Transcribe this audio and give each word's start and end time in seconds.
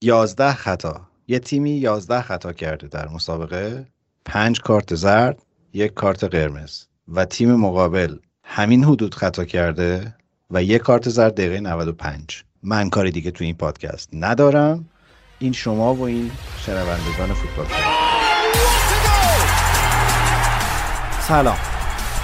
یازده 0.00 0.52
خطا. 0.52 1.00
یه 1.28 1.38
تیمی 1.38 1.70
یازده 1.70 2.22
خطا 2.22 2.52
کرده 2.52 2.88
در 2.88 3.08
مسابقه. 3.08 3.86
پنج 4.24 4.60
کارت 4.60 4.94
زرد 4.94 5.42
یک 5.72 5.94
کارت 5.94 6.24
قرمز. 6.24 6.84
و 7.08 7.24
تیم 7.24 7.54
مقابل 7.54 8.16
همین 8.44 8.84
حدود 8.84 9.14
خطا 9.14 9.44
کرده 9.44 10.14
و 10.50 10.62
یک 10.62 10.82
کارت 10.82 11.08
زرد 11.08 11.34
دقیقه 11.34 11.60
95 11.60 12.44
من 12.62 12.90
کاری 12.90 13.10
دیگه 13.10 13.30
تو 13.30 13.44
این 13.44 13.54
پادکست 13.54 14.08
ندارم. 14.12 14.88
این 15.38 15.52
شما 15.52 15.94
و 15.94 16.02
این 16.02 16.30
شنوندگان 16.66 17.34
فوتبال 17.34 17.66
سلام. 21.20 21.56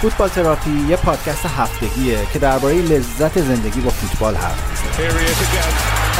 فوتبال 0.01 0.29
تراپی 0.29 0.85
یه 0.89 0.95
پادکست 0.95 1.45
هفتگیه 1.45 2.17
که 2.33 2.39
درباره 2.39 2.81
لذت 2.81 3.41
زندگی 3.41 3.81
با 3.81 3.89
فوتبال 3.89 4.35
حرف 4.35 5.92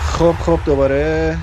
خب 0.00 0.32
خب 0.32 0.58
دوباره 0.66 1.36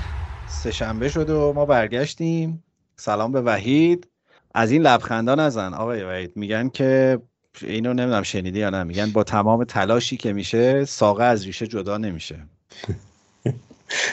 سهشنبه 0.48 1.08
شد 1.08 1.30
و 1.30 1.52
ما 1.52 1.66
برگشتیم. 1.66 2.64
سلام 2.96 3.32
به 3.32 3.40
وحید. 3.40 4.08
از 4.54 4.70
این 4.70 4.82
لبخندا 4.82 5.34
نزن. 5.34 5.74
آقای 5.74 6.02
وحید 6.02 6.36
میگن 6.36 6.68
که 6.68 7.18
اینو 7.60 7.94
نمی‌دونم 7.94 8.22
شنیدی 8.22 8.58
یا 8.58 8.70
نه. 8.70 8.82
میگن 8.82 9.10
با 9.10 9.24
تمام 9.24 9.64
تلاشی 9.64 10.16
که 10.16 10.32
میشه 10.32 10.84
ساقه 10.84 11.24
از 11.24 11.44
ریشه 11.44 11.66
جدا 11.66 11.98
نمیشه. 11.98 12.38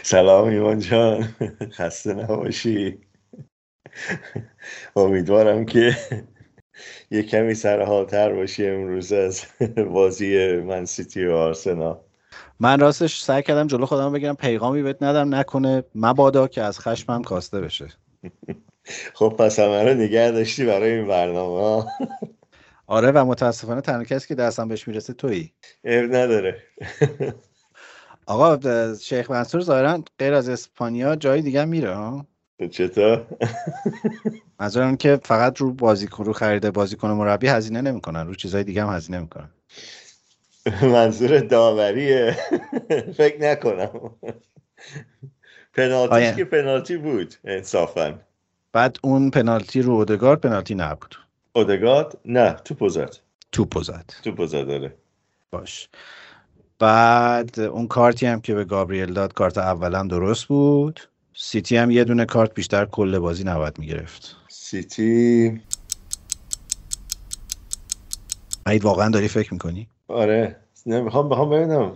سلام 0.03 0.47
ایمان 0.47 0.79
جان. 0.79 1.35
خسته 1.71 2.13
نباشی. 2.13 2.97
امیدوارم 4.95 5.65
که 5.65 5.97
یه 7.11 7.23
کمی 7.23 7.53
سرحالتر 7.53 8.33
باشی 8.33 8.67
امروز 8.67 9.11
از 9.11 9.45
بازی 9.93 10.55
من 10.55 10.85
سیتی 10.85 11.25
و 11.25 11.33
آرسنال. 11.33 11.99
من 12.59 12.79
راستش 12.79 13.21
سعی 13.21 13.43
کردم 13.43 13.67
جلو 13.67 13.85
خودم 13.85 14.13
بگیرم 14.13 14.35
پیغامی 14.35 14.83
بهت 14.83 15.03
ندم 15.03 15.35
نکنه 15.35 15.83
مبادا 15.95 16.47
که 16.47 16.61
از 16.61 16.79
خشمم 16.79 17.21
کاسته 17.21 17.61
بشه. 17.61 17.87
خب 19.13 19.35
پس 19.39 19.59
همه 19.59 19.83
رو 19.83 19.93
نگه 19.93 20.31
داشتی 20.31 20.65
برای 20.65 20.91
این 20.91 21.07
برنامه 21.07 21.85
آره 22.87 23.11
و 23.11 23.25
متاسفانه 23.25 23.81
تنها 23.81 24.03
کسی 24.03 24.27
که 24.27 24.35
دستم 24.35 24.67
بهش 24.67 24.87
می‌رسه 24.87 25.13
تویی. 25.13 25.53
عیب 25.85 26.15
نداره. 26.15 26.63
آقا 28.25 28.59
شیخ 28.95 29.31
منصور 29.31 29.61
ظاهرا 29.61 30.03
غیر 30.19 30.33
از 30.33 30.49
اسپانیا 30.49 31.15
جای 31.15 31.41
دیگه 31.41 31.65
میره 31.65 31.95
ها؟ 31.95 32.25
چطور؟ 32.67 33.25
منظورم 34.59 34.97
که 34.97 35.19
فقط 35.23 35.57
رو 35.57 35.73
بازیکن 35.73 36.25
رو 36.25 36.33
خرید 36.33 36.69
بازیکن 36.69 37.11
مربی 37.11 37.47
هزینه 37.47 37.81
نمی‌کنن 37.81 38.27
رو 38.27 38.35
چیزای 38.35 38.63
دیگه 38.63 38.83
هم 38.85 38.95
هزینه 38.95 39.19
می‌کنن. 39.19 39.49
منظور 40.81 41.39
داوریه. 41.39 42.37
فکر 43.17 43.41
نکنم. 43.41 44.11
پنالتی 45.73 46.35
که 46.35 46.45
پنالتی 46.45 46.97
بود 46.97 47.35
انصافا. 47.43 48.19
بعد 48.73 48.97
اون 49.01 49.29
پنالتی 49.29 49.81
رو 49.81 49.93
اودگارد 49.93 50.41
پنالتی 50.41 50.75
نبود. 50.75 51.15
اودگارد؟ 51.53 52.17
نه 52.25 52.53
تو 52.53 52.75
پوزد 52.75 53.17
تو 53.51 53.65
پوزد 53.65 54.13
تو 54.23 54.31
پوزد 54.31 54.67
داره 54.67 54.93
باش. 55.51 55.89
بعد 56.79 57.59
اون 57.59 57.87
کارتی 57.87 58.25
هم 58.25 58.41
که 58.41 58.53
به 58.53 58.65
گابریل 58.65 59.13
داد 59.13 59.33
کارت 59.33 59.57
اولم 59.57 60.07
درست 60.07 60.45
بود. 60.45 60.99
سیتی 61.33 61.77
هم 61.77 61.91
یه 61.91 62.03
دونه 62.03 62.25
کارت 62.25 62.53
بیشتر 62.53 62.85
کل 62.85 63.19
بازی 63.19 63.43
نباید 63.43 63.79
می‌گرفت. 63.79 64.35
سیتی. 64.49 65.61
عید 68.65 68.85
واقعا 68.85 69.09
داری 69.09 69.27
فکر 69.27 69.53
می‌کنی؟ 69.53 69.87
آره. 70.07 70.55
نمی‌خوام 70.85 71.29
بخوام 71.29 71.49
ببینم. 71.49 71.95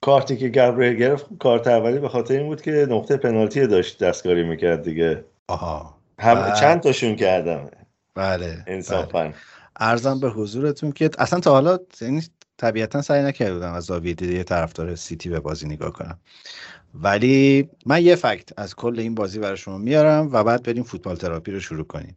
کارتی 0.00 0.36
که 0.36 0.48
گابریل 0.48 0.94
گرفت 0.94 1.26
کارت 1.38 1.66
اولی 1.66 1.98
به 1.98 2.08
خاطر 2.08 2.34
این 2.34 2.46
بود 2.46 2.62
که 2.62 2.70
نقطه 2.90 3.16
پنالتی 3.16 3.66
داشت 3.66 4.02
دستکاری 4.04 4.42
می‌کرد 4.42 4.82
دیگه. 4.82 5.24
آها. 5.48 5.98
هم 6.18 6.34
بله. 6.34 6.60
چند 6.60 6.80
تاشون 6.80 7.16
کردم. 7.16 7.70
بله. 8.14 8.64
انصافا. 8.66 9.22
بله. 9.22 9.34
ارزم 9.80 10.20
به 10.20 10.30
حضورتون 10.30 10.92
که 10.92 11.10
اصلا 11.18 11.40
تا 11.40 11.52
حالا 11.52 11.78
یعنی 12.00 12.22
طبیعتا 12.56 13.02
سعی 13.02 13.22
نکرده 13.22 13.54
بودم 13.54 13.72
از 13.72 13.84
زاویه 13.84 14.14
دید 14.14 14.42
طرفدار 14.42 14.94
سیتی 14.94 15.28
به 15.28 15.40
بازی 15.40 15.66
نگاه 15.66 15.92
کنم. 15.92 16.18
ولی 16.94 17.68
من 17.86 18.02
یه 18.02 18.14
fact 18.14 18.48
از 18.56 18.74
کل 18.74 18.98
این 18.98 19.14
بازی 19.14 19.38
برای 19.38 19.56
شما 19.56 19.78
میارم 19.78 20.28
و 20.32 20.44
بعد 20.44 20.62
بریم 20.62 20.82
فوتبال 20.82 21.16
تراپی 21.16 21.52
رو 21.52 21.60
شروع 21.60 21.84
کنیم. 21.84 22.14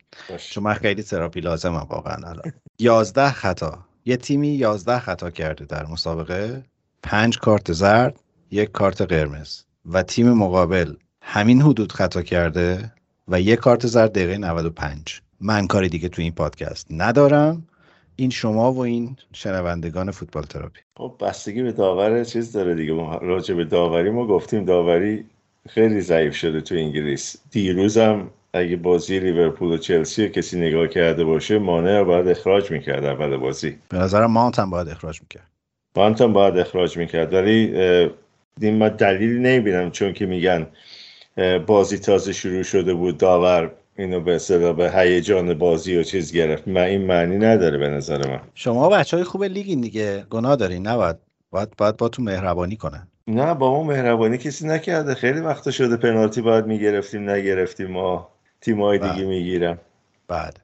چون 0.50 0.64
من 0.64 0.74
خیلی 0.74 1.04
تراپی 1.04 1.40
لازمم 1.40 1.88
واقعا 1.90 2.30
الان. 2.30 2.54
یازده 2.80 3.32
خطا. 3.32 3.86
یه 4.06 4.18
تیمی 4.18 4.48
یازده 4.48 5.00
خطا 5.00 5.32
کرده 5.32 5.66
در 5.66 5.86
مسابقه. 5.86 6.64
پنج 7.04 7.40
کارت 7.40 7.72
زرد 7.72 8.20
یک 8.52 8.72
کارت 8.72 9.02
قرمز. 9.02 9.62
و 9.86 10.04
تیم 10.04 10.34
مقابل 10.34 10.94
همین 11.22 11.62
حدود 11.62 11.92
خطا 11.92 12.22
کرده 12.22 12.94
و 13.28 13.42
یک 13.42 13.60
کارت 13.60 13.88
زرد 13.88 14.12
دقیقه 14.12 14.38
95 14.38 15.22
من 15.40 15.68
کاری 15.68 15.90
دیگه 15.90 16.10
تو 16.10 16.22
این 16.22 16.32
پادکست 16.32 16.88
ندارم. 16.90 17.68
این 18.22 18.30
شما 18.30 18.74
و 18.74 18.80
این 18.80 19.16
شنوندگان 19.34 20.12
فوتبال 20.12 20.44
تراپی. 20.44 20.80
خب 20.98 21.14
بستگی 21.20 21.64
به 21.64 21.72
داور 21.72 22.24
چیز 22.24 22.52
داره 22.52 22.76
دیگه. 22.76 22.94
ما 22.94 23.16
راجع 23.16 23.56
به 23.56 23.66
داوری 23.66 24.10
ما 24.10 24.28
گفتیم 24.28 24.66
داوری 24.66 25.26
خیلی 25.70 26.02
ضعیف 26.02 26.36
شده 26.36 26.62
تو 26.62 26.76
انگلیس. 26.76 27.36
دیروزم 27.52 28.30
اگه 28.54 28.76
بازی 28.76 29.20
لیورپول 29.20 29.72
و 29.72 29.78
چلسی 29.78 30.30
کسی 30.30 30.60
نگاه 30.60 30.88
کرده 30.88 31.24
باشه 31.24 31.60
مانع 31.60 32.04
باید 32.04 32.28
اخراج 32.28 32.72
می‌کرد 32.72 33.06
اول 33.06 33.38
بازی. 33.38 33.78
به 33.90 33.98
نظرم 33.98 34.32
مانت 34.32 34.60
هم 34.60 34.70
باید 34.70 34.90
اخراج 34.90 35.22
می‌کرد. 35.22 35.48
مانت 35.96 36.22
هم 36.22 36.34
باید 36.34 36.58
اخراج 36.58 36.98
می‌کرد. 36.98 37.34
ولی 37.34 37.76
این 38.62 38.78
ما 38.78 38.90
دلیلی 38.90 39.40
نمی‌بینم 39.40 39.92
چون 39.92 40.14
که 40.14 40.26
میگن 40.26 40.68
بازی 41.68 41.98
تازه 41.98 42.34
شروع 42.34 42.64
شده 42.64 42.94
بود 42.94 43.18
داور 43.18 43.72
اینو 44.02 44.20
به 44.20 44.36
اصطلاح 44.36 44.76
به 44.76 44.92
هیجان 44.92 45.54
بازی 45.54 45.98
و 45.98 46.04
چیز 46.04 46.34
گرفت. 46.34 46.68
من 46.68 46.82
این 46.82 47.02
معنی 47.02 47.38
نداره 47.38 47.78
به 47.78 47.88
نظر 47.88 48.28
من. 48.28 48.40
شما 48.54 48.90
بچه 48.90 49.18
های 49.18 49.24
خوب 49.24 49.44
لیگین 49.44 49.82
دیگه. 49.82 50.26
گناه 50.30 50.56
دارین 50.56 50.88
نباید. 50.88 51.16
باید 51.52 51.70
باید 51.78 51.98
با 51.98 52.10
تو 52.10 52.24
مهربانی 52.24 52.76
کنن. 52.76 53.08
نه 53.28 53.54
با 53.54 53.72
ما 53.72 53.84
مهربانی 53.84 54.38
کسی 54.38 54.68
نکرده. 54.68 55.16
خیلی 55.16 55.40
وقت 55.40 55.70
شده 55.72 55.98
پنالتی 55.98 56.42
باید 56.42 56.66
می‌گرفتیم 56.66 57.30
نگرفتیم. 57.30 57.92
ما 57.92 58.30
تیمای 58.62 58.98
دیگه 58.98 59.14
بله. 59.14 59.26
می‌گیرم 59.26 59.80
بعد 60.28 60.60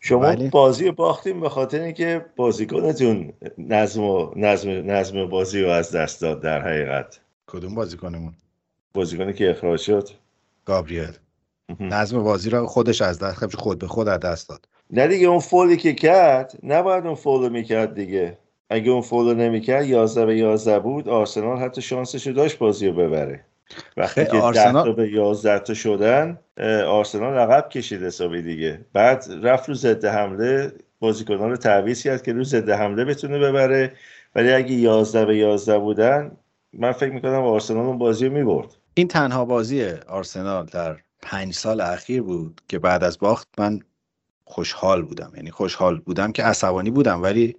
شما 0.00 0.20
بله. 0.20 0.48
بازی 0.48 0.90
باختیم 0.90 1.40
به 1.40 1.48
خاطر 1.48 1.80
اینکه 1.80 2.24
بازیکنتون 2.36 3.32
نظم 3.58 4.02
و 4.02 4.30
نظم 4.36 4.70
نظم 4.70 5.28
بازی 5.28 5.62
رو 5.62 5.70
از 5.70 5.90
دست 5.96 6.20
داد 6.20 6.42
در 6.42 6.60
حقیقت. 6.60 7.20
کدوم 7.46 7.74
بازیکنمون؟ 7.74 8.32
بازیکنی 8.94 9.32
که 9.32 9.50
اخراج 9.50 9.80
شد؟ 9.80 10.08
گابریل. 10.64 11.12
نظم 11.80 12.22
بازی 12.22 12.50
رو 12.50 12.66
خودش 12.66 13.02
از 13.02 13.18
دست 13.18 13.56
خود 13.56 13.78
به 13.78 13.86
خود 13.86 14.08
از 14.08 14.20
دست 14.20 14.48
داد. 14.48 14.68
نه 14.90 15.08
دیگه 15.08 15.26
اون 15.26 15.38
فولی 15.38 15.76
که 15.76 15.94
کرد 15.94 16.52
نباید 16.62 17.06
اون 17.06 17.14
فول 17.14 17.48
می‌کرد 17.48 17.94
دیگه. 17.94 18.38
اگه 18.70 18.90
اون 18.90 19.00
فول 19.00 19.34
نمی‌کرد 19.34 19.86
11 19.86 20.26
به 20.26 20.36
11 20.36 20.78
بود 20.78 21.08
آرسنال 21.08 21.58
حتی 21.58 21.82
شانسش 21.82 22.26
داشت 22.26 22.58
بازی 22.58 22.86
رو 22.86 22.94
ببره. 22.94 23.44
وقتی 23.96 24.24
که 24.24 24.36
آرسنال... 24.36 24.84
10 24.84 24.90
تا 24.90 24.92
به 24.92 25.08
11 25.08 25.58
تا 25.58 25.74
شدن 25.74 26.38
آرسنال 26.86 27.38
عقب 27.38 27.68
کشید 27.68 28.02
حسابی 28.02 28.42
دیگه. 28.42 28.80
بعد 28.92 29.24
رفت 29.42 29.68
رو 29.68 29.74
ضد 29.74 30.04
حمله 30.04 30.72
بازیکنان 31.00 31.50
رو 31.50 31.56
تعویض 31.56 32.02
کرد 32.02 32.22
که 32.22 32.32
رو 32.32 32.44
ضد 32.44 32.70
حمله 32.70 33.04
بتونه 33.04 33.38
ببره. 33.38 33.92
ولی 34.34 34.52
اگه 34.52 34.72
11 34.72 35.24
به 35.24 35.36
11 35.36 35.78
بودن 35.78 36.30
من 36.72 36.92
فکر 36.92 37.12
می‌کنم 37.12 37.42
آرسنال 37.42 37.86
اون 37.86 37.98
بازی 37.98 38.26
رو 38.26 38.32
می‌برد. 38.32 38.76
این 38.94 39.08
تنها 39.08 39.44
بازی 39.44 39.86
آرسنال 40.08 40.66
در 40.66 40.96
پنج 41.22 41.54
سال 41.54 41.80
اخیر 41.80 42.22
بود 42.22 42.60
که 42.68 42.78
بعد 42.78 43.04
از 43.04 43.18
باخت 43.18 43.48
من 43.58 43.80
خوشحال 44.44 45.02
بودم. 45.02 45.32
یعنی 45.36 45.50
خوشحال 45.50 45.98
بودم 45.98 46.32
که 46.32 46.42
عصبانی 46.42 46.90
بودم 46.90 47.22
ولی 47.22 47.56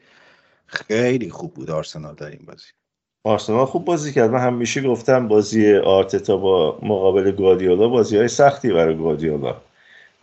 خیلی 0.65 1.29
خوب 1.29 1.53
بود 1.53 1.71
آرسنال 1.71 2.15
در 2.15 2.29
این 2.29 2.45
بازی. 2.47 2.67
آرسنال 3.23 3.65
خوب 3.65 3.85
بازی 3.85 4.13
کرد. 4.13 4.29
من 4.29 4.39
همیشه 4.39 4.81
گفتم 4.81 5.27
بازی 5.27 5.75
آرتتا 5.75 6.37
با 6.37 6.79
مقابل 6.81 7.31
گادیولا 7.31 7.87
بازی 7.87 8.17
های 8.17 8.27
سختی 8.27 8.73
برای 8.73 8.97
گادیولا 8.97 9.55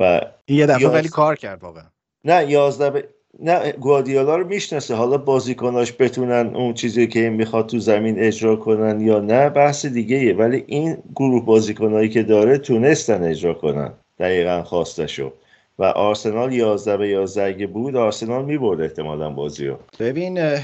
و 0.00 0.20
یه 0.48 0.66
دفعه 0.66 0.88
ولی 0.88 1.08
کار 1.08 1.36
کرد 1.36 1.62
واقعا. 1.62 1.84
نه 2.24 2.50
11 2.50 2.90
به 2.90 3.08
نه 3.40 3.72
گوادیالا 3.72 4.36
رو 4.36 4.46
می‌شناسه. 4.46 4.94
حالا 4.94 5.18
بازیکناش 5.18 5.92
بتونن 5.98 6.56
اون 6.56 6.74
چیزی 6.74 7.06
که 7.06 7.20
این 7.20 7.32
می‌خواد 7.32 7.66
تو 7.66 7.78
زمین 7.78 8.18
اجرا 8.18 8.56
کنن 8.56 9.00
یا 9.00 9.20
نه 9.20 9.50
بحث 9.50 9.86
دیگه 9.86 10.16
ایه. 10.16 10.34
ولی 10.34 10.64
این 10.66 10.96
گروه 11.14 11.44
بازیکنایی 11.44 12.08
که 12.08 12.22
داره 12.22 12.58
تونستن 12.58 13.22
اجرا 13.24 13.54
کنن. 13.54 13.92
دقیقا 14.18 14.62
خواستشو. 14.62 15.32
و 15.78 15.84
آرسنال 15.84 16.52
11 16.52 16.96
به 16.96 17.08
11 17.08 17.46
اگه 17.46 17.66
بود 17.66 17.96
آرسنال 17.96 18.44
می‌برد 18.44 18.80
احتمالا 18.80 19.30
بازی 19.30 19.66
رو 19.66 19.78
ببین 20.00 20.58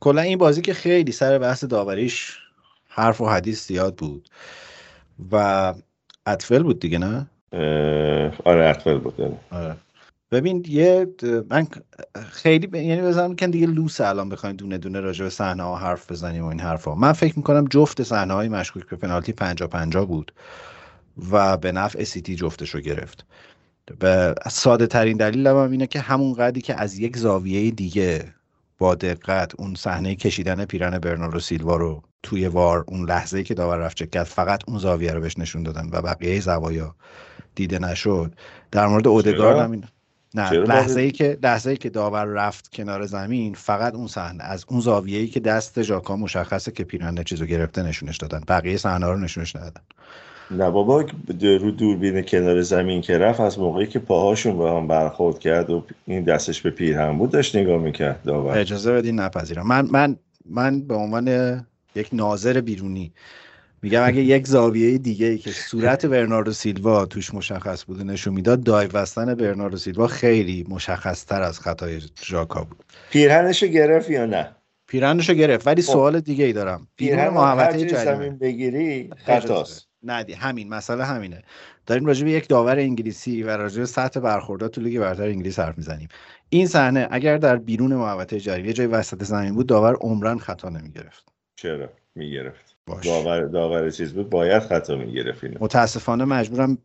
کلا 0.00 0.20
این 0.20 0.38
بازی 0.38 0.62
که 0.62 0.74
خیلی 0.74 1.12
سر 1.12 1.38
بحث 1.38 1.64
داوریش 1.64 2.38
حرف 2.88 3.20
و 3.20 3.26
حدیث 3.26 3.68
زیاد 3.68 3.94
بود. 3.94 4.28
و 5.32 5.74
اطفل 6.26 6.62
بود 6.62 6.80
دیگه 6.80 6.98
نه؟ 6.98 7.26
آره 8.44 8.68
اطفل 8.68 8.98
بود 8.98 9.14
آره. 9.50 9.76
ببین 10.30 10.64
یه 10.68 11.06
من 11.50 11.66
خیلی 12.30 12.66
ب... 12.66 12.74
یعنی 12.74 13.02
بزنم 13.02 13.34
که 13.34 13.46
دیگه 13.46 13.66
لوس 13.66 14.00
الان 14.00 14.28
بخوایم 14.28 14.56
دونه 14.56 14.78
دونه 14.78 15.00
راجع 15.00 15.24
به 15.24 15.30
صحنه 15.30 15.62
ها 15.62 15.76
حرف 15.76 16.10
بزنیم 16.10 16.44
و 16.44 16.46
این 16.46 16.60
حرفا. 16.60 16.94
من 16.94 17.12
فکر 17.12 17.36
می‌کنم 17.36 17.64
جفت 17.64 18.02
صحنه 18.02 18.34
های 18.34 18.48
مشکوک 18.48 18.86
به 18.86 18.96
پنالتی 18.96 19.32
50 19.32 19.68
50 19.68 20.06
بود 20.06 20.32
و 21.30 21.56
به 21.56 21.72
نفع 21.72 22.04
سیتی 22.04 22.34
جفتش 22.34 22.70
رو 22.70 22.80
گرفت. 22.80 23.24
به 23.98 24.34
ساده 24.50 24.86
ترین 24.86 25.16
دلیل 25.16 25.46
هم 25.46 25.70
اینه 25.70 25.86
که 25.86 26.00
همون 26.00 26.32
قدری 26.32 26.60
که 26.60 26.80
از 26.80 26.98
یک 26.98 27.16
زاویه 27.16 27.70
دیگه 27.70 28.34
با 28.78 28.94
دقت 28.94 29.52
اون 29.58 29.74
صحنه 29.74 30.14
کشیدن 30.14 30.64
پیرن 30.64 30.98
برناردو 30.98 31.40
سیلوا 31.40 31.76
رو 31.76 32.02
توی 32.22 32.48
وار 32.48 32.84
اون 32.88 33.08
لحظه 33.08 33.38
ای 33.38 33.44
که 33.44 33.54
داور 33.54 33.76
رفت 33.76 33.96
چک 33.96 34.10
کرد 34.10 34.24
فقط 34.24 34.62
اون 34.68 34.78
زاویه 34.78 35.12
رو 35.12 35.20
بهش 35.20 35.38
نشون 35.38 35.62
دادن 35.62 35.88
و 35.92 36.02
بقیه 36.02 36.40
زوایا 36.40 36.94
دیده 37.54 37.78
نشد. 37.78 38.34
در 38.70 38.86
مورد 38.86 39.08
اودگارد 39.08 39.58
هم 39.58 39.82
نه 40.34 40.50
لحظه 40.50 41.00
ای 41.00 41.10
که 41.10 41.38
لحظه 41.42 41.70
ای 41.70 41.76
که 41.76 41.90
داور 41.90 42.24
رفت 42.24 42.68
کنار 42.72 43.06
زمین 43.06 43.54
فقط 43.54 43.94
اون 43.94 44.06
صحنه 44.06 44.44
از 44.44 44.64
اون 44.68 44.80
زاویه 44.80 45.18
ای 45.18 45.26
که 45.26 45.40
دست 45.40 45.82
ژاکا 45.82 46.16
مشخصه 46.16 46.72
که 46.72 46.84
پیرن 46.84 47.24
چیزو 47.24 47.46
گرفته 47.46 47.82
نشونش 47.82 48.16
دادن. 48.16 48.40
بقیه 48.48 48.76
صحنه 48.76 49.06
رو 49.06 49.16
نشونش 49.16 49.56
ندادن. 49.56 49.80
نه 50.50 50.70
بابا 50.70 51.04
رو 51.40 51.70
دوربین 51.70 52.22
کنار 52.22 52.62
زمین 52.62 53.00
که 53.00 53.18
رفت 53.18 53.40
از 53.40 53.58
موقعی 53.58 53.86
که 53.86 53.98
پاهاشون 53.98 54.58
به 54.58 54.70
هم 54.70 54.86
برخورد 54.86 55.38
کرد 55.38 55.70
و 55.70 55.84
این 56.06 56.24
دستش 56.24 56.62
به 56.62 56.70
پیرهن 56.70 57.18
بود 57.18 57.30
داشت 57.30 57.56
نگاه 57.56 57.78
می‌کرد 57.78 58.22
داور. 58.22 58.58
اجازه 58.58 58.92
بدین 58.92 59.20
نپذیرم. 59.20 59.66
من 59.66 59.88
من 59.90 60.16
من 60.50 60.80
به 60.80 60.94
عنوان 60.94 61.56
یک 61.94 62.08
ناظر 62.12 62.60
بیرونی 62.60 63.12
میگم 63.82 64.02
اگه 64.04 64.22
یک 64.22 64.46
زاویه 64.46 64.98
دیگه 64.98 65.26
ای 65.26 65.38
که 65.38 65.50
صورت 65.50 66.06
برناردو 66.06 66.52
سیلوا 66.52 67.06
توش 67.06 67.34
مشخص 67.34 67.84
بوده 67.84 68.04
نشون 68.04 68.34
می‌داد 68.34 68.62
دایو 68.62 68.88
بستن 68.90 69.34
برناردو 69.34 69.76
سیلوا 69.76 70.06
خیلی 70.06 70.66
مشخص 70.68 71.24
تر 71.24 71.42
از 71.42 71.60
خطای 71.60 72.00
ژاکا 72.24 72.64
بود. 72.64 72.84
پیرهنشو 73.10 73.66
گرفت 73.66 74.10
یا 74.10 74.26
نه؟ 74.26 74.50
پیرهنشو 74.86 75.34
گرفت 75.34 75.66
ولی 75.66 75.82
خب. 75.82 75.92
سوال 75.92 76.20
دیگه 76.20 76.44
ای 76.44 76.52
دارم. 76.52 76.88
پیرهن 76.96 77.28
محوطه 77.28 77.86
جریمه 77.86 78.30
بگیری؟ 78.30 79.10
خطاست. 79.26 79.88
ندی 80.02 80.32
همین 80.32 80.68
مسئله 80.68 81.04
همینه. 81.04 81.42
داریم 81.86 82.06
راجع 82.06 82.24
به 82.24 82.30
یک 82.30 82.48
داور 82.48 82.78
انگلیسی 82.78 83.42
و 83.42 83.56
راجع 83.56 83.80
به 83.80 83.86
سطح 83.86 84.20
برخوردات 84.20 84.72
تو 84.72 84.80
لیگ 84.80 85.00
برتر 85.00 85.22
انگلیس 85.22 85.58
حرف 85.58 85.78
می‌زنیم. 85.78 86.08
این 86.48 86.66
صحنه 86.66 87.08
اگر 87.10 87.38
در 87.38 87.56
بیرون 87.56 87.94
محوطه 87.94 88.40
جریمه 88.40 88.72
جای 88.72 88.86
وسط 88.86 89.24
زمین 89.24 89.54
بود 89.54 89.66
داور 89.66 89.94
عمرن 89.94 90.38
خطا 90.38 90.68
نمی‌گرفت. 90.68 91.28
چرا؟ 91.56 91.88
می‌گرفت. 92.14 92.69
داور 93.02 93.46
داور 93.46 93.90
چیز 93.90 94.12
بود 94.12 94.30
باید 94.30 94.62
خطا 94.62 94.96
می‌گرفت 94.96 95.44
متاسفانه 95.44 96.24
مجبورم 96.24 96.78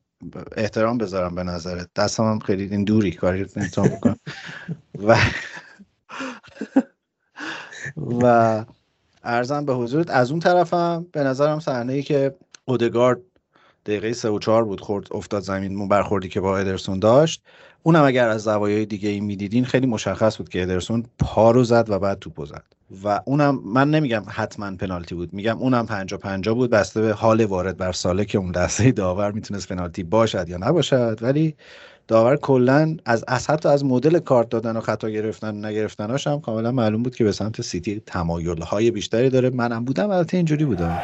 احترام 0.57 0.97
بذارم 0.97 1.35
به 1.35 1.43
نظرت. 1.43 1.89
دستم 1.95 2.23
هم 2.23 2.39
خیلی 2.39 2.63
این 2.71 2.83
دوری 2.83 3.11
کاری 3.11 3.45
نمی‌تونم 3.55 3.87
بکنم. 3.87 4.19
و 5.07 5.17
و 8.21 8.65
ارزم 9.23 9.65
به 9.65 9.73
حضورت 9.73 10.09
از 10.09 10.31
اون 10.31 10.39
طرفم 10.39 11.05
به 11.11 11.23
نظرم 11.23 11.59
صحنه 11.59 11.93
ای 11.93 12.03
که 12.03 12.35
اودگارد 12.65 13.19
دقیقه 13.85 14.13
سه 14.13 14.29
و 14.29 14.39
چهار 14.39 14.65
بود 14.65 14.81
خورد 14.81 15.07
افتاد 15.11 15.43
زمین 15.43 15.87
برخوردی 15.87 16.29
که 16.29 16.41
با 16.41 16.57
ادرسون 16.57 16.99
داشت. 16.99 17.43
اونم 17.83 18.03
اگر 18.03 18.29
از 18.29 18.43
زوایای 18.43 18.85
دیگه 18.85 19.09
ای 19.09 19.19
می‌دیدین 19.19 19.65
خیلی 19.65 19.87
مشخص 19.87 20.37
بود 20.37 20.49
که 20.49 20.61
ادرسون 20.63 21.05
پا 21.19 21.51
رو 21.51 21.63
زد 21.63 21.89
و 21.89 21.99
بعد 21.99 22.19
توپو 22.19 22.45
زد. 22.45 22.74
و 23.03 23.21
اونم 23.25 23.59
من 23.65 23.89
نمیگم 23.91 24.23
حتما 24.27 24.75
پنالتی 24.75 25.15
بود. 25.15 25.33
میگم 25.33 25.57
اونم 25.57 25.85
پنجا 25.85 26.17
پنجا 26.17 26.53
بود. 26.53 26.69
بسته 26.69 27.01
به 27.01 27.13
حال 27.13 27.45
وارد 27.45 27.77
بر 27.77 27.91
ساله 27.91 28.25
که 28.25 28.37
اون 28.37 28.55
لحظه 28.55 28.91
داور 28.91 29.31
می‌تونست 29.31 29.67
پنالتی 29.67 30.03
باشد 30.03 30.49
یا 30.49 30.57
نباشد. 30.57 31.19
ولی 31.21 31.55
داور 32.07 32.37
کلا 32.37 32.97
از 33.05 33.23
از 33.27 33.49
حتی 33.49 33.69
از 33.69 33.85
مدل 33.85 34.19
کارت 34.19 34.49
دادن 34.49 34.77
و 34.77 34.81
خطا 34.81 35.09
گرفتن 35.09 35.49
و 35.49 35.67
نگرفتناش 35.67 36.27
هم 36.27 36.41
کاملا 36.41 36.71
معلوم 36.71 37.03
بود 37.03 37.15
که 37.15 37.23
به 37.23 37.31
سمت 37.31 37.61
سیتی 37.61 38.01
تمایل 38.05 38.61
های 38.61 38.91
بیشتری 38.91 39.29
داره. 39.29 39.49
منم 39.49 39.85
بودم. 39.85 40.09
البته 40.09 40.37
اینجوری 40.37 40.65
بودم. 40.65 41.01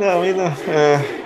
نه 0.00 1.23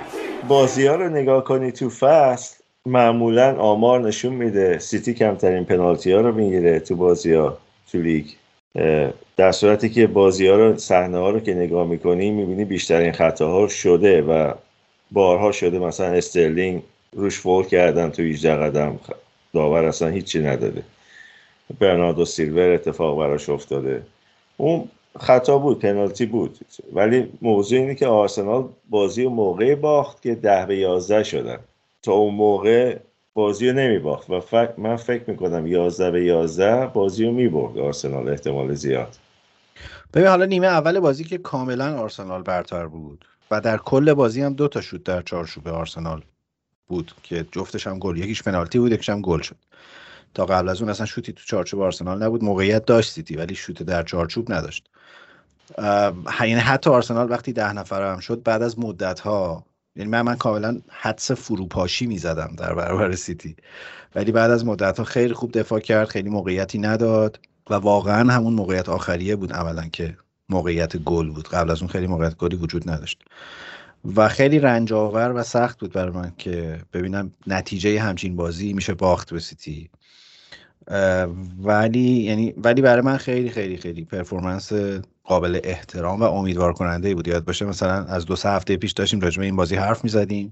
بازی 0.48 0.86
ها 0.86 0.94
رو 0.94 1.08
نگاه 1.08 1.44
کنی 1.44 1.72
تو 1.72 1.90
فصل 1.90 2.56
معمولا 2.86 3.56
آمار 3.56 4.00
نشون 4.00 4.32
میده. 4.32 4.78
سیتی 4.78 5.14
کمترین 5.14 5.64
پنالتی 5.64 6.12
ها 6.12 6.20
رو 6.20 6.32
می‌گیره 6.32 6.80
تو 6.80 6.96
بازی 6.96 7.32
ها 7.32 7.58
تو 7.92 7.98
لیگ. 7.98 8.26
در 9.36 9.52
صورتی 9.52 9.88
که 9.88 10.06
بازی 10.06 10.46
ها 10.46 10.56
رو 10.56 10.78
صحنه 10.78 11.18
ها 11.18 11.30
رو 11.30 11.40
که 11.40 11.54
نگاه 11.54 11.86
می‌کنی 11.86 12.30
می‌بینی 12.30 12.64
بیشترین 12.64 13.12
خطاها 13.12 13.68
شده 13.68 14.22
و 14.22 14.52
بارها 15.10 15.52
شده 15.52 15.78
مثلا 15.78 16.06
استرلینگ 16.06 16.82
روش 17.12 17.38
فول 17.38 17.64
کردن 17.64 18.10
تو 18.10 18.22
18 18.22 18.56
قدم. 18.56 19.00
داور 19.54 19.84
اصلا 19.84 20.08
هیچی 20.08 20.40
نداده. 20.40 20.82
برناردو 21.78 22.24
سیلوا 22.24 22.72
اتفاق 22.72 23.18
براش 23.18 23.48
افتاده. 23.48 24.02
اون 24.56 24.88
خطا 25.18 25.58
بود 25.58 25.78
پنالتی 25.78 26.26
بود. 26.26 26.58
ولی 26.92 27.32
موضوع 27.42 27.78
اینه 27.78 27.94
که 27.94 28.06
آرسنال 28.06 28.68
بازی 28.90 29.24
و 29.24 29.30
موقع 29.30 29.74
باخت 29.74 30.22
که 30.22 30.34
ده 30.34 30.66
به 30.66 30.76
یازده 30.76 31.22
شدن. 31.22 31.58
تا 32.02 32.12
اون 32.12 32.34
موقع 32.34 32.98
بازی 33.34 33.68
رو 33.68 33.76
نمی 33.76 33.98
باخت 33.98 34.30
و 34.30 34.68
من 34.78 34.96
فکر 34.96 35.30
می‌کنم 35.30 35.66
یازده 35.66 36.10
به 36.10 36.24
یازده 36.24 36.86
بازی 36.86 37.24
رو 37.24 37.32
می 37.32 37.48
برد 37.48 37.78
آرسنال 37.78 38.28
احتمال 38.28 38.74
زیاد. 38.74 39.16
ببین 40.14 40.28
حالا 40.28 40.44
نیمه 40.44 40.66
اول 40.66 41.00
بازی 41.00 41.24
که 41.24 41.38
کاملا 41.38 41.98
آرسنال 41.98 42.42
برتر 42.42 42.86
بود 42.86 43.24
و 43.50 43.60
در 43.60 43.76
کل 43.76 44.14
بازی 44.14 44.42
هم 44.42 44.52
دو 44.52 44.68
تا 44.68 44.80
شد 44.80 45.02
در 45.02 45.22
چارچوب 45.22 45.68
آرسنال 45.68 46.22
بود 46.88 47.12
که 47.22 47.46
جفتش 47.52 47.86
هم 47.86 47.98
گل 47.98 48.16
یکیش 48.16 48.42
پنالتی 48.42 48.78
بود 48.78 48.92
یکیش 48.92 49.08
هم 49.08 49.22
گل 49.22 49.40
شد. 49.40 49.56
تا 50.34 50.46
قبل 50.46 50.68
از 50.68 50.80
اون 50.80 50.90
اصلا 50.90 51.06
شوتی 51.06 51.32
تو 51.32 51.42
چارچوب 51.44 51.80
آرسنال 51.80 52.22
نبود. 52.22 52.44
موقعیت 52.44 52.84
داشت 52.84 53.12
سیتی 53.12 53.36
ولی 53.36 53.54
شوت 53.54 53.82
در 53.82 54.02
چارچوب 54.02 54.52
نداشت. 54.52 54.88
یعنی 56.40 56.54
حتی 56.54 56.90
آرسنال 56.90 57.30
وقتی 57.30 57.52
ده 57.52 57.72
نفر 57.72 58.12
هم 58.12 58.20
شد 58.20 58.42
بعد 58.42 58.62
از 58.62 58.78
مدت 58.78 59.20
ها 59.20 59.64
یعنی 59.96 60.10
من 60.10 60.22
من 60.22 60.36
کاملا 60.36 60.80
حدس 60.88 61.30
فروپاشی 61.30 62.06
می‌زدم 62.06 62.54
در 62.58 62.74
برابر 62.74 63.14
سیتی. 63.14 63.56
ولی 64.14 64.32
بعد 64.32 64.50
از 64.50 64.66
مدت 64.66 64.98
ها 64.98 65.04
خیلی 65.04 65.34
خوب 65.34 65.58
دفاع 65.58 65.80
کرد 65.80 66.08
خیلی 66.08 66.30
موقعیتی 66.30 66.78
نداد 66.78 67.40
و 67.70 67.74
واقعا 67.74 68.32
همون 68.32 68.54
موقعیت 68.54 68.88
آخریه 68.88 69.36
بود 69.36 69.52
عملا 69.52 69.88
که 69.92 70.16
موقعیت 70.48 70.96
گل 70.96 71.30
بود. 71.30 71.48
قبل 71.48 71.70
از 71.70 71.82
اون 71.82 71.90
خیلی 71.90 72.06
موقعیت 72.06 72.36
گلی 72.36 72.56
وجود 72.56 72.90
نداشت. 72.90 73.24
و 74.16 74.28
خیلی 74.28 74.58
رنج 74.58 74.92
آور 74.92 75.32
و 75.32 75.42
سخت 75.42 75.80
بود 75.80 75.92
برای 75.92 76.12
من 76.12 76.32
که 76.38 76.78
ببینم 76.92 77.32
نتیجه 77.46 78.00
همچین 78.00 78.36
بازی 78.36 78.72
میشه 78.72 78.94
باخت 78.94 79.32
به 79.32 79.40
سیتی. 79.40 79.90
ولی 81.62 82.00
یعنی 82.00 82.54
ولی 82.56 82.82
برای 82.82 83.02
من 83.02 83.16
خیلی 83.16 83.50
خیلی 83.50 83.76
خیلی 83.76 84.04
پرفورمنس 84.04 84.72
قابل 85.24 85.60
احترام 85.64 86.20
و 86.20 86.24
امیدوار 86.24 86.72
کننده 86.72 87.14
بود. 87.14 87.28
یاد 87.28 87.44
باشه 87.44 87.64
مثلا 87.64 88.04
از 88.04 88.24
دو 88.24 88.36
سه 88.36 88.48
هفته 88.48 88.76
پیش 88.76 88.92
داشتیم 88.92 89.20
راجع 89.20 89.42
این 89.42 89.56
بازی 89.56 89.76
حرف 89.76 90.04
می‌زدیم 90.04 90.50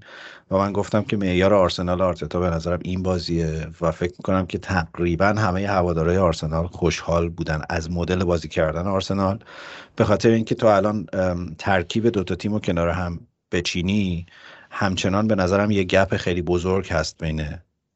و 0.51 0.57
من 0.57 0.73
گفتم 0.73 1.01
که 1.03 1.17
معیار 1.17 1.53
آرسنال 1.53 2.01
آرتتا 2.01 2.39
به 2.39 2.49
نظرم 2.49 2.79
این 2.81 3.03
بازیه 3.03 3.67
و 3.81 3.91
فکر 3.91 4.13
می‌کنم 4.17 4.45
که 4.45 4.57
تقریبا 4.57 5.25
همه 5.25 5.67
هوادارهای 5.67 6.17
آرسنال 6.17 6.67
خوشحال 6.67 7.29
بودن 7.29 7.61
از 7.69 7.91
مدل 7.91 8.23
بازی 8.23 8.47
کردن 8.47 8.87
آرسنال. 8.87 9.39
به 9.95 10.03
خاطر 10.03 10.29
اینکه 10.29 10.55
تو 10.55 10.67
الان 10.67 11.05
ترکیب 11.57 12.07
دوتا 12.09 12.35
تیم 12.35 12.53
و 12.53 12.59
کنار 12.59 12.89
هم 12.89 13.19
بچینی 13.51 14.25
همچنان 14.71 15.27
به 15.27 15.35
نظرم 15.35 15.71
یه 15.71 15.83
گپ 15.83 16.17
خیلی 16.17 16.41
بزرگ 16.41 16.87
هست 16.91 17.17
بین 17.23 17.45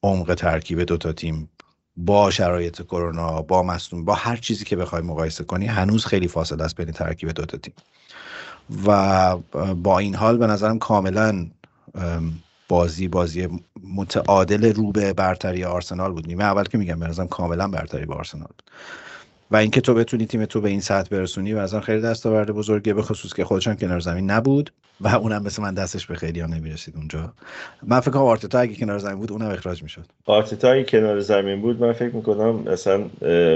عمق 0.04 0.34
ترکیب 0.34 0.84
دوتا 0.84 1.12
تیم. 1.12 1.50
با 1.98 2.32
شرایط 2.32 2.82
کرونا 2.82 3.42
با 3.42 3.64
مصنوع 3.64 4.06
با 4.06 4.14
هر 4.14 4.36
چیزی 4.36 4.66
که 4.66 4.76
بخوای 4.76 5.02
مقایسه 5.02 5.44
کنی 5.44 5.66
هنوز 5.66 6.06
خیلی 6.06 6.28
فاصله 6.28 6.64
است 6.64 6.76
بین 6.76 6.92
ترکیب 6.92 7.32
دو 7.32 7.46
تا 7.46 7.58
تیم. 7.58 7.74
و 8.86 9.38
با 9.76 10.00
این 10.00 10.16
حال 10.16 10.38
به 10.38 10.48
نظرم 10.48 10.80
کاملا 10.80 11.48
بازی 12.70 13.08
بازی 13.08 13.48
متعادل 13.96 14.74
رو 14.74 14.92
به 14.92 15.14
برتری 15.14 15.64
آرسنال 15.64 16.12
بود. 16.12 16.28
نیمه 16.28 16.44
اول 16.44 16.64
که 16.64 16.78
میگم 16.78 17.00
به 17.00 17.08
نظرم 17.08 17.28
کاملا 17.28 17.68
برتری 17.68 18.06
به 18.06 18.14
آرسنال 18.14 18.48
بود. 18.48 18.72
و 19.52 19.56
اینکه 19.56 19.82
تو 19.82 19.94
بتونی 19.94 20.26
تیم 20.26 20.46
تو 20.46 20.62
به 20.62 20.70
این 20.70 20.82
سطح 20.82 21.10
برسونی 21.10 21.54
و 21.54 21.58
از 21.58 21.74
آن 21.74 21.82
خیلی 21.82 22.02
دستاورد 22.02 22.52
بزرگه 22.52 22.94
به 22.94 23.02
خصوص 23.02 23.34
که 23.34 23.46
خودشان 23.46 23.76
کنار 23.76 24.00
زمین 24.00 24.32
نبود 24.32 24.72
و 25.02 25.08
اونم 25.08 25.44
مثل 25.44 25.62
من 25.62 25.74
دستش 25.74 26.08
به 26.08 26.16
خیلی 26.16 26.40
ها 26.40 26.48
نمی‌رسید 26.48 26.96
اونجا. 26.98 27.34
من 27.84 28.00
فکر 28.00 28.12
کنم 28.12 28.24
آرتتا 28.24 28.60
اگه 28.60 28.76
کنار 28.76 28.98
زمین 28.98 29.16
بود 29.16 29.32
اونم 29.32 29.50
اخراج 29.50 29.84
می‌شد. 29.84 30.06
آرتتا 30.26 30.72
اگه 30.72 30.84
کنار 30.84 31.20
زمین 31.20 31.62
بود 31.62 31.82
من 31.82 31.94
فکر 31.94 32.16
می‌کنم 32.16 32.64
مثلا 32.72 33.04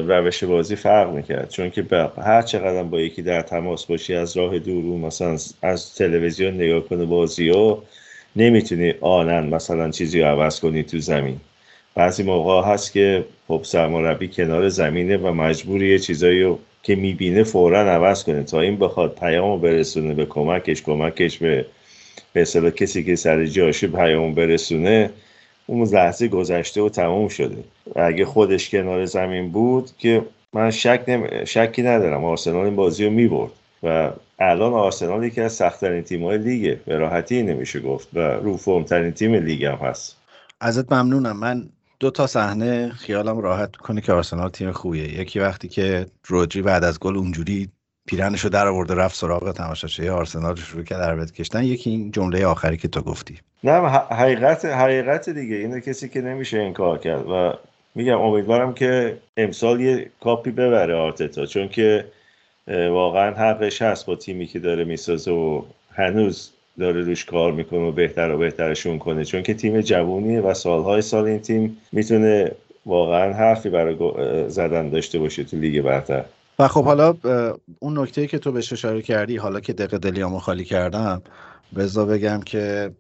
روش 0.08 0.44
بازی 0.44 0.76
فرق 0.76 1.14
می‌کرد. 1.14 1.50
چون 1.50 1.70
که 1.70 1.86
هر 2.18 2.42
چقدر 2.42 2.84
با 2.84 3.00
یکی 3.00 3.22
در 3.22 3.42
تماس 3.42 3.86
باشی 3.86 4.16
از 4.16 4.38
راه 4.38 4.60
دور 4.60 4.98
مثلا 5.00 5.38
از 5.62 5.96
تلویزیون 5.96 6.54
نگاه 6.54 6.82
کنه 6.82 7.06
بازی 7.06 7.50
ها 7.50 7.84
نمی‌تونی 8.36 8.94
آنن 9.02 9.48
مثلا 9.48 9.90
چیزی 9.90 10.22
رو 10.22 10.28
عوض 10.28 10.60
کنی 10.60 10.84
تو 10.84 11.00
زمین. 11.00 11.40
بعضی 11.96 12.24
موقع 12.24 12.68
هست 12.68 12.94
که 12.94 13.26
خب 13.48 13.62
سرمربی 13.64 14.28
کنار 14.28 14.70
زمینه 14.70 15.18
و 15.18 15.34
مجبوری 15.34 15.90
یه 15.90 16.00
چیزایی 16.00 16.44
رو 16.44 16.60
که 16.84 16.96
می‌بینه 16.96 17.44
فورا 17.44 17.82
عوض 17.82 18.24
کنه. 18.24 18.44
تا 18.44 18.62
این 18.62 18.78
بخواد 18.78 19.16
پیام 19.20 19.62
برسونه 19.62 20.14
به 20.14 20.26
کمکش 20.26 20.82
کمکش 20.82 21.38
به 21.38 21.66
به 22.34 22.72
کسی 22.72 23.04
که 23.04 23.16
سر 23.16 23.46
جاشو 23.46 23.88
پیام 23.88 24.34
برسونه 24.34 25.10
اون 25.68 25.88
لحظه 25.88 26.28
گذشته 26.28 26.82
و 26.82 26.90
تموم 26.90 27.28
شده. 27.28 27.64
و 27.96 28.02
اگه 28.02 28.26
خودش 28.26 28.70
کنار 28.70 29.06
زمین 29.06 29.50
بود 29.52 29.90
که 29.98 30.22
من 30.54 30.72
شک 30.72 31.04
نم... 31.08 31.46
شکی 31.46 31.82
ندارم. 31.82 32.26
آرسنال 32.26 32.66
این 32.66 32.76
بازی 32.76 33.06
رو 33.06 33.12
می‌برد. 33.12 33.52
و 33.84 34.12
الان 34.40 34.74
آرسنال 34.74 35.24
یکی 35.24 35.42
از 35.42 35.54
سختترین 35.54 36.02
تیم‌های 36.02 36.38
لیگه. 36.38 36.80
به 36.86 36.98
راحتی 36.98 37.44
نمیشه 37.44 37.80
گفت. 37.80 38.08
و 38.14 38.20
رو 38.20 38.58
فرمترین 38.58 39.12
تیم 39.12 39.34
لیگ 39.34 39.66
هم 39.66 39.76
هست. 39.76 40.18
ازت 40.62 40.94
ممنونم. 40.94 41.38
من 41.40 41.70
دو 42.00 42.12
تا 42.12 42.28
صحنه 42.28 42.90
خیالم 42.90 43.38
راحت 43.40 43.76
کنه 43.76 44.02
که 44.02 44.14
آرسنال 44.14 44.50
تیم 44.50 44.72
خوبیه. 44.72 45.20
یکی 45.20 45.40
وقتی 45.40 45.68
که 45.68 46.06
رودری 46.28 46.62
بعد 46.62 46.84
از 46.84 47.00
گل 47.00 47.18
اونجوری 47.18 47.70
پیرنشو 48.08 48.50
در 48.50 48.68
آورده 48.68 48.94
رفت 48.94 49.16
سراغ 49.16 49.52
تماشاچی 49.52 50.10
آرسنال 50.10 50.56
شروع 50.56 50.84
کرد 50.84 51.02
عربت 51.02 51.32
کشتن 51.32 51.64
یکی 51.64 51.90
این 51.90 52.12
جمله 52.12 52.46
آخری 52.46 52.78
که 52.78 52.88
تو 52.88 53.02
گفتی. 53.02 53.40
نه 53.64 53.90
حقیقت 53.90 54.66
حقیقت 54.66 55.30
دیگه 55.30 55.56
اینو 55.56 55.80
کسی 55.80 56.10
که 56.10 56.22
نمیشه 56.22 56.60
این 56.60 56.74
کار 56.74 56.98
کرد 56.98 57.30
و 57.30 57.54
میگم 57.96 58.22
امیدوارم 58.22 58.74
که 58.74 59.18
امسال 59.38 59.82
یه 59.82 60.12
کاپی 60.24 60.52
ببره 60.52 60.96
آرتتا 60.96 61.46
چون 61.46 61.70
که 61.70 62.06
واقعا 62.68 63.32
حقش 63.32 63.82
هست 63.82 64.06
با 64.06 64.16
تیمی 64.16 64.48
که 64.48 64.60
داره 64.60 64.84
می‌سازه 64.84 65.32
و 65.32 65.62
هنوز 65.94 66.52
داره 66.80 67.02
روش 67.02 67.26
کار 67.26 67.52
می‌کنه 67.52 67.80
و 67.80 67.92
بهتر 67.92 68.32
و 68.32 68.38
بهترشون 68.38 69.00
کنه 69.00 69.26
چون 69.26 69.44
که 69.44 69.54
تیم 69.54 69.82
جوونیه 69.82 70.42
و 70.42 70.54
سالهای 70.54 71.02
سال 71.02 71.26
این 71.26 71.40
تیم 71.40 71.78
می‌تونه 71.92 72.52
واقعا 72.86 73.34
حرفی 73.34 73.70
برای 73.70 73.98
زدن 74.50 74.90
داشته 74.90 75.20
باشه 75.20 75.44
تو 75.44 75.58
لیگ 75.58 75.82
برتر. 75.82 76.26
و 76.60 76.68
خب 76.68 76.84
حالا 76.84 77.16
اون 77.80 78.00
نکته 78.00 78.28
که 78.28 78.40
تو 78.40 78.52
بهش 78.52 78.74
اشاره 78.74 79.02
کردی 79.02 79.38
حالا 79.38 79.60
که 79.60 79.74
دقیقه 79.74 79.98
دلیامو 79.98 80.40
خالی 80.40 80.66
کردم 80.66 81.22
بزا 81.76 82.06
بگم 82.06 82.42
که 82.46 82.92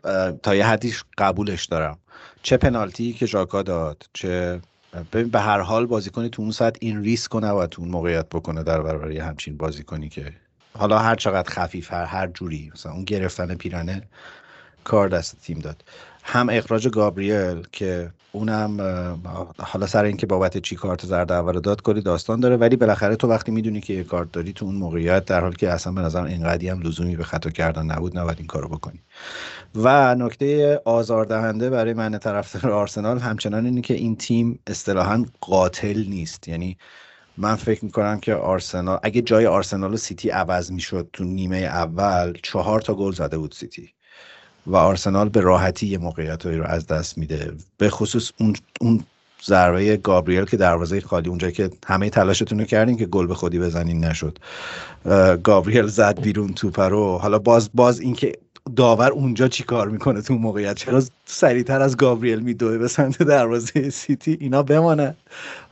تا 0.43 0.55
یه 0.55 0.65
حدیش 0.65 1.03
قبولش 1.17 1.65
دارم. 1.65 1.97
چه 2.43 2.57
پنالتی 2.57 3.13
که 3.13 3.25
ژاکا 3.25 3.63
داد 3.63 4.03
چه 4.13 4.59
ببین 5.13 5.29
به 5.29 5.39
هر 5.39 5.59
حال 5.59 5.85
بازیکنی 5.85 6.29
تو 6.29 6.41
اون 6.41 6.51
ساعت 6.51 6.77
این 6.81 7.03
ریسک 7.03 7.31
کنه 7.31 7.51
و 7.51 7.67
تو 7.67 7.81
اون 7.81 7.91
موقعیت 7.91 8.29
بکنه 8.29 8.63
در 8.63 8.81
برابر 8.81 9.11
همچین 9.11 9.57
بازیکنی 9.57 10.09
که 10.09 10.25
حالا 10.77 10.99
هر 10.99 11.15
چقدر 11.15 11.49
خفیف 11.49 11.93
هر 11.93 12.05
هر 12.05 12.27
جوری 12.27 12.71
مثلا 12.73 12.91
اون 12.91 13.03
گرفتن 13.03 13.55
پیرنه 13.55 14.01
کار 14.83 15.09
دست 15.09 15.37
تیم 15.41 15.59
داد. 15.59 15.83
هم 16.23 16.49
اخراج 16.49 16.87
گابریل 16.87 17.67
که 17.71 18.11
اونم 18.31 18.81
حالا 19.59 19.87
سر 19.87 20.03
اینکه 20.03 20.25
بابت 20.25 20.57
چی 20.57 20.75
کارت 20.75 21.05
زرد 21.05 21.31
اول 21.31 21.59
داد 21.59 21.81
کلی 21.81 22.01
داستان 22.01 22.39
داره 22.39 22.57
ولی 22.57 22.75
بالاخره 22.75 23.15
تو 23.15 23.27
وقتی 23.27 23.51
می‌دونی 23.51 23.81
که 23.81 23.93
یه 23.93 24.03
کارت 24.03 24.31
داری 24.31 24.53
تو 24.53 24.65
اون 24.65 24.75
موقعیت 24.75 25.25
در 25.25 25.41
حالی 25.41 25.55
که 25.55 25.69
اصلا 25.71 25.93
به 25.93 26.01
نظر 26.01 26.23
اینقدی 26.23 26.69
هم 26.69 26.81
لزومی 26.81 27.15
به 27.15 27.23
خطا 27.23 27.49
کردن 27.49 27.85
نبود 27.85 28.17
نباید 28.17 28.37
این 28.37 28.47
کارو 28.47 28.69
بکنی. 28.69 28.99
و 29.75 30.15
نکته 30.15 30.81
آزاردهنده 30.85 31.69
برای 31.69 31.93
من 31.93 32.17
طرفدار 32.17 32.71
آرسنال 32.71 33.19
همچنان 33.19 33.65
اینه 33.65 33.81
که 33.81 33.93
این 33.93 34.15
تیم 34.15 34.59
اصطلاحا 34.67 35.25
قاتل 35.41 36.05
نیست. 36.09 36.47
یعنی 36.47 36.77
من 37.37 37.55
فکر 37.55 37.85
می‌کنم 37.85 38.19
که 38.19 38.33
آرسنال 38.33 38.99
اگه 39.03 39.21
جای 39.21 39.45
آرسنال 39.45 39.93
و 39.93 39.97
سیتی 39.97 40.29
عوض 40.29 40.71
می‌شد 40.71 41.09
تو 41.13 41.23
نیمه 41.23 41.57
اول 41.57 42.33
چهار 42.43 42.81
تا 42.81 42.93
گل 42.93 43.11
زده 43.11 43.37
بود 43.37 43.51
سیتی. 43.51 43.89
و 44.67 44.75
آرسنال 44.75 45.29
به 45.29 45.41
راحتی 45.41 45.87
یه 45.87 45.97
موقعیت 45.97 46.45
رو 46.45 46.63
از 46.63 46.87
دست 46.87 47.17
میده. 47.17 47.53
به 47.77 47.89
خصوص 47.89 48.31
اون 48.39 48.55
اون 48.81 49.03
ضربه 49.45 49.97
گابریل 49.97 50.45
که 50.45 50.57
دروازه 50.57 51.01
خالی 51.01 51.29
اونجایی 51.29 51.53
که 51.53 51.69
همه 51.87 52.09
تلاشتون 52.09 52.59
رو 52.59 52.65
کردین 52.65 52.97
که 52.97 53.05
گل 53.05 53.27
به 53.27 53.35
خودی 53.35 53.59
بزنین 53.59 54.05
نشد. 54.05 54.37
گابریل 55.43 55.87
زد 55.87 56.21
بیرون 56.21 56.53
توپ 56.53 56.79
رو. 56.79 57.17
حالا 57.17 57.39
باز 57.39 57.69
باز 57.73 57.99
اینکه 57.99 58.33
داور 58.75 59.11
اونجا 59.11 59.47
چی 59.47 59.63
کار 59.63 59.89
می‌کنه 59.89 60.21
تو 60.21 60.33
موقعیت؟ 60.33 60.75
چرا 60.75 61.03
سریعتر 61.25 61.81
از 61.81 61.97
گابریل 61.97 62.39
میدوه 62.39 62.77
به 62.77 62.87
سمت 62.87 63.23
دروازه 63.23 63.89
سیتی؟ 63.89 64.37
اینا 64.41 64.63
بماند 64.63 65.15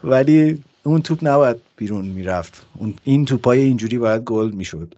ولی 0.03 0.63
اون 0.83 1.01
توپ 1.01 1.19
نباید 1.21 1.57
بیرون 1.77 2.05
می‌رفت. 2.05 2.65
اون 2.77 2.93
این 3.03 3.25
توپای 3.25 3.59
اینجوری 3.61 3.97
باید 3.97 4.21
گل 4.21 4.51
می‌شد. 4.51 4.95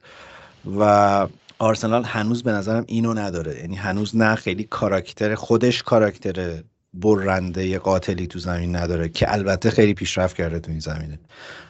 و 0.79 1.27
آرسنال 1.59 2.03
هنوز 2.03 2.43
به 2.43 2.51
نظرم 2.51 2.83
اینو 2.87 3.13
نداره. 3.13 3.59
یعنی 3.59 3.75
هنوز 3.75 4.15
نه 4.15 4.35
خیلی 4.35 4.63
کاراکتر 4.63 5.35
خودش 5.35 5.83
کاراکتر 5.83 6.59
برنده 6.93 7.79
قاتلی 7.79 8.27
تو 8.27 8.39
زمین 8.39 8.75
نداره 8.75 9.09
که 9.09 9.33
البته 9.33 9.71
خیلی 9.71 9.93
پیشرفت 9.93 10.35
کرده 10.35 10.59
تو 10.59 10.71
این 10.71 10.79
زمینه. 10.79 11.19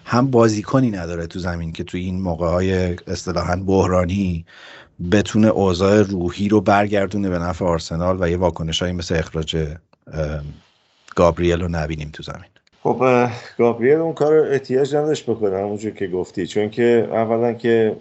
هم 0.06 0.32
بازیکنی 0.32 0.92
نداره 0.92 1.28
تو 1.28 1.40
زمین 1.40 1.72
که 1.72 1.84
تو 1.84 1.98
این 1.98 2.22
موقع 2.22 2.48
های 2.48 2.96
اصطلاحا 3.08 3.56
بحرانی 3.56 4.46
بتونه 5.12 5.48
اوضاع 5.48 6.02
روحی 6.02 6.50
رو 6.50 6.62
برگردونه 6.62 7.30
به 7.30 7.40
نفع 7.40 7.66
آرسنال 7.66 8.18
و 8.20 8.30
یه 8.30 8.38
واکنش 8.38 8.84
مثل 8.84 9.16
اخراج 9.16 9.76
گابریل 11.16 11.62
رو 11.62 11.68
نبینیم 11.68 12.10
تو 12.14 12.24
زمین. 12.24 12.55
خب 12.86 13.30
گابریل 13.58 13.98
اون 13.98 14.14
کار 14.14 14.40
احتیاج 14.52 14.96
نداشت 14.96 15.24
بکنه 15.26 15.58
همونجور 15.58 15.92
که 15.92 16.08
گفتی. 16.08 16.48
چون 16.48 16.70
که 16.70 17.08
اولا 17.12 17.54
که 17.54 17.96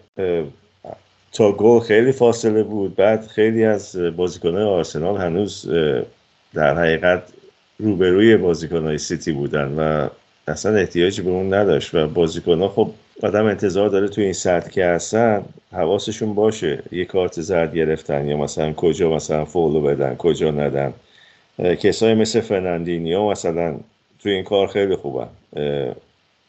تا 1.33 1.53
گل 1.53 1.81
خیلی 1.81 2.13
فاصله 2.13 2.63
بود 2.63 2.97
بعد 2.97 3.27
خیلی 3.27 3.65
از 3.65 3.97
بازیکنهای 3.97 4.65
آرسنال 4.65 5.17
هنوز 5.17 5.69
در 6.55 6.79
حقیقت 6.79 7.23
روبروی 7.79 8.37
بازیکنهای 8.37 8.99
سیتی 8.99 9.33
بودن 9.33 9.75
و 9.79 10.09
اصلا 10.49 10.77
احتیاجی 10.77 11.23
به 11.23 11.31
اون 11.31 11.55
نداشت. 11.55 11.95
و 11.95 12.09
بازیکنها 12.09 12.69
خب 12.69 12.91
آدم 13.23 13.45
انتظار 13.45 13.89
داره 13.89 14.09
تو 14.09 14.21
این 14.21 14.33
سطح 14.33 14.71
که 14.71 14.87
هستن 14.87 15.45
حواسشون 15.73 16.35
باشه 16.35 16.83
یه 16.93 17.05
کارت 17.05 17.41
زرد 17.41 17.75
گرفتن 17.75 18.29
یا 18.29 18.37
مثلا 18.37 18.73
کجا 18.73 19.11
مثلا 19.11 19.45
فول 19.45 19.81
بدن 19.81 20.17
کجا 20.17 20.51
ندن. 20.51 20.93
کسایی 21.59 22.15
مثل 22.15 22.41
فرناندینیو 22.41 23.31
مثلا 23.31 23.77
تو 24.25 24.31
این 24.31 24.45
کار 24.45 24.67
خیلی 24.67 24.97
خوبه 24.97 25.27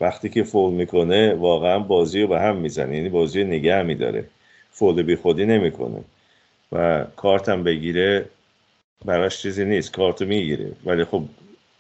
وقتی 0.02 0.30
که 0.30 0.44
فول 0.44 0.74
می‌کنه 0.74 1.34
واقعا 1.34 1.80
بازی 1.80 2.22
رو 2.22 2.28
به 2.28 2.40
هم 2.40 2.56
می‌زنه. 2.56 2.96
یعنی 2.96 3.10
بازی 3.10 3.42
رو 3.42 3.48
نگه 3.48 3.82
میداره. 3.82 4.26
فول 4.72 5.04
بی 5.04 5.16
خودی 5.16 5.46
نمی‌کنه. 5.46 6.04
و 6.72 7.06
کارتم 7.16 7.64
بگیره 7.64 8.26
براش 9.06 9.42
چیزی 9.42 9.66
نیست. 9.66 9.94
کارتو 9.94 10.26
می‌گیره. 10.26 10.72
ولی 10.86 11.04
خب 11.04 11.24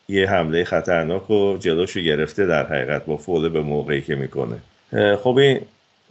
یه 0.10 0.30
حمله 0.30 0.64
خطرناک 0.64 1.30
و 1.30 1.58
جلوشو 1.58 2.00
گرفته 2.00 2.46
در 2.46 2.66
حقیقت 2.66 3.06
با 3.06 3.18
فول 3.18 3.50
به 3.50 3.62
موقعی 3.62 4.02
که 4.02 4.16
می‌کنه. 4.16 4.58
خب 5.16 5.38
این 5.38 5.62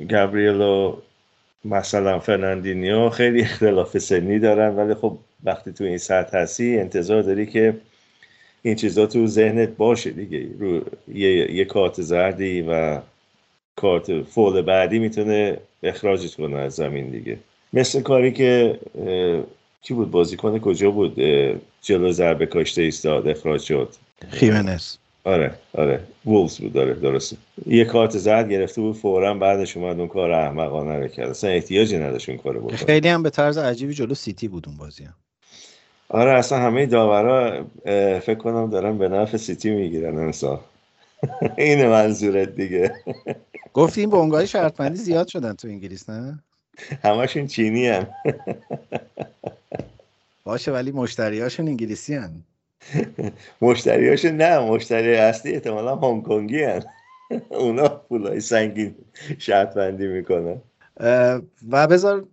گابریل 0.08 0.82
و 0.82 0.96
مثلا 1.64 2.18
فرناندینیو 2.18 3.08
خیلی 3.10 3.40
اختلاف 3.48 3.98
سنی 3.98 4.38
دارن. 4.38 4.76
ولی 4.76 4.94
خب 4.94 5.18
وقتی 5.44 5.72
تو 5.72 5.84
این 5.84 5.98
سطح 5.98 6.38
هستی 6.38 6.78
انتظار 6.78 7.22
داری 7.22 7.46
که 7.46 7.74
این 8.66 8.74
چیزا 8.74 9.06
تو 9.06 9.26
ذهنت 9.26 9.68
باشه 9.68 10.10
دیگه. 10.10 10.48
رو 10.58 10.80
یه, 11.14 11.52
یه 11.52 11.64
کارت 11.64 12.02
زردی 12.02 12.62
و 12.68 13.00
کارت 13.76 14.22
فول 14.22 14.62
بعدی 14.62 14.98
می‌تونه 14.98 15.58
اخراجت 15.82 16.34
کنه 16.34 16.56
از 16.56 16.74
زمین 16.74 17.10
دیگه. 17.10 17.38
مثل 17.72 18.02
کاری 18.02 18.32
که 18.32 18.78
کی 19.82 19.94
بود 19.94 20.10
بازیکن 20.10 20.58
کجا 20.58 20.90
بود؟ 20.90 21.20
جلو 21.82 22.12
ضربه 22.12 22.46
کاشته 22.46 22.82
ایستاد 22.82 23.28
اخراج 23.28 23.60
شد. 23.60 23.88
خیمنس. 24.28 24.98
آره 25.24 25.54
آره. 25.72 26.00
وولز 26.26 26.58
بود 26.58 26.72
داره 26.72 26.94
درسته. 26.94 27.36
یه 27.66 27.84
کارت 27.84 28.18
زرد 28.18 28.50
گرفته 28.50 28.80
بود 28.80 28.96
فورا 28.96 29.34
بعدش 29.34 29.76
اومد 29.76 29.98
اون 29.98 30.08
کار 30.08 30.30
احمقانه 30.30 30.98
رو 30.98 31.08
کرد. 31.08 31.30
اصلا 31.30 31.50
احتیاجی 31.50 31.98
نداشت 31.98 32.28
اون 32.28 32.38
کارو 32.38 32.60
بکنه. 32.60 32.76
خیلی 32.76 33.08
هم 33.08 33.22
به 33.22 33.30
طرز 33.30 33.58
عجیبی 33.58 33.94
جلو 33.94 34.14
سیتی 34.14 34.48
بود 34.48 34.68
اون 34.68 34.76
بازی 34.76 35.04
هم. 35.04 35.14
آره 36.14 36.30
اصلا 36.30 36.58
همه 36.58 36.86
داورا 36.86 37.66
فکر 38.20 38.34
کنم 38.34 38.70
دارن 38.70 38.98
به 38.98 39.08
نفع 39.08 39.36
سیتی 39.36 39.70
می‌گیرن 39.70 40.18
امسال 40.18 40.60
این 41.58 41.86
منظورت 41.86 42.56
دیگه. 42.56 42.94
گفتی 43.74 44.00
این 44.00 44.10
بونگای 44.10 44.46
شرطمندی 44.46 44.96
زیاد 44.96 45.28
شدن 45.28 45.52
تو 45.52 45.68
انگلیس 45.68 46.10
نه؟ 46.10 46.38
همشون 47.02 47.46
چینی 47.46 47.88
هن. 47.88 48.06
باشه 50.44 50.72
ولی 50.72 50.92
مشتریاشون 50.92 51.68
انگلیسی 51.68 52.14
هن. 52.14 52.30
مشتریاشون 53.60 54.36
نه 54.36 54.58
مشتری 54.58 55.16
اصلی 55.16 55.52
احتمالا 55.52 55.96
هنگ 55.96 56.22
کنگی 56.22 56.62
هن. 56.62 56.84
اونا 57.50 57.88
پولای 57.88 58.40
سنگین 58.40 58.94
شرط 59.38 59.74
بندی 59.74 60.06
می‌کنن. 60.06 60.60
و 61.70 61.86
بذار 61.90 62.24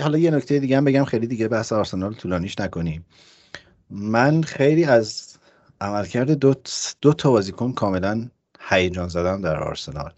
حالا 0.00 0.18
یه 0.18 0.30
نکته 0.30 0.58
دیگه 0.58 0.76
هم 0.76 0.84
بگم 0.84 1.04
خیلی 1.04 1.26
دیگه 1.26 1.48
بحث 1.48 1.72
آرسنال 1.72 2.14
طولانیش 2.14 2.58
نکنیم. 2.58 3.04
من 3.90 4.42
خیلی 4.42 4.84
از 4.84 5.36
عملکرد 5.80 6.30
دو, 6.30 6.54
دو 7.00 7.12
تا 7.12 7.30
بازیکن 7.30 7.72
کاملا 7.72 8.28
هیجان 8.60 9.08
زدم 9.08 9.40
در 9.40 9.56
آرسنال. 9.62 10.12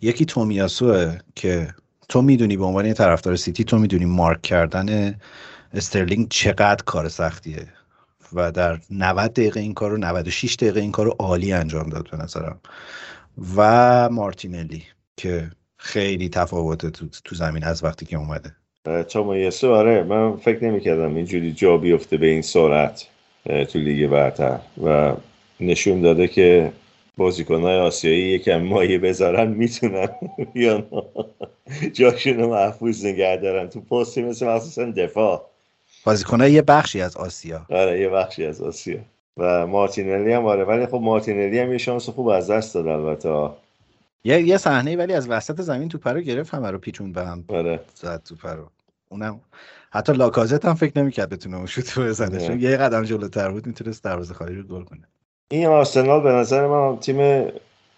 یکی 0.00 0.24
تومیاسوه 0.24 1.18
که 1.34 1.74
تو 2.08 2.22
می‌دونی 2.22 2.56
به 2.56 2.64
عنوان 2.64 2.92
طرفدار 2.92 3.36
سیتی 3.36 3.64
تو 3.64 3.78
می‌دونی 3.78 4.04
مارک 4.04 4.42
کردن 4.42 5.14
استرلینگ 5.74 6.28
چقدر 6.28 6.84
کار 6.86 7.08
سختیه. 7.08 7.68
و 8.32 8.52
در 8.52 8.80
90 8.90 9.32
دقیقه 9.32 9.60
این 9.60 9.74
کار 9.74 9.90
رو 9.90 9.96
96 9.96 10.54
دقیقه 10.54 10.80
این 10.80 10.92
کار 10.92 11.06
رو 11.06 11.16
عالی 11.18 11.52
انجام 11.52 11.88
داد 11.88 12.10
به 12.10 12.16
نظرم. 12.16 12.60
و 13.56 14.08
مارتینلی 14.08 14.82
که 15.16 15.50
خیلی 15.84 16.28
تفاوته 16.28 16.90
تو, 16.90 17.06
تو 17.24 17.34
زمین 17.34 17.64
از 17.64 17.84
وقتی 17.84 18.06
که 18.06 18.16
اومده. 18.16 18.52
تومیاسو 19.08 19.72
آره 19.72 20.02
من 20.02 20.36
فکر 20.36 20.64
نمی‌کردم 20.64 21.14
اینجوری 21.14 21.52
جا 21.52 21.76
بیفته 21.76 22.16
به 22.16 22.26
این 22.26 22.42
سرعت 22.42 23.06
تو 23.44 23.78
لیگ 23.78 24.10
برتر. 24.10 24.58
و 24.84 25.12
نشون 25.60 26.00
داده 26.00 26.28
که 26.28 26.72
بازیکنهای 27.16 27.78
آسیایی 27.78 28.22
یکم 28.22 28.62
مایه 28.62 28.98
بذارن 28.98 29.48
می‌تونن 29.48 30.08
یا 30.54 30.84
جاشون 31.92 32.38
رو 32.38 32.50
محفوظ 32.50 33.04
نگه 33.04 33.36
دارن. 33.36 33.68
تو 33.68 33.80
پستی 33.80 34.22
مثل 34.22 34.46
مخصوصا 34.46 34.84
دفاع. 34.84 35.50
بازیکنهای 36.04 36.52
یه 36.52 36.62
بخشی 36.62 37.00
از 37.00 37.16
آسیا. 37.16 37.66
آره 37.70 38.00
یه 38.00 38.08
بخشی 38.08 38.44
از 38.46 38.60
آسیا. 38.60 38.98
و 39.36 39.66
مارتینلی 39.66 40.32
هم 40.32 40.46
آره 40.46 40.64
ولی 40.64 40.86
خب 40.86 41.00
مارتینلی 41.02 41.58
هم 41.58 41.72
یه 41.72 41.78
شانس 41.78 42.08
خوب 42.08 42.28
از 42.28 42.50
دست 42.50 42.74
داد 42.74 42.86
البته. 42.86 43.61
یه 44.24 44.42
یه 44.42 44.56
صحنه 44.56 44.96
ولی 44.96 45.12
از 45.12 45.28
وسط 45.28 45.60
زمین 45.60 45.88
تو 45.88 45.98
پرو 45.98 46.20
گرفت 46.20 46.54
همه 46.54 46.70
رو 46.70 46.78
پیچوند 46.78 47.12
به 47.12 47.26
هم 47.26 47.44
آره. 47.48 47.80
زد 47.94 48.22
تو 48.22 48.34
پرو 48.34 48.70
اونم 49.08 49.40
حتی 49.90 50.12
لاکازت 50.12 50.64
هم 50.64 50.74
فکر 50.74 50.98
نمی‌کرد 50.98 51.28
بتونه 51.28 51.56
اون 51.56 51.66
شوت 51.66 51.98
بزنه 51.98 52.46
چون 52.46 52.60
یه 52.60 52.76
قدم 52.76 53.04
جلوتر 53.04 53.50
بود 53.50 53.66
می‌تونست 53.66 54.04
دروازه 54.04 54.34
خالی 54.34 54.54
رو 54.54 54.62
گل 54.62 54.82
کنه. 54.82 55.08
این 55.50 55.66
آرسنال 55.66 56.22
به 56.22 56.32
نظر 56.32 56.66
من 56.66 56.98
تیم 56.98 57.46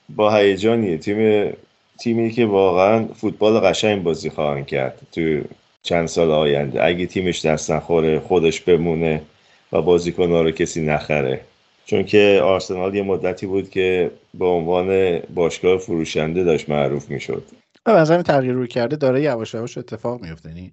با 0.08 0.36
هیجانیه. 0.36 0.98
تیم 0.98 1.52
تیمی 1.98 2.30
که 2.30 2.46
واقعا 2.46 3.06
فوتبال 3.06 3.60
قشنگ 3.60 4.02
بازی 4.02 4.30
خواهند 4.30 4.66
کرد 4.66 5.00
تو 5.12 5.40
چند 5.82 6.08
سال 6.08 6.30
آینده. 6.30 6.84
اگه 6.84 7.06
تیمش 7.06 7.46
دست 7.46 7.70
نخوره 7.70 8.20
خودش 8.20 8.60
بمونه 8.60 9.22
و 9.72 9.82
بازیکنها 9.82 10.42
رو 10.42 10.50
کسی 10.50 10.82
نخره. 10.86 11.40
چون 11.86 12.04
که 12.04 12.40
آرسنال 12.44 12.94
یه 12.94 13.02
مدتی 13.02 13.46
بود 13.46 13.70
که 13.70 14.10
به 14.34 14.44
عنوان 14.44 15.18
باشگاه 15.34 15.78
فروشنده 15.78 16.44
داشت 16.44 16.68
معروف 16.68 17.10
می‌شد. 17.10 17.42
به 17.84 17.92
نظرم 17.92 18.22
تغییر 18.22 18.52
روی 18.52 18.68
کرده 18.68 18.96
داره 18.96 19.22
یواش 19.22 19.54
یواش 19.54 19.78
اتفاق 19.78 20.22
میفته 20.22 20.48
یعنی 20.48 20.72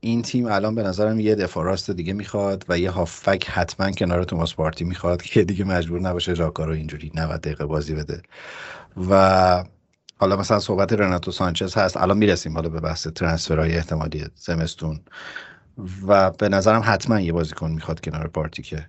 این 0.00 0.22
تیم 0.22 0.46
الان 0.46 0.74
به 0.74 0.82
نظرم 0.82 1.20
یه 1.20 1.34
دفاع 1.34 1.64
راست 1.64 1.90
دیگه 1.90 2.12
می‌خواد 2.12 2.64
و 2.68 2.78
یه 2.78 2.90
هافک 2.90 3.46
حتما 3.48 3.90
کنار 3.90 4.24
توماس 4.24 4.54
پارتی 4.54 4.84
می‌خواد 4.84 5.22
که 5.22 5.44
دیگه 5.44 5.64
مجبور 5.64 6.00
نباشه 6.00 6.34
ژاکا 6.34 6.64
رو 6.64 6.72
اینجوری 6.72 7.12
90 7.14 7.40
دقیقه 7.40 7.66
بازی 7.66 7.94
بده. 7.94 8.22
و 9.10 9.64
حالا 10.16 10.36
مثلا 10.36 10.58
صحبت 10.58 10.92
رناتو 10.92 11.30
سانچز 11.30 11.74
هست. 11.74 11.96
الان 11.96 12.18
می‌رسیم 12.18 12.54
حالا 12.54 12.68
به 12.68 12.80
بحث 12.80 13.08
ترنسفرهای 13.08 13.76
احتمالی 13.76 14.24
زمستون. 14.34 15.00
و 16.06 16.30
به 16.30 16.48
نظرم 16.48 16.82
حتما 16.84 17.20
یه 17.20 17.32
بازیکن 17.32 17.70
می‌خواد 17.70 18.00
کنار 18.00 18.28
پارتی 18.28 18.62
که 18.62 18.86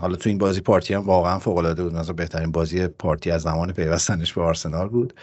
حالا 0.00 0.16
تو 0.16 0.28
این 0.28 0.38
بازی 0.38 0.60
پارتی 0.60 0.94
هم 0.94 1.00
واقعا 1.00 1.38
فوق 1.38 1.56
العاده 1.56 1.82
بود. 1.82 1.94
مثلا 1.94 2.12
بهترین 2.12 2.52
بازی 2.52 2.86
پارتی 2.86 3.30
از 3.30 3.42
زمان 3.42 3.72
پیوستنش 3.72 4.32
به 4.32 4.42
آرسنال 4.42 4.88
بود. 4.88 5.14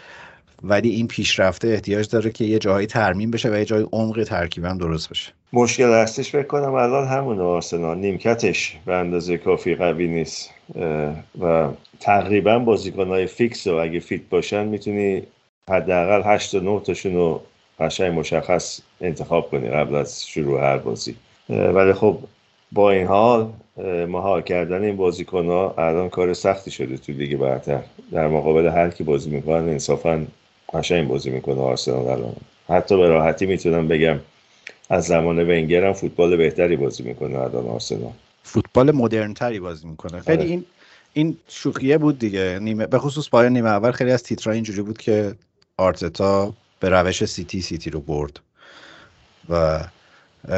ولی 0.63 0.89
این 0.89 1.07
پیشرفته 1.07 1.67
احتیاج 1.67 2.09
داره 2.09 2.31
که 2.31 2.45
یه 2.45 2.59
جایی 2.59 2.87
ترمیم 2.87 3.31
بشه 3.31 3.49
و 3.49 3.55
یه 3.55 3.65
جای 3.65 3.85
عمق 3.91 4.23
ترکیب 4.23 4.65
هم 4.65 4.77
درست 4.77 5.09
بشه. 5.09 5.31
مشکل 5.53 5.93
هستش 5.93 6.31
فکر 6.31 6.47
کنم 6.47 6.73
الان 6.73 7.07
همون 7.07 7.39
آرسنال. 7.39 7.97
نیمکتش 7.97 8.77
به 8.85 8.95
اندازه 8.95 9.37
کافی 9.37 9.75
قوی 9.75 10.07
نیست. 10.07 10.49
و 11.41 11.69
تقریبا 11.99 12.59
بازیکنهای 12.59 13.27
fix 13.27 13.67
و 13.67 13.73
اگه 13.73 13.99
fit 13.99 14.21
باشن 14.29 14.67
می‌تونی 14.67 15.23
حداقل 15.69 16.33
8 16.33 16.51
تا 16.51 16.59
9 16.59 16.79
تاشون 16.79 17.13
رو 17.13 17.41
قشنگ 17.79 18.19
مشخص 18.19 18.79
انتخاب 19.01 19.49
کنی 19.49 19.69
قبل 19.69 19.95
از 19.95 20.27
شروع 20.27 20.61
هر 20.61 20.77
بازی. 20.77 21.15
ولی 21.49 21.93
خب 21.93 22.17
با 22.73 22.91
این 22.91 23.07
حال 23.07 23.53
مهار 24.07 24.41
کردن 24.41 24.83
این 24.83 24.97
بازیکن 24.97 25.45
ها 25.45 25.75
الان 25.77 26.09
کار 26.09 26.33
سختی 26.33 26.71
شده 26.71 26.97
تو 26.97 27.11
لیگ 27.11 27.37
برتر. 27.37 27.83
در 28.11 28.27
مقابل 28.27 28.67
هر 28.67 28.89
کی 28.89 29.03
بازی 29.03 29.29
می‌کنن 29.29 29.69
انصافا 29.69 30.25
قشنگ 30.73 31.07
بازی 31.07 31.29
می‌کنه 31.29 31.61
آرسنال 31.61 32.07
الان. 32.07 32.35
حتی 32.67 32.97
به 32.97 33.07
راحتی 33.07 33.45
می‌تونم 33.45 33.87
بگم 33.87 34.19
از 34.89 35.05
زمان 35.05 35.39
ونگر 35.39 35.83
هم 35.85 35.93
فوتبال 35.93 36.37
بهتری 36.37 36.75
بازی 36.75 37.03
می‌کنه 37.03 37.39
الان 37.39 37.67
آرسنال. 37.67 38.11
فوتبال 38.43 38.91
مدرن 38.91 39.33
تری 39.33 39.59
بازی 39.59 39.87
می‌کنه. 39.87 40.19
خیلی 40.19 40.37
آره. 40.37 40.49
این 40.49 40.65
این 41.13 41.37
شوخیه 41.47 41.97
بود 41.97 42.19
دیگه. 42.19 42.59
نیمه 42.61 42.87
به 42.87 42.99
خصوص 42.99 43.29
پایان 43.29 43.53
نیمه 43.53 43.69
اول 43.69 43.91
خیلی 43.91 44.11
از 44.11 44.23
تیترها 44.23 44.53
اینجوری 44.53 44.81
بود 44.81 44.97
که 44.97 45.35
آرتتا 45.77 46.53
به 46.79 46.89
روش 46.89 47.25
سیتی 47.25 47.61
سیتی 47.61 47.89
رو 47.89 47.99
برد. 47.99 48.39
و 49.49 49.79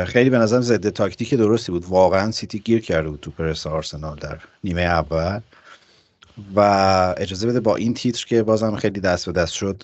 خیلی 0.06 0.30
به 0.30 0.38
نظرم 0.38 0.62
ضد 0.62 0.90
تاکتیک 0.90 1.34
درستی 1.34 1.72
بود. 1.72 1.86
واقعا 1.86 2.32
سیتی 2.32 2.60
گیر 2.60 2.82
کرده 2.82 3.10
بود 3.10 3.20
تو 3.20 3.32
پرس 3.32 3.68
آرسنال 3.68 4.16
در 4.16 4.40
نیمه 4.64 4.82
اول. 4.82 5.40
و 6.56 6.60
اجازه 7.18 7.48
بده 7.48 7.60
با 7.60 7.76
این 7.76 7.94
تیتر 7.94 8.26
که 8.26 8.44
بازم 8.44 8.76
خیلی 8.76 9.00
دست 9.00 9.26
به 9.26 9.32
دست 9.32 9.54
شد 9.54 9.84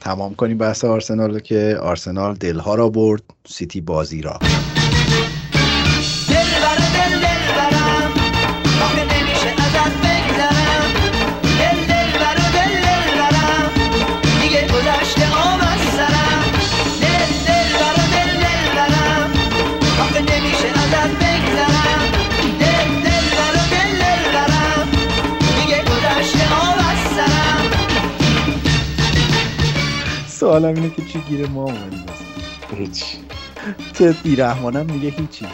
تمام 0.00 0.34
کنیم 0.34 0.58
بحث 0.58 0.84
آرسنال 0.84 1.38
که 1.38 1.78
آرسنال 1.82 2.34
دلها 2.34 2.74
را 2.74 2.88
برد 2.88 3.22
سیتی 3.46 3.80
بازی 3.80 4.22
را. 4.22 4.38
سوالم 30.54 30.74
اینه 30.74 30.90
که 30.90 31.02
چی 31.04 31.18
گیر 31.20 31.46
ما 31.46 31.64
اومدیم 31.64 32.06
هیچ. 32.76 33.04
تو 33.94 34.12
بیرحمانم 34.22 34.86
میگه 34.86 35.08
هیچی. 35.08 35.46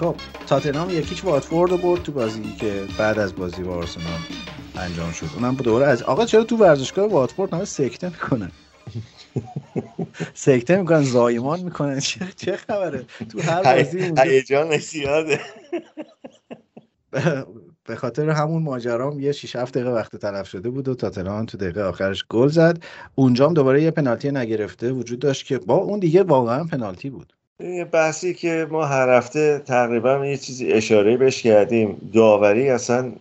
خب 0.00 0.14
تاتنهام 0.46 0.90
یکیچ 0.90 1.24
واتفورد 1.24 1.70
رو 1.70 1.76
برد 1.76 2.02
تو 2.02 2.12
بازی 2.12 2.42
که 2.60 2.82
بعد 2.98 3.18
از 3.18 3.34
بازی 3.34 3.62
با 3.62 3.74
آرسنال 3.74 4.06
انجام 4.76 5.12
شد. 5.12 5.26
اونم 5.34 5.54
دوره 5.54 5.86
از 5.86 6.02
آقا 6.02 6.26
چرا 6.26 6.44
تو 6.44 6.56
ورزشگاه 6.56 7.10
واتفورد 7.10 7.54
همه 7.54 7.64
سکته 7.64 8.08
می‌کنن؟ 8.08 8.50
سکته 10.34 10.76
می‌کنن 10.76 11.02
زایمان 11.02 11.60
می‌کنن. 11.60 12.00
چه 12.36 12.56
خبره؟ 12.56 13.06
تو 13.32 13.42
هر 13.42 13.62
بازی 13.62 14.12
هیجان 14.24 14.76
زیاده. 14.78 15.40
به 17.88 17.96
خاطر 17.96 18.30
همون 18.30 18.62
ماجرام 18.62 19.20
یه 19.20 19.32
6 19.32 19.56
7 19.56 19.74
دقیقه 19.74 19.90
وقت 19.90 20.16
تلف 20.16 20.48
شده 20.48 20.70
بود 20.70 20.88
و 20.88 20.94
تاتنهام 20.94 21.46
تو 21.46 21.58
دقیقه 21.58 21.82
آخرش 21.82 22.24
گل 22.30 22.48
زد. 22.48 22.82
اونجام 23.14 23.54
دوباره 23.54 23.82
یه 23.82 23.90
پنالتی 23.90 24.30
نگرفته 24.30 24.92
وجود 24.92 25.18
داشت 25.18 25.46
که 25.46 25.58
با 25.58 25.74
اون 25.74 25.98
دیگه 25.98 26.22
واقعا 26.22 26.64
پنالتی 26.64 27.10
بود. 27.10 27.32
یه 27.60 27.84
بحثی 27.84 28.34
که 28.34 28.66
ما 28.70 28.84
هر 28.84 29.08
هفته 29.08 29.58
تقریبا 29.58 30.26
یه 30.26 30.36
چیزی 30.36 30.72
اشاره 30.72 31.16
بهش 31.16 31.42
کردیم. 31.42 32.10
داوری 32.14 32.70
اصلا 32.70 33.12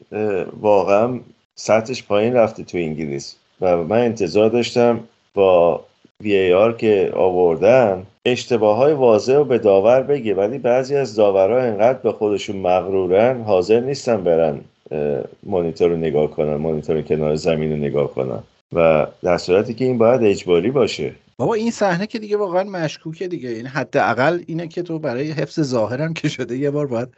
واقعا 0.61 1.19
سطحش 1.55 2.03
پایین 2.03 2.33
رفته 2.33 2.63
تو 2.63 2.77
انگلیس. 2.77 3.35
و 3.61 3.77
من 3.77 3.99
انتظار 3.99 4.49
داشتم 4.49 4.99
با 5.33 5.85
وی 6.23 6.53
آر 6.53 6.73
که 6.73 7.11
آوردن 7.15 8.05
اشتباه 8.25 8.77
های 8.77 8.93
واضح 8.93 9.33
رو 9.33 9.45
به 9.45 9.57
داور 9.57 10.01
بگه 10.01 10.35
ولی 10.35 10.57
بعضی 10.57 10.95
از 10.95 11.15
داورها 11.15 11.59
انقدر 11.59 11.99
به 11.99 12.11
خودشون 12.11 12.55
مغرورن 12.55 13.41
حاضر 13.41 13.79
نیستن 13.79 14.23
برن 14.23 14.61
مانیتور 15.43 15.89
رو 15.89 15.97
نگاه 15.97 16.31
کنن 16.31 16.55
مانیتور 16.55 17.01
کنار 17.01 17.35
زمین 17.35 17.71
رو 17.71 17.77
نگاه 17.77 18.13
کنن. 18.13 18.43
و 18.73 19.07
در 19.23 19.37
صورتی 19.37 19.73
که 19.73 19.85
این 19.85 19.97
باید 19.97 20.23
اجباری 20.23 20.71
باشه. 20.71 21.11
بابا 21.37 21.53
این 21.53 21.71
صحنه 21.71 22.07
که 22.07 22.19
دیگه 22.19 22.37
واقعا 22.37 22.63
مشکوکه 22.63 23.27
دیگه. 23.27 23.49
این 23.49 23.67
حداقل 23.67 24.39
اینه 24.47 24.67
که 24.67 24.81
تو 24.81 24.99
برای 24.99 25.31
حفظ 25.31 25.61
ظاهرم 25.61 26.13
که 26.13 26.29
شده 26.29 26.57
یه 26.57 26.71
بار 26.71 26.87
باید 26.87 27.09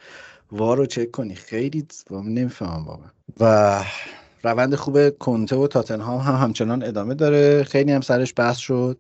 وار 0.52 0.78
رو 0.78 0.86
چک 0.86 1.12
کنی. 1.12 1.36
خیلی 1.36 1.86
نمی‌فهمم 2.12 2.86
بابا 2.86 3.04
و 3.40 3.82
روند 4.44 4.76
خوب 4.76 5.18
کنته 5.18 5.56
و 5.56 5.68
تاتنهام 5.68 6.20
هم 6.20 6.36
همچنان 6.36 6.84
ادامه 6.84 7.14
داره. 7.14 7.64
خیلی 7.64 7.92
هم 7.92 8.02
سرش 8.02 8.34
بحث 8.38 8.58
شد 8.58 8.98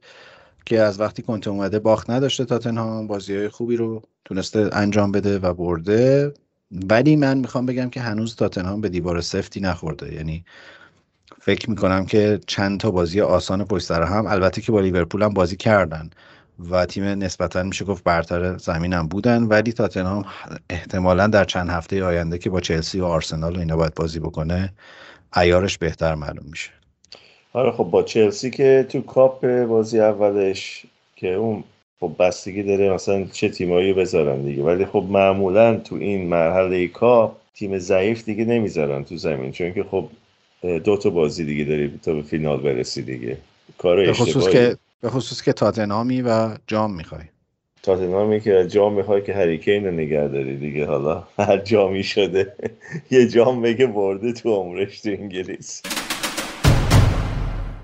که 0.65 0.79
از 0.79 0.99
وقتی 0.99 1.21
کنته 1.21 1.49
اومده 1.49 1.79
باخت 1.79 2.09
نداشته 2.09 2.45
تاتنهام 2.45 3.07
بازی 3.07 3.35
های 3.35 3.49
خوبی 3.49 3.75
رو 3.75 4.01
تونسته 4.25 4.69
انجام 4.71 5.11
بده 5.11 5.39
و 5.39 5.53
برده. 5.53 6.33
ولی 6.71 7.15
من 7.15 7.37
می‌خوام 7.37 7.65
بگم 7.65 7.89
که 7.89 8.01
هنوز 8.01 8.35
تاتنهام 8.35 8.81
به 8.81 8.89
دیوار 8.89 9.21
سفتی 9.21 9.59
نخورده. 9.59 10.13
یعنی 10.13 10.45
فکر 11.41 11.69
می‌کنم 11.69 12.05
که 12.05 12.39
چند 12.47 12.79
تا 12.79 12.91
بازی 12.91 13.21
آسان 13.21 13.65
پشت 13.65 13.85
سر 13.85 14.03
هم 14.03 14.27
البته 14.27 14.61
که 14.61 14.71
با 14.71 14.79
لیورپول 14.79 15.23
هم 15.23 15.33
بازی 15.33 15.55
کردن 15.55 16.09
و 16.69 16.85
تیم 16.85 17.03
نسبتا 17.03 17.63
میشه 17.63 17.85
گفت 17.85 18.03
برتر 18.03 18.57
زمینم 18.57 19.07
بودن. 19.07 19.43
ولی 19.43 19.73
تاتنهام 19.73 20.25
احتمالا 20.69 21.27
در 21.27 21.45
چند 21.45 21.69
هفته 21.69 22.03
آینده 22.03 22.37
که 22.37 22.49
با 22.49 22.59
چلسی 22.59 22.99
و 22.99 23.05
آرسنال 23.05 23.55
و 23.55 23.59
اینا 23.59 23.77
باید 23.77 23.93
بازی 23.93 24.19
بکنه 24.19 24.73
ایارش 25.35 25.77
بهتر 25.77 26.15
معلوم 26.15 26.45
میشه. 26.49 26.69
آره 27.53 27.71
خب 27.71 27.83
با 27.83 28.03
چلسی 28.03 28.49
که 28.49 28.85
تو 28.89 29.01
کاپ 29.01 29.45
بازی 29.45 29.99
اولش 29.99 30.85
که 31.15 31.33
اون 31.33 31.63
خب 31.99 32.11
بستگی 32.19 32.63
داره 32.63 32.93
مثلا 32.93 33.25
چه 33.31 33.49
تیمایی 33.49 33.93
بذارن 33.93 34.41
دیگه. 34.41 34.63
ولی 34.63 34.85
خب 34.85 35.05
معمولا 35.09 35.75
تو 35.75 35.95
این 35.95 36.27
مرحله 36.27 36.87
کاپ 36.87 37.37
تیم 37.55 37.77
ضعیف 37.77 38.25
دیگه 38.25 38.45
نمی‌ذارن 38.45 39.03
تو 39.03 39.17
زمین. 39.17 39.51
چون 39.51 39.73
که 39.73 39.83
خب 39.83 40.09
دو 40.61 40.97
تا 40.97 41.09
بازی 41.09 41.45
دیگه 41.45 41.63
داری 41.63 41.99
تا 42.03 42.13
به 42.13 42.21
فینال 42.21 42.59
برسی 42.59 43.01
دیگه. 43.01 43.37
کار 43.77 43.95
به 43.95 44.13
خصوص 44.13 44.49
که 44.49 44.77
به 45.01 45.09
خصوص 45.09 45.41
که 45.41 45.53
تاتنامی 45.53 46.21
و 46.21 46.57
جام 46.67 46.95
می‌خوای. 46.95 47.23
تاتنامی 47.83 48.39
که 48.39 48.67
جام 48.67 48.93
می‌خوای 48.93 49.21
که 49.21 49.33
هریکین 49.33 49.85
رو 49.85 49.91
نگه 49.91 50.27
داری 50.27 50.57
دیگه 50.57 50.85
حالا 50.85 51.27
هر 51.39 51.57
جامی 51.57 52.03
شده. 52.03 52.55
یه 53.11 53.27
جام 53.27 53.61
بگه 53.61 53.87
برده 53.87 54.33
تو 54.33 54.55
عمرش 54.55 55.01
تو 55.01 55.09
انگلیس. 55.09 55.81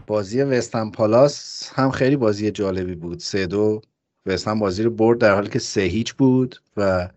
بازی 0.08 0.42
وستن 0.42 0.90
پالاس 0.92 1.70
هم 1.76 1.92
خیلی 1.92 2.16
بازی 2.16 2.52
جالبی 2.52 2.96
بود. 2.96 3.20
سه 3.20 3.46
دو. 3.46 3.82
وستن 4.26 4.60
بازی 4.60 4.84
رو 4.84 4.90
برد 4.92 5.20
در 5.20 5.34
حالی 5.34 5.50
که 5.50 5.60
سه 5.60 5.82
هیچ 5.82 6.14
بود 6.14 6.56
و 6.78 7.08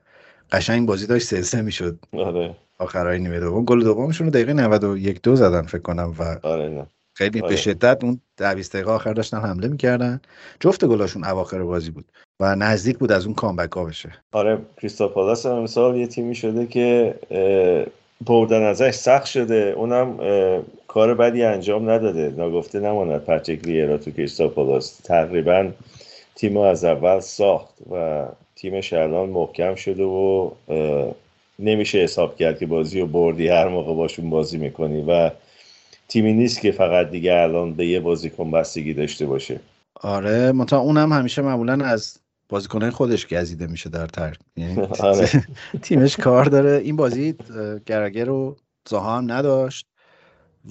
قشنگ 0.53 0.89
بازی 0.89 1.07
داشت 1.07 1.27
سه 1.27 1.43
سه 1.43 1.63
می‌شد. 1.63 1.99
آره. 2.13 2.57
آخرای 2.79 3.19
نیمه 3.19 3.41
دوم. 3.41 3.65
گل 3.65 3.85
دومشون 3.85 4.27
رو 4.27 4.33
دقیقه 4.33 4.53
91 4.53 5.23
دو 5.23 5.37
زدن 5.37 5.63
فکر 5.63 5.83
کنم 5.83 6.15
و 6.19 6.39
آره 6.43 6.69
نه. 6.69 6.87
خیلی 7.15 7.41
آره. 7.41 7.51
به 7.51 7.57
شدت 7.57 8.05
اون 8.05 8.21
20 8.57 8.73
دقیقه 8.73 8.91
آخر 8.91 9.13
داشتن 9.13 9.41
حمله 9.41 9.69
می‌کردن. 9.69 10.21
جفت 10.61 10.85
گلاشون 10.85 11.25
اواخر 11.25 11.63
بازی 11.63 11.91
بود. 11.91 12.13
و 12.41 12.55
نزدیک 12.55 12.99
بود 12.99 13.13
از 13.13 13.25
اون 13.25 13.35
کامبک 13.35 13.73
ها 13.73 13.85
بشه. 13.85 14.13
آره 14.33 14.59
کریستال 14.81 15.09
پالاس 15.09 15.47
هم 15.47 15.53
امسال 15.53 15.97
یه 15.97 16.07
تیمی 16.07 16.35
شده 16.35 16.67
که 16.67 17.15
بردن 18.27 18.63
ازش 18.63 18.91
سخت 18.91 19.27
شده. 19.27 19.75
اونم 19.77 20.19
کار 20.89 21.15
بدی 21.15 21.43
انجام 21.43 21.91
نداده. 21.91 22.43
نگفته 22.43 22.81
نماند 22.81 23.25
پچک 23.25 23.69
را 23.69 23.99
تو 23.99 24.11
کریستال 24.11 24.49
پالاس. 24.49 25.01
تقریبا 25.01 25.71
تیم 26.35 26.57
از 26.57 26.85
اول 26.85 27.21
ساخت 27.21 27.75
و 27.91 28.25
تیمش 28.57 28.93
الان 28.93 29.29
محکم 29.29 29.75
شده 29.75 30.03
و 30.03 30.51
نمیشه 31.59 31.99
حساب 31.99 32.37
کرد 32.37 32.59
که 32.59 32.67
بازی 32.67 33.01
رو 33.01 33.07
بردی. 33.07 33.49
هر 33.49 33.69
موقع 33.69 33.95
باشون 33.95 34.31
بازی 34.31 34.59
می‌کنی 34.59 35.05
و 35.09 35.31
تیمی 36.09 36.33
نیست 36.33 36.61
که 36.61 36.73
فقط 36.73 37.11
دیگه 37.11 37.35
الان 37.35 37.75
به 37.75 37.87
یه 37.87 38.01
بازیکن 38.01 38.51
بستگی 38.51 38.95
داشته 38.95 39.27
باشه. 39.27 39.61
آره 40.03 40.53
منتها 40.53 40.79
اونم 40.79 41.13
همیشه 41.13 41.43
معمولا 41.43 41.85
از 41.85 42.19
بازیکنهای 42.51 42.91
خودش 42.91 43.27
گزیده 43.27 43.67
میشه 43.67 43.91
در 43.91 44.07
ترک 44.07 44.39
یعنی 44.57 44.81
آره. 45.01 45.29
تیمش 45.83 46.17
کار 46.17 46.45
داره. 46.45 46.71
این 46.85 46.97
بازی 46.97 47.35
گرگر 47.87 48.25
رو 48.25 48.57
زها 48.89 49.17
هم 49.17 49.33
نداشت 49.33 49.87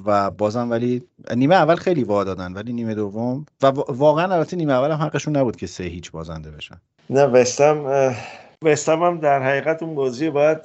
و 0.05 0.31
بازم 0.31 0.69
ولی 0.69 1.03
نیمه 1.35 1.55
اول 1.55 1.75
خیلی 1.75 2.03
وا 2.03 2.23
دادن 2.23 2.53
ولی 2.53 2.73
نیمه 2.73 2.95
دوم 2.95 3.45
و 3.61 3.67
واقعا 3.89 4.33
البته 4.33 4.57
نیمه 4.57 4.73
اول 4.73 4.91
هم 4.91 4.97
حقشون 4.97 5.37
نبود 5.37 5.55
که 5.55 5.67
سه 5.67 5.83
هیچ 5.83 6.11
بازنده 6.11 6.51
بشن. 6.51 6.81
نه 7.09 7.23
وستم 7.23 8.13
وستم 8.61 9.03
هم 9.03 9.19
در 9.19 9.43
حقیقت 9.43 9.83
اون 9.83 9.95
بازی 9.95 10.29
باید 10.29 10.57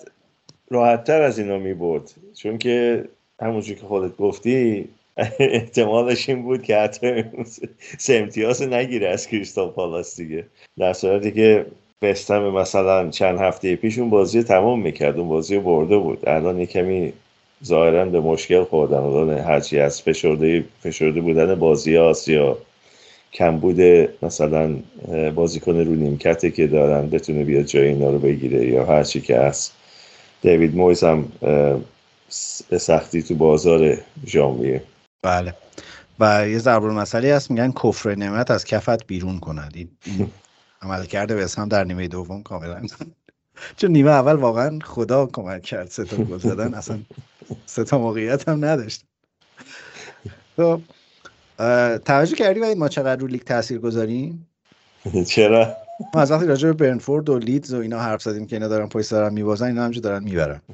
راحتتر 0.71 1.23
از 1.23 1.39
اینا 1.39 1.59
می 1.59 1.75
برد 1.75 2.11
چون 2.35 2.59
که 2.59 3.05
همونجور 3.41 3.77
که 3.77 3.87
خودت 3.87 4.17
گفتی 4.17 4.89
احتمالش 5.39 6.29
این 6.29 6.43
بود 6.43 6.63
که 6.63 6.77
حتی 6.77 7.25
سه 7.99 8.15
امتیاز 8.15 8.63
نگیره 8.63 9.09
از 9.09 9.29
کریستال 9.29 9.71
پالاس 9.71 10.17
دیگه. 10.17 10.45
در 10.79 10.93
صورتی 10.93 11.33
که 11.33 11.67
بستم 12.03 12.43
مثلا 12.43 13.11
چند 13.11 13.39
هفته 13.39 13.77
پیش 13.77 13.99
اون 13.99 14.11
بازی 14.11 14.43
تمام 14.43 14.81
می‌کرد. 14.81 15.19
اون 15.19 15.29
بازی 15.29 15.59
برده 15.59 15.97
بود. 15.97 16.29
الان 16.29 16.65
کمی 16.67 17.13
ظاهرا 17.65 18.05
به 18.05 18.21
مشکل 18.21 18.65
خوردن. 18.65 18.97
الان 18.97 19.39
هرچی 19.39 19.79
از 19.79 20.03
فشرده 20.03 20.65
فشرده 20.83 21.21
بودن 21.21 21.55
بازی 21.55 21.97
آسیا 21.97 22.59
کم 23.33 23.59
بوده 23.59 24.15
مثلا 24.23 24.77
بازیکن 25.35 25.77
رو 25.77 25.95
نیمکته 25.95 26.51
که 26.51 26.67
دارن 26.67 27.11
بتونه 27.11 27.45
بیاد 27.45 27.65
جای 27.65 27.89
اینا 27.89 28.11
رو 28.11 28.19
بگیره 28.19 28.67
یا 28.67 28.85
هرچی 28.85 29.21
که 29.21 29.39
هست. 29.39 29.73
دیوید 30.43 30.77
مویز 30.77 31.05
هم 31.05 31.33
به 32.71 32.79
سختی 32.79 33.23
تو 33.23 33.35
بازار 33.35 33.99
ژانویه. 34.27 34.83
بله. 35.25 35.55
و 36.21 36.49
یه 36.49 36.59
ضرب 36.59 36.85
مسئله 36.85 37.37
هست 37.37 37.51
میگن 37.51 37.73
کفر 37.73 38.15
نعمت 38.15 38.51
از 38.51 38.65
کفت 38.65 39.07
بیرون 39.07 39.39
کند. 39.39 39.73
این 39.75 39.89
عمل 40.83 41.05
کرده 41.05 41.35
به 41.35 41.47
هم 41.57 41.69
در 41.69 41.85
نیمه 41.85 42.09
دوم 42.09 42.43
کاملا. 42.43 42.83
چون 43.77 43.91
نیمه 43.91 44.11
اول 44.11 44.33
واقعا 44.33 44.79
خدا 44.85 45.27
کمک 45.27 45.63
کرد 45.63 45.91
سه 45.91 46.05
تا 46.05 46.17
گل 46.17 46.39
زدن 46.39 46.75
اصلا 46.75 47.01
سه 47.67 47.85
تا 47.85 47.99
موقعیت 47.99 48.49
هم 48.49 48.65
نداشت. 48.65 49.05
تو 50.57 50.81
توجه 51.99 52.37
کردی 52.37 52.61
و 52.61 52.75
ما 52.75 52.89
چقدر 52.89 53.21
رو 53.21 53.27
لیگ 53.27 53.43
تاثیر 53.43 53.79
گذاریم؟ 53.79 54.49
چرا؟ 55.29 55.77
ما 56.15 56.21
از 56.21 56.31
وقتی 56.31 56.47
راجع 56.47 56.69
به 56.69 56.75
برنفورد 56.75 57.29
و 57.29 57.39
لیدز 57.39 57.75
و 57.75 57.81
اینا 57.81 58.01
حرف 58.01 58.23
زدیم 58.23 58.47
که 58.47 58.57
اینا 58.57 58.69
دارن 58.69 58.89
پشت 58.89 59.07
سرم 59.07 59.33
میبازن 59.33 59.67
اینا 59.67 59.85
همجور 59.85 60.03
دارن 60.03 60.25
می‌برن. 60.25 60.61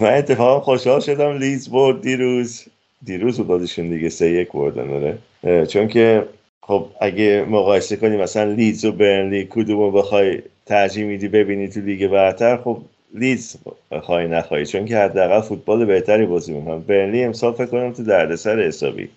من 0.00 0.14
اتفاقا 0.14 0.60
خوشحال 0.60 1.00
شدم 1.00 1.38
لیدز 1.38 1.68
برد 1.68 2.00
دیروز. 2.00 2.64
دیروز 3.02 3.40
بودشون 3.40 3.88
دیگه 3.88 4.08
سه 4.08 4.30
یک 4.30 4.52
بردن 4.52 5.18
آره. 5.44 5.66
چون 5.66 5.88
که 5.88 6.28
خب 6.62 6.86
اگه 7.00 7.46
مقایسه 7.48 7.96
کنی 7.96 8.16
مثلا 8.16 8.52
لیدز 8.52 8.84
و 8.84 8.92
برنلی 8.92 9.46
کدومو 9.50 9.90
بخوای 9.90 10.42
ترجیح 10.66 11.04
میدی 11.04 11.28
ببینی 11.28 11.68
تو 11.68 11.80
لیگ 11.80 12.06
برتر 12.06 12.56
خب 12.56 12.82
لیدز 13.14 13.56
خواهی 14.02 14.28
نخواهی. 14.28 14.66
چون 14.66 14.84
که 14.84 14.98
حداقل 14.98 15.40
فوتبال 15.40 15.84
بهتری 15.84 16.26
بازی 16.26 16.52
می‌کنن 16.54 16.78
برنلی 16.80 17.24
امسال 17.24 17.52
فکر 17.52 17.66
کنم 17.66 17.92
تو 17.92 18.02
دردسر 18.04 18.60
حسابی. 18.60 19.08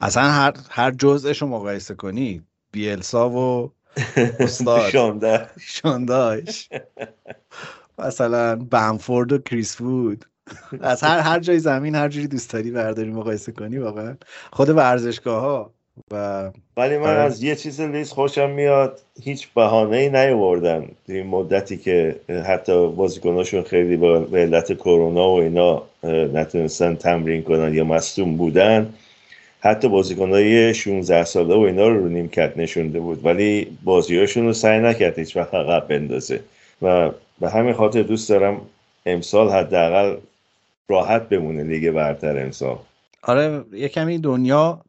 اصلا 0.00 0.22
هر 0.22 0.52
هر 0.70 0.90
جزءش 0.90 1.42
رو 1.42 1.48
مقایسه 1.48 1.94
کنی 1.94 2.42
بیلسا 2.72 3.30
و 3.30 3.70
استاد. 4.40 4.90
شانداش. 5.60 6.68
مثلا 7.98 8.56
بنفورد 8.56 9.32
و 9.32 9.38
کریس 9.38 9.76
فود 9.76 10.24
از 10.80 11.02
هر 11.02 11.18
هر 11.18 11.38
جای 11.38 11.58
زمین 11.58 11.94
هر 11.94 12.08
جوری 12.08 12.26
دوست 12.26 12.52
داری 12.52 12.70
برداری 12.70 13.10
مقایسه 13.10 13.52
کنی 13.52 13.78
واقعا. 13.78 14.16
خود 14.52 14.68
ورزشگاه 14.68 15.40
ها 15.40 15.70
و 16.10 16.50
ولی 16.76 16.98
من 16.98 17.06
آره. 17.06 17.18
از 17.18 17.42
یه 17.42 17.56
چیز 17.56 17.80
لیست 17.80 18.12
خوشم 18.12 18.50
میاد 18.50 19.00
هیچ 19.22 19.48
بهانه 19.54 19.96
ای 19.96 20.10
نیاوردن 20.10 20.88
این 21.08 21.26
مدتی 21.26 21.76
که 21.76 22.20
حتی 22.46 22.88
بازیکناشون 22.88 23.62
خیلی 23.62 23.96
با 23.96 24.16
علت 24.16 24.72
کرونا 24.72 25.30
و 25.30 25.40
اینا 25.40 25.82
نتونستن 26.32 26.94
تمرین 26.94 27.42
کنن 27.42 27.74
یا 27.74 27.84
مصدوم 27.84 28.36
بودن. 28.36 28.94
حتی 29.60 29.88
بازیکنای 29.88 30.74
16 30.74 31.24
ساله 31.24 31.54
و 31.54 31.58
اینا 31.58 31.88
رو 31.88 32.02
رو 32.02 32.08
نیمکت 32.08 32.52
نشونده 32.56 33.00
بود. 33.00 33.24
ولی 33.24 33.78
بازیاشون 33.84 34.44
رو 34.44 34.52
سعی 34.52 34.80
نکرد 34.80 35.18
هیچ 35.18 35.36
وقت 35.36 35.54
عقب 35.54 35.88
بندازه. 35.88 36.40
و 36.82 37.10
به 37.40 37.50
همین 37.50 37.74
خاطر 37.74 38.02
دوست 38.02 38.28
دارم 38.28 38.60
امسال 39.06 39.50
حداقل 39.50 40.16
راحت 40.88 41.28
بمونه 41.28 41.62
لیگ 41.62 41.90
برتر 41.90 42.44
امسال. 42.44 42.78
آره 43.22 43.64
یه 43.72 43.88
کمی 43.88 44.18
دنیا 44.18 44.80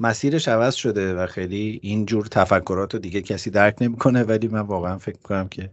مسیرش 0.00 0.48
عوض 0.48 0.74
شده 0.74 1.14
و 1.14 1.26
خیلی 1.26 1.80
اینجور 1.82 2.26
تفکرات 2.26 2.94
رو 2.94 3.00
دیگه 3.00 3.20
کسی 3.20 3.50
درک 3.50 3.76
نمی‌کنه 3.80 4.22
ولی 4.22 4.48
من 4.48 4.60
واقعا 4.60 4.98
فکر 4.98 5.18
کنم 5.24 5.48
که 5.48 5.70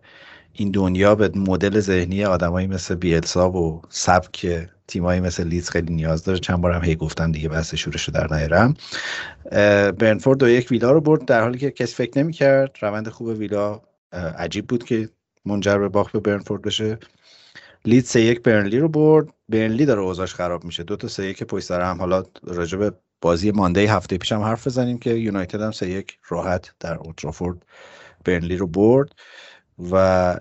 این 0.54 0.72
دنیا 0.72 1.16
به 1.16 1.32
مدل 1.36 1.80
ذهنی 1.80 2.26
آدمایی 2.26 2.68
مثل 2.68 2.96
بیلسا 2.96 3.52
و 3.52 3.82
سبک 3.90 4.68
تیمایی 4.88 5.20
مثل 5.20 5.48
لیز 5.48 5.70
خیلی 5.70 5.94
نیاز 5.94 6.24
داره. 6.24 6.40
چند 6.40 6.62
بارم 6.62 6.84
هی 6.84 6.96
گفتم 6.96 7.32
دیگه 7.32 7.50
بحث 7.50 7.76
شورش 7.76 8.10
در 8.10 8.34
نیرم 8.34 8.74
برنفورد 9.92 10.40
دو 10.40 10.50
یک 10.50 10.72
ویلا 10.72 10.92
رو 10.92 11.02
برد. 11.02 11.26
در 11.26 11.42
حالی 11.42 11.58
که 11.58 11.72
کسی 11.72 11.96
فکر 11.96 12.20
نمی‌کرد 12.20 12.78
روند 12.82 13.10
خوب 13.10 13.28
ویلا 13.28 13.82
عجیب 14.38 14.68
بود 14.68 14.84
که 14.84 15.10
منجر 15.46 15.78
به 15.78 15.90
باخت 15.90 16.12
به 16.12 16.20
برنفورد 16.20 16.62
بشه. 16.62 16.98
لیدز 17.86 18.06
سه 18.06 18.22
یک 18.22 18.44
برنلی 18.44 18.80
رو 18.80 18.90
برد. 18.90 19.28
برنلی 19.50 19.86
داره 19.86 20.02
اوضاعش 20.02 20.34
خراب 20.34 20.64
میشه. 20.64 20.84
دو 20.84 20.96
تا 20.96 21.08
سه 21.08 21.26
یک 21.26 21.44
پشت 21.44 21.66
سر 21.66 21.82
هم. 21.82 21.98
حالا 21.98 22.24
راجع 22.44 22.78
به 22.78 22.94
بازی 23.22 23.52
مانده 23.52 23.82
هفته 23.94 24.18
پیشم 24.18 24.42
حرف 24.42 24.68
بزنیم 24.68 24.98
که 24.98 25.10
یونایتد 25.10 25.62
هم 25.62 25.72
سه 25.72 25.90
یک 25.90 26.20
راحت 26.30 26.74
در 26.80 26.96
اوترافورد 26.98 27.66
برنلی 28.26 28.58
رو 28.58 28.68
برد. 28.68 29.16
و 29.80 29.96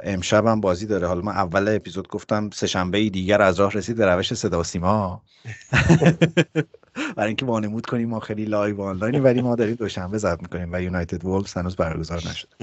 امشب 0.05 0.47
هم 0.47 0.61
بازی 0.61 0.87
داره. 0.87 1.07
حالا 1.07 1.21
من 1.23 1.33
اول 1.33 1.69
اپیزود 1.69 2.09
گفتم 2.09 2.51
سه 2.51 2.67
شنبه 2.67 3.09
دیگر 3.11 3.43
از 3.43 3.61
راه 3.61 3.73
رسید 3.73 3.97
به 3.97 4.07
روش 4.07 4.35
صدا 4.35 4.63
سیما. 4.63 5.23
برای 7.17 7.29
اینکه 7.29 7.47
وانمود 7.47 7.87
کنیم 7.87 8.09
ما 8.09 8.21
خیلی 8.21 8.45
live 8.45 8.81
online 8.81 9.13
ی 9.13 9.19
ولی 9.21 9.43
ما 9.43 9.57
داریم 9.57 9.75
دوشنبه 9.75 10.19
ضبط 10.19 10.43
می‌کنیم 10.43 10.73
و 10.73 10.83
یونایتد 10.83 11.25
وولفز 11.25 11.55
هنوز 11.55 11.77
برگزار 11.77 12.19
نشده. 12.19 12.57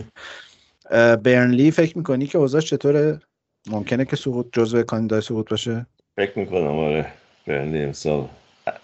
برنلی 1.24 1.72
فکر 1.72 1.98
می‌کنی 1.98 2.28
که 2.28 2.38
اوضاع 2.38 2.62
چطوره؟ 2.62 3.20
ممکنه 3.68 4.06
که 4.06 4.16
سقوط 4.16 4.46
جزو 4.52 4.84
کاندیدای 4.84 5.22
سقوط 5.22 5.50
باشه؟ 5.50 5.86
فکر 6.16 6.40
می‌کنم 6.40 6.78
آره. 6.78 7.06
برنلی 7.48 7.84
امسال. 7.84 8.28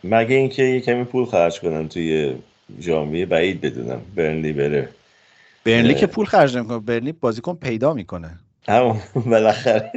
مگه 0.04 0.36
اینکه 0.36 0.64
یه 0.64 0.82
کمی 0.82 1.04
پول 1.04 1.26
خرج 1.26 1.60
کنن 1.60 1.90
توی 1.90 2.36
جامعه 2.80 3.26
بعید 3.26 3.62
بدونم 3.62 4.02
برنلی 4.16 4.54
بره. 4.54 4.90
برنلی 5.66 5.96
که 5.96 6.08
پول 6.08 6.26
خرج 6.26 6.58
نمی‌کنه 6.58 6.80
برنلی 6.80 7.12
بازیکن 7.12 7.56
پیدا 7.56 7.94
می‌کنه. 7.94 8.40
همون 8.68 8.98
بالاخره. 9.26 9.92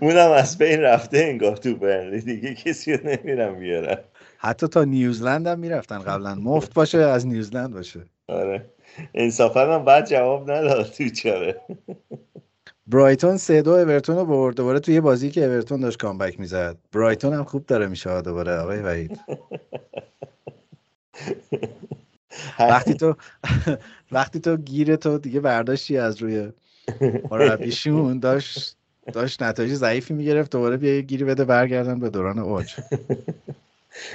اونم 0.00 0.30
از 0.30 0.58
بین 0.58 0.80
رفته 0.80 1.18
انگار 1.18 1.56
تو 1.56 1.76
برنلی 1.76 2.20
دیگه 2.20 2.54
کسی 2.54 2.92
رو 2.92 3.08
نمیرم 3.08 3.58
بیارم. 3.58 3.98
حتی 4.38 4.68
تا 4.68 4.84
نیوزلند 4.84 5.46
هم 5.46 5.58
می‌رفتن 5.58 5.98
قبلا. 5.98 6.34
مفت 6.34 6.74
باشه 6.74 6.98
از 6.98 7.26
نیوزلند 7.26 7.72
باشه. 7.72 8.00
آره. 8.28 8.64
انصافا 9.14 9.74
هم 9.74 9.84
بعد 9.84 10.06
جواب 10.06 10.50
نداد. 10.50 10.86
تو 10.86 11.08
چاره. 11.08 11.60
برایتون 12.86 13.36
سه 13.36 13.62
دو 13.62 13.70
اورتون 13.70 14.16
رو 14.16 14.24
برد. 14.24 14.56
دوباره 14.56 14.80
توی 14.80 15.00
بازی 15.00 15.30
که 15.30 15.44
اورتون 15.44 15.80
داشت 15.80 15.98
کامبک 15.98 16.40
می‌زد. 16.40 16.76
برایتون 16.92 17.34
هم 17.34 17.44
خوب 17.44 17.66
داره 17.66 17.86
میشه 17.86 18.20
دوباره 18.22 18.56
آقای 18.56 18.78
وحید. 18.78 19.20
وقتی 22.58 22.94
تو 22.94 23.14
وقتی 24.12 24.40
تو 24.40 24.56
گیر 24.56 24.96
تو 24.96 25.18
دیگه 25.18 25.40
برداشتی 25.40 25.98
از 25.98 26.22
روی 26.22 26.52
مربیشون 27.30 28.18
داشت 28.18 28.76
داشت 29.12 29.42
نتایج 29.42 29.74
ضعیفی 29.74 30.14
می‌گرفت. 30.14 30.52
دوباره 30.52 30.76
بیا 30.76 30.94
یه 30.94 31.02
گیری 31.02 31.24
بده 31.24 31.44
برگردن 31.44 32.00
به 32.00 32.10
دوران 32.10 32.38
اوج. 32.38 32.74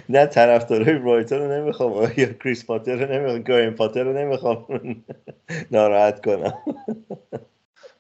نه 0.09 0.25
طرفدارای 0.25 0.97
برایتون 0.97 1.39
رو 1.39 1.51
نمی‌خوام. 1.51 2.11
یا 2.17 2.25
کریس 2.25 2.65
پاتر 2.65 2.95
رو 2.95 3.13
نمی‌خوام 3.13 3.41
گرین 3.41 3.71
پاتر 3.71 4.03
رو 4.03 4.13
نمی‌خوام. 4.13 4.65
ناراحت 5.71 6.25
کنم. 6.25 6.53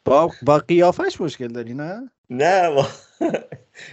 با 0.05 0.31
با 0.41 0.57
قیافش 0.57 1.21
مشکل 1.21 1.47
داری 1.47 1.73
نه؟ 1.73 2.11
نه 2.29 2.85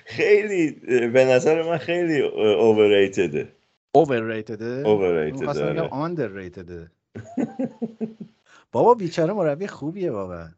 خیلی 0.05 0.71
به 1.09 1.25
نظر 1.25 1.63
من 1.63 1.79
خیلی 1.79 2.21
اوورریتده 2.21 3.49
اوورریتده 3.93 4.89
اوورریتده 4.89 5.81
آندرریتده 5.83 6.91
بابا 8.73 8.95
بیچاره 8.95 9.33
مربی 9.33 9.67
خوبیه 9.67 10.11
واقعا. 10.11 10.49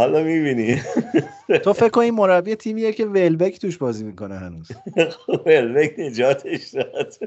حالا 0.00 0.22
می‌بینی. 0.22 0.82
تو 1.64 1.72
فکر 1.72 1.88
کن 1.88 2.00
این 2.00 2.14
مربی 2.14 2.54
تیمیه 2.54 2.92
که 2.92 3.06
ولبک 3.06 3.58
توش 3.60 3.78
بازی 3.78 4.04
می‌کنه 4.04 4.38
هنوز. 4.38 4.68
ولبک 5.46 5.94
نجاتش 5.98 6.68
داد. 6.68 7.14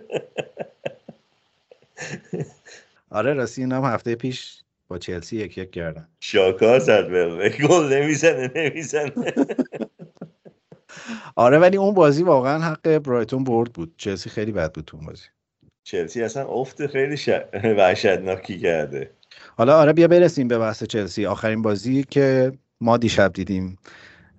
آره 3.10 3.34
راستی 3.34 3.62
این 3.62 3.72
هم 3.72 3.84
هفته 3.84 4.16
پیش 4.16 4.62
با 4.88 4.98
چلسی 4.98 5.38
یک 5.38 5.58
یک 5.58 5.72
کردن. 5.72 6.08
شاکار 6.20 6.80
زد 6.80 7.12
ولبک. 7.12 7.62
گل 7.62 7.94
نمی‌زنه 7.94 8.52
نمی‌زنه. 8.56 9.34
آره 11.36 11.60
ولی 11.60 11.78
اون 11.78 11.94
بازی 11.94 12.24
واقعا 12.24 12.60
حق 12.60 12.98
برایتون 12.98 13.44
برد 13.44 13.74
بود. 13.74 13.94
چلسی 13.98 14.30
خیلی 14.30 14.52
بد 14.52 14.74
بود 14.74 14.92
اون 14.94 15.06
بازی. 15.06 15.24
چلسی 15.84 16.24
اصلا 16.24 16.48
افت 16.48 16.88
خیلی 16.88 17.18
ش... 17.18 17.30
وحشتناکی 17.78 18.60
کرده. 18.60 19.12
حالا 19.58 19.80
آره 19.80 19.94
بیا 19.94 20.08
برسیم 20.08 20.48
به 20.48 20.58
بحث 20.58 20.84
چلسی. 20.84 21.26
آخرین 21.26 21.62
بازی 21.62 22.04
که 22.04 22.52
ما 22.84 22.98
دیشب 22.98 23.34
دیدیم 23.34 23.78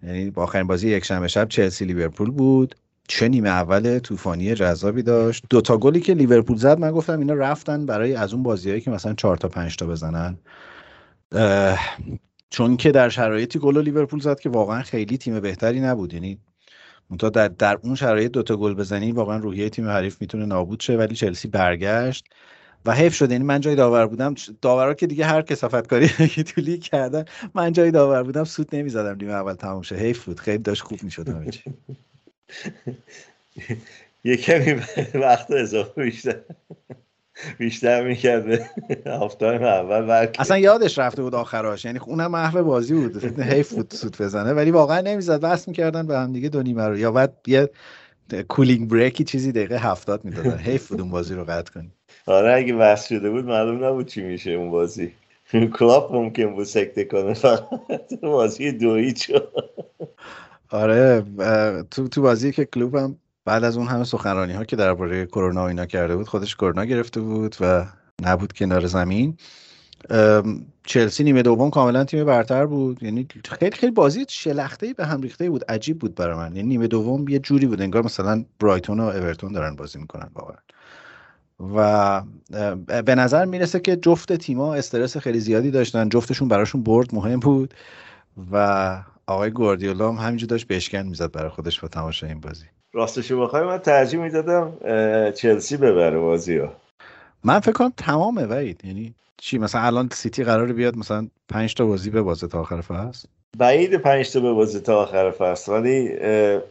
یعنی 0.03 0.31
با 0.31 0.43
آخرین 0.43 0.67
بازی 0.67 0.89
یک 0.89 1.05
شنبه 1.05 1.29
شب 1.29 1.49
چلسی 1.49 1.85
لیورپول 1.85 2.31
بود. 2.31 2.75
چه 3.09 3.29
نیمه 3.29 3.49
اول 3.49 3.99
طوفانی 3.99 4.55
جذابی 4.55 5.03
داشت. 5.03 5.45
دو 5.51 5.61
تا 5.61 5.77
گلی 5.77 6.01
که 6.01 6.15
لیورپول 6.15 6.57
زد 6.57 6.79
من 6.79 6.91
گفتم 6.91 7.19
اینا 7.19 7.35
رفتن 7.35 7.87
برای 7.87 8.15
از 8.15 8.35
اون 8.35 8.43
بازیهایی 8.43 8.81
که 8.81 8.91
مثلا 8.91 9.15
4 9.15 9.37
تا 9.37 9.49
5 9.49 9.77
تا 9.77 9.87
بزنن. 9.87 10.39
چون 12.51 12.77
که 12.77 12.93
در 12.93 13.09
شرایطی 13.09 13.59
گل 13.59 13.83
لیورپول 13.83 14.21
زد 14.21 14.41
که 14.41 14.49
واقعا 14.49 14.83
خیلی 14.83 15.19
تیم 15.19 15.41
بهتری 15.41 15.81
نبود. 15.81 16.15
یعنی 16.15 16.39
منتها 17.11 17.31
در 17.31 17.49
در 17.49 17.79
اون 17.83 17.95
شرایط 17.95 18.33
دوتا 18.33 18.57
گل 18.57 18.75
بزنی 18.75 19.13
واقعا 19.13 19.37
روحیه 19.37 19.69
تیم 19.69 19.89
حریف 19.89 20.21
می‌تونه 20.21 20.47
نابود 20.47 20.81
شه 20.81 20.97
ولی 20.97 21.15
چلسی 21.15 21.49
برگشت. 21.49 22.25
و 22.87 22.93
حیف 22.93 23.15
شد. 23.15 23.31
یعنی 23.31 23.45
من 23.45 23.61
جای 23.61 23.75
داور 23.75 24.07
بودم. 24.07 24.35
داورا 24.63 24.95
که 24.95 25.07
دیگه 25.07 25.25
هر 25.25 25.43
کثافت 25.43 25.87
کاری 25.87 26.09
که 26.35 26.43
تو 26.43 26.61
لیگ 26.61 26.83
کردن 26.83 27.25
من 27.55 27.73
جای 27.73 27.91
داور 27.91 28.23
بودم. 28.23 28.45
سوت 28.45 28.77
نمی‌زدم. 28.77 29.17
نیمه 29.21 29.33
اول 29.33 29.55
تموم 29.55 29.83
شه. 29.83 29.97
حیف 29.97 30.25
بود. 30.25 30.41
خیلی 30.41 30.59
داشت 30.59 30.83
خوب 30.83 31.03
می‌شد 31.03 31.29
همه 31.29 31.51
یه 34.25 34.37
کمی 34.37 34.83
وقت 35.15 35.51
اضافه 35.51 36.03
بیشتر 36.03 36.37
بیشتر 37.59 38.09
می‌کرد. 38.09 38.47
به 38.47 38.67
هفتای 39.07 39.57
اول 39.57 40.29
اصلا 40.39 40.59
یادش 40.59 40.99
رفته 40.99 41.23
بود 41.23 41.35
آخراش. 41.35 41.85
یعنی 41.85 41.99
اونم 41.99 42.31
محو 42.31 42.65
بازی 42.65 42.95
بود. 42.95 43.41
حیف 43.41 43.73
بود 43.73 43.95
سوت 43.95 44.17
بزنه. 44.21 44.53
ولی 44.53 44.71
واقعا 44.71 45.01
نمی‌زد. 45.01 45.41
وصل 45.41 45.69
می‌کردن 45.69 46.07
به 46.07 46.19
هم 46.19 46.33
دیگه 46.33 46.49
دو 46.49 46.63
نیمه 46.63 46.89
رو. 46.89 46.99
یا 46.99 47.13
بعد 47.13 47.37
یه 47.47 47.71
cooling 48.49 48.91
break 48.91 49.19
ی 49.19 49.25
چیزی 49.25 49.53
دقیقه 49.53 49.77
هفتاد 49.77 50.25
می‌دادن. 50.25 50.59
حیف 50.59 50.89
بود 50.89 51.01
اون 51.01 51.11
بازی 51.11 51.35
رو 51.35 51.45
قطع 51.45 51.73
کنی. 51.73 51.93
آره 52.27 52.55
اگه 52.55 52.75
وصل 52.75 53.17
شده 53.17 53.31
بود 53.31 53.45
معلوم 53.45 53.85
نبود 53.85 54.07
چی 54.07 54.23
میشه 54.23 54.51
اون 54.51 54.71
بازی. 54.71 55.13
کلاپ 55.53 56.15
ممکن 56.15 56.55
بود 56.55 56.65
سکته 56.65 57.05
کنه 57.05 57.35
فقط 57.35 57.69
بازی 58.23 58.73
دویی 58.73 59.15
آره 60.71 61.25
تو 61.91 62.09
تو 62.09 62.23
بازی 62.23 62.53
که 62.53 62.65
کلوب 62.65 62.95
هم 62.95 63.17
بعد 63.45 63.65
از 63.65 63.77
اون 63.77 63.87
همه 63.87 64.05
سخنرانی 64.05 64.53
ها 64.53 64.65
که 64.65 64.77
درباره 64.77 65.27
کرونا 65.27 65.65
و 65.65 65.69
اینا 65.69 65.87
کرده 65.87 66.17
بود 66.17 66.29
خودش 66.29 66.57
کرونا 66.57 66.85
گرفته 66.85 67.21
بود 67.21 67.57
و 67.61 67.87
نبود 68.23 68.53
کنار 68.53 68.87
زمین. 68.87 69.37
چلسی 70.85 71.25
نیمه 71.25 71.43
دوم 71.43 71.71
کاملا 71.71 72.05
تیم 72.05 72.25
برتر 72.25 72.67
بود. 72.67 73.03
یعنی 73.03 73.29
خیلی 73.45 73.77
خیلی 73.77 73.93
بازی 73.93 74.25
شلخته 74.29 74.93
به 74.93 75.07
هم 75.07 75.23
ریخته 75.23 75.51
بود. 75.51 75.65
عجیب 75.71 75.99
بود 75.99 76.15
برای 76.15 76.37
من. 76.37 76.57
یعنی 76.57 76.69
نیمه 76.69 76.87
دوم 76.87 77.29
یه 77.29 77.39
جوری 77.39 77.67
بود. 77.67 77.83
انگار 77.83 78.05
مثلا 78.05 78.45
برایتون 78.61 79.01
و 79.01 79.03
اورتون 79.03 79.53
دارن 79.53 79.77
بازی 79.77 79.99
می‌کنن 79.99 80.31
واقعا. 80.35 80.57
و 81.61 82.23
به 83.03 83.15
نظر 83.15 83.45
می‌رسه 83.45 83.81
که 83.81 83.97
جفت 83.97 84.33
تیما 84.33 84.75
استرس 84.75 85.17
خیلی 85.17 85.41
زیادی 85.41 85.71
داشتن 85.71 86.09
جفتشون 86.09 86.49
براشون 86.49 86.83
برد 86.83 87.15
مهم 87.15 87.41
بود 87.41 87.75
و 88.53 89.03
آقای 89.27 89.51
گواردیولا 89.51 90.13
هم 90.13 90.27
همینجور 90.27 90.49
داشت 90.49 90.67
بشکن 90.67 91.03
می‌زد 91.03 91.33
برای 91.33 91.51
خودش 91.51 91.81
با 91.81 91.89
تماشای 91.89 92.29
این 92.31 92.41
بازی. 92.41 92.65
راستش 92.93 93.33
بخوای 93.33 93.65
من 93.65 93.79
ترجیح 93.79 94.21
می‌دادم 94.21 94.73
چلسی 95.33 95.77
ببره 95.77 96.19
بازی 96.19 96.57
ها 96.57 96.73
من 97.45 97.61
فکر 97.61 97.73
کنم 97.73 97.93
تمامه 97.97 98.47
وید 98.47 98.85
یعنی 98.85 99.15
چی؟ 99.37 99.59
مثلا 99.59 99.81
الان 99.81 100.09
سیتی 100.13 100.45
قرار 100.45 100.73
بیاد 100.73 100.97
مثلا 100.97 101.29
5 101.49 101.75
تا 101.75 101.87
بازی 101.87 102.11
به 102.11 102.23
بازه 102.23 102.47
تا 102.49 102.61
آخر 102.61 102.81
فصل؟ 102.81 103.29
بعید 103.59 103.95
5 103.97 104.33
تا 104.33 104.41
به 104.41 104.53
بازی 104.53 104.81
تا 104.81 105.03
آخر 105.03 105.31
فصل 105.31 105.73
ولی 105.73 106.09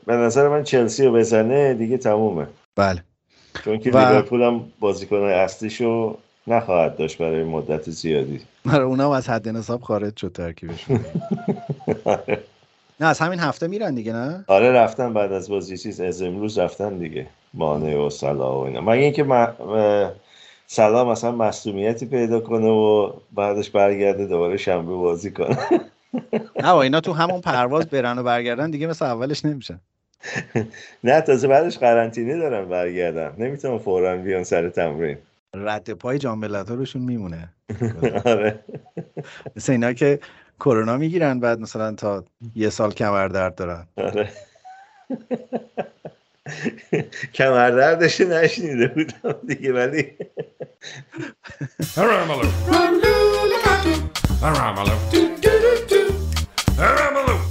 به 0.06 0.14
نظر 0.14 0.50
من 0.50 0.64
چلسی 0.64 1.06
رو 1.06 1.12
بزنه 1.12 1.74
دیگه 1.74 1.98
تمومه. 1.98 2.48
بله. 2.76 3.04
چون 3.66 3.80
که 3.80 3.92
و... 3.92 3.98
لیورپول 3.98 4.42
هم 4.42 4.62
بازیکن 4.80 5.16
اصلیشو 5.16 6.18
نخواهد 6.48 6.98
داشت 6.98 7.18
برای 7.18 7.44
مدت 7.44 7.90
زیادی. 7.90 8.42
آره 8.74 8.84
اونم 8.84 9.10
از 9.10 9.30
حد 9.30 9.50
نصاب 9.50 9.82
خارج 9.82 10.18
شد 10.18 10.32
ترکیبش. 10.32 10.86
نه 13.00 13.08
از 13.08 13.20
همین 13.20 13.40
هفته 13.40 13.68
میرن 13.68 13.96
دیگه 13.96 14.14
نه؟ 14.14 14.44
آره 14.48 14.72
رفتن 14.72 15.14
بعد 15.14 15.32
از 15.32 15.50
بازی 15.50 15.78
چیز 15.78 16.02
از 16.02 16.22
امروز 16.22 16.58
رفتن 16.58 16.98
دیگه 16.98 17.28
مانه 17.54 17.98
و 17.98 18.10
سلا 18.10 18.60
و 18.60 18.66
اینا. 18.66 18.82
مگه 18.82 19.04
اینکه. 19.04 19.26
سلا 20.68 21.06
مثلا 21.06 21.32
مصومیتی 21.32 22.06
پیدا 22.06 22.40
کنه 22.40 22.68
و 22.68 23.14
بعدش 23.32 23.70
برگرده 23.70 24.26
دوباره 24.26 24.58
شنبه 24.58 24.94
بازی 24.94 25.32
کنه؟ 25.32 25.58
نه 26.64 26.76
اینا 26.76 27.02
تو 27.02 27.14
همون 27.14 27.42
پرواز 27.42 27.86
برن 27.86 28.20
و 28.20 28.24
برگردن 28.24 28.72
دیگه 28.72 28.88
مثل 28.88 29.06
اولش 29.06 29.46
نمیشن 29.46 29.80
نه 31.04 31.22
تازه 31.22 31.48
بعدش 31.48 31.78
قرنطینه 31.78 32.38
دارن 32.38 32.70
برگردن 32.70 33.34
نمی‌تونم 33.38 33.78
فورا 33.78 34.18
بیان 34.18 34.44
سر 34.44 34.70
تمرین. 34.70 35.18
رد 35.56 35.92
پای 35.92 36.20
جام 36.20 36.44
روشون 36.44 37.02
میمونه. 37.02 37.50
آره. 38.26 38.60
مثل 39.56 39.72
اینا 39.72 39.94
که 39.94 40.20
کرونا 40.60 40.98
می‌گیرن 40.98 41.40
بعد 41.40 41.60
مثلا 41.60 41.96
تا 41.96 42.24
یه 42.56 42.70
سال 42.70 42.92
کمر 42.92 43.28
درد 43.28 43.56
دارن. 43.56 43.88
آره. 43.98 44.30
کمر 47.34 47.70
دردش 47.70 48.22
نشنیده 48.22 48.88
بودم 48.88 49.40
دیگه 49.48 49.74
ولی 49.74 50.18
Baines, 56.84 57.30
and 57.30 57.43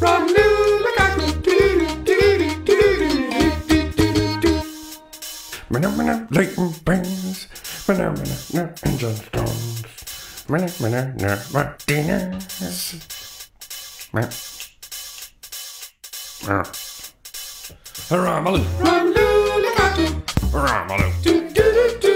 Stones, 20.92 21.16
do 21.24 21.32
do 21.56 21.66
do 21.76 21.86
do. 22.02 22.12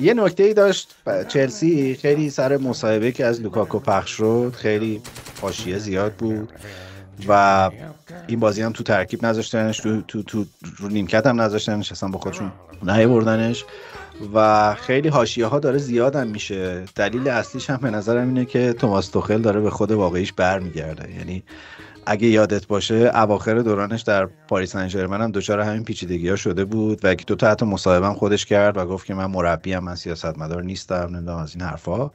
یه 0.00 0.14
نکته 0.14 0.42
ای 0.42 0.54
داشت 0.54 0.94
چلسی 1.28 1.98
خیلی 2.02 2.30
سر 2.30 2.56
مصاحبه 2.56 3.12
که 3.12 3.24
از 3.24 3.40
لوکاکو 3.40 3.78
پخش 3.78 4.10
شد 4.10 4.54
خیلی 4.58 5.02
حاشیه 5.40 5.78
زیاد 5.78 6.12
بود 6.12 6.52
و 7.28 7.70
این 8.26 8.40
بازی 8.40 8.62
هم 8.62 8.72
تو 8.72 8.82
ترکیب 8.82 9.26
نذاشتنش 9.26 9.78
تو 9.78 10.02
تو 10.02 10.22
تو 10.22 10.44
رو 10.76 10.88
نیمکت 10.88 11.26
هم 11.26 11.40
نذاشتنش 11.40 11.92
اصلا 11.92 12.08
با 12.08 12.18
خودشون 12.18 12.52
بردنش 12.82 13.64
و 14.34 14.74
خیلی 14.74 15.08
حاشیه 15.08 15.46
ها 15.46 15.58
داره 15.58 15.78
زیادم 15.78 16.26
میشه. 16.26 16.84
دلیل 16.94 17.28
اصلیش 17.28 17.70
هم 17.70 17.76
به 17.76 17.90
نظرم 17.90 18.28
اینه 18.28 18.44
که 18.44 18.72
توماس 18.72 19.08
توخل 19.08 19.42
داره 19.42 19.60
به 19.60 19.70
خود 19.70 19.92
واقعیش 19.92 20.32
برمیگرده. 20.32 21.14
یعنی 21.14 21.42
اگه 22.06 22.28
یادت 22.28 22.66
باشه 22.66 23.10
اواخر 23.14 23.58
دورانش 23.58 24.02
در 24.02 24.26
پاریس 24.26 24.72
سن 24.72 24.88
هم 24.96 25.30
دچار 25.30 25.60
همین 25.60 25.84
پیچیدگی 25.84 26.28
ها 26.28 26.36
شده 26.36 26.64
بود 26.64 27.00
و 27.04 27.14
دو 27.14 27.34
تا 27.34 27.50
حتی 27.50 27.66
مصاحبه 27.66 28.08
خودش 28.08 28.46
کرد 28.46 28.76
و 28.76 28.86
گفت 28.86 29.06
که 29.06 29.14
من 29.14 29.26
مربی 29.26 29.76
من 29.76 29.94
سیاستمدار 29.94 30.62
نیستم 30.62 31.08
نمی‌دونم 31.12 31.38
از 31.38 31.54
این 31.56 31.64
حرفا. 31.64 32.10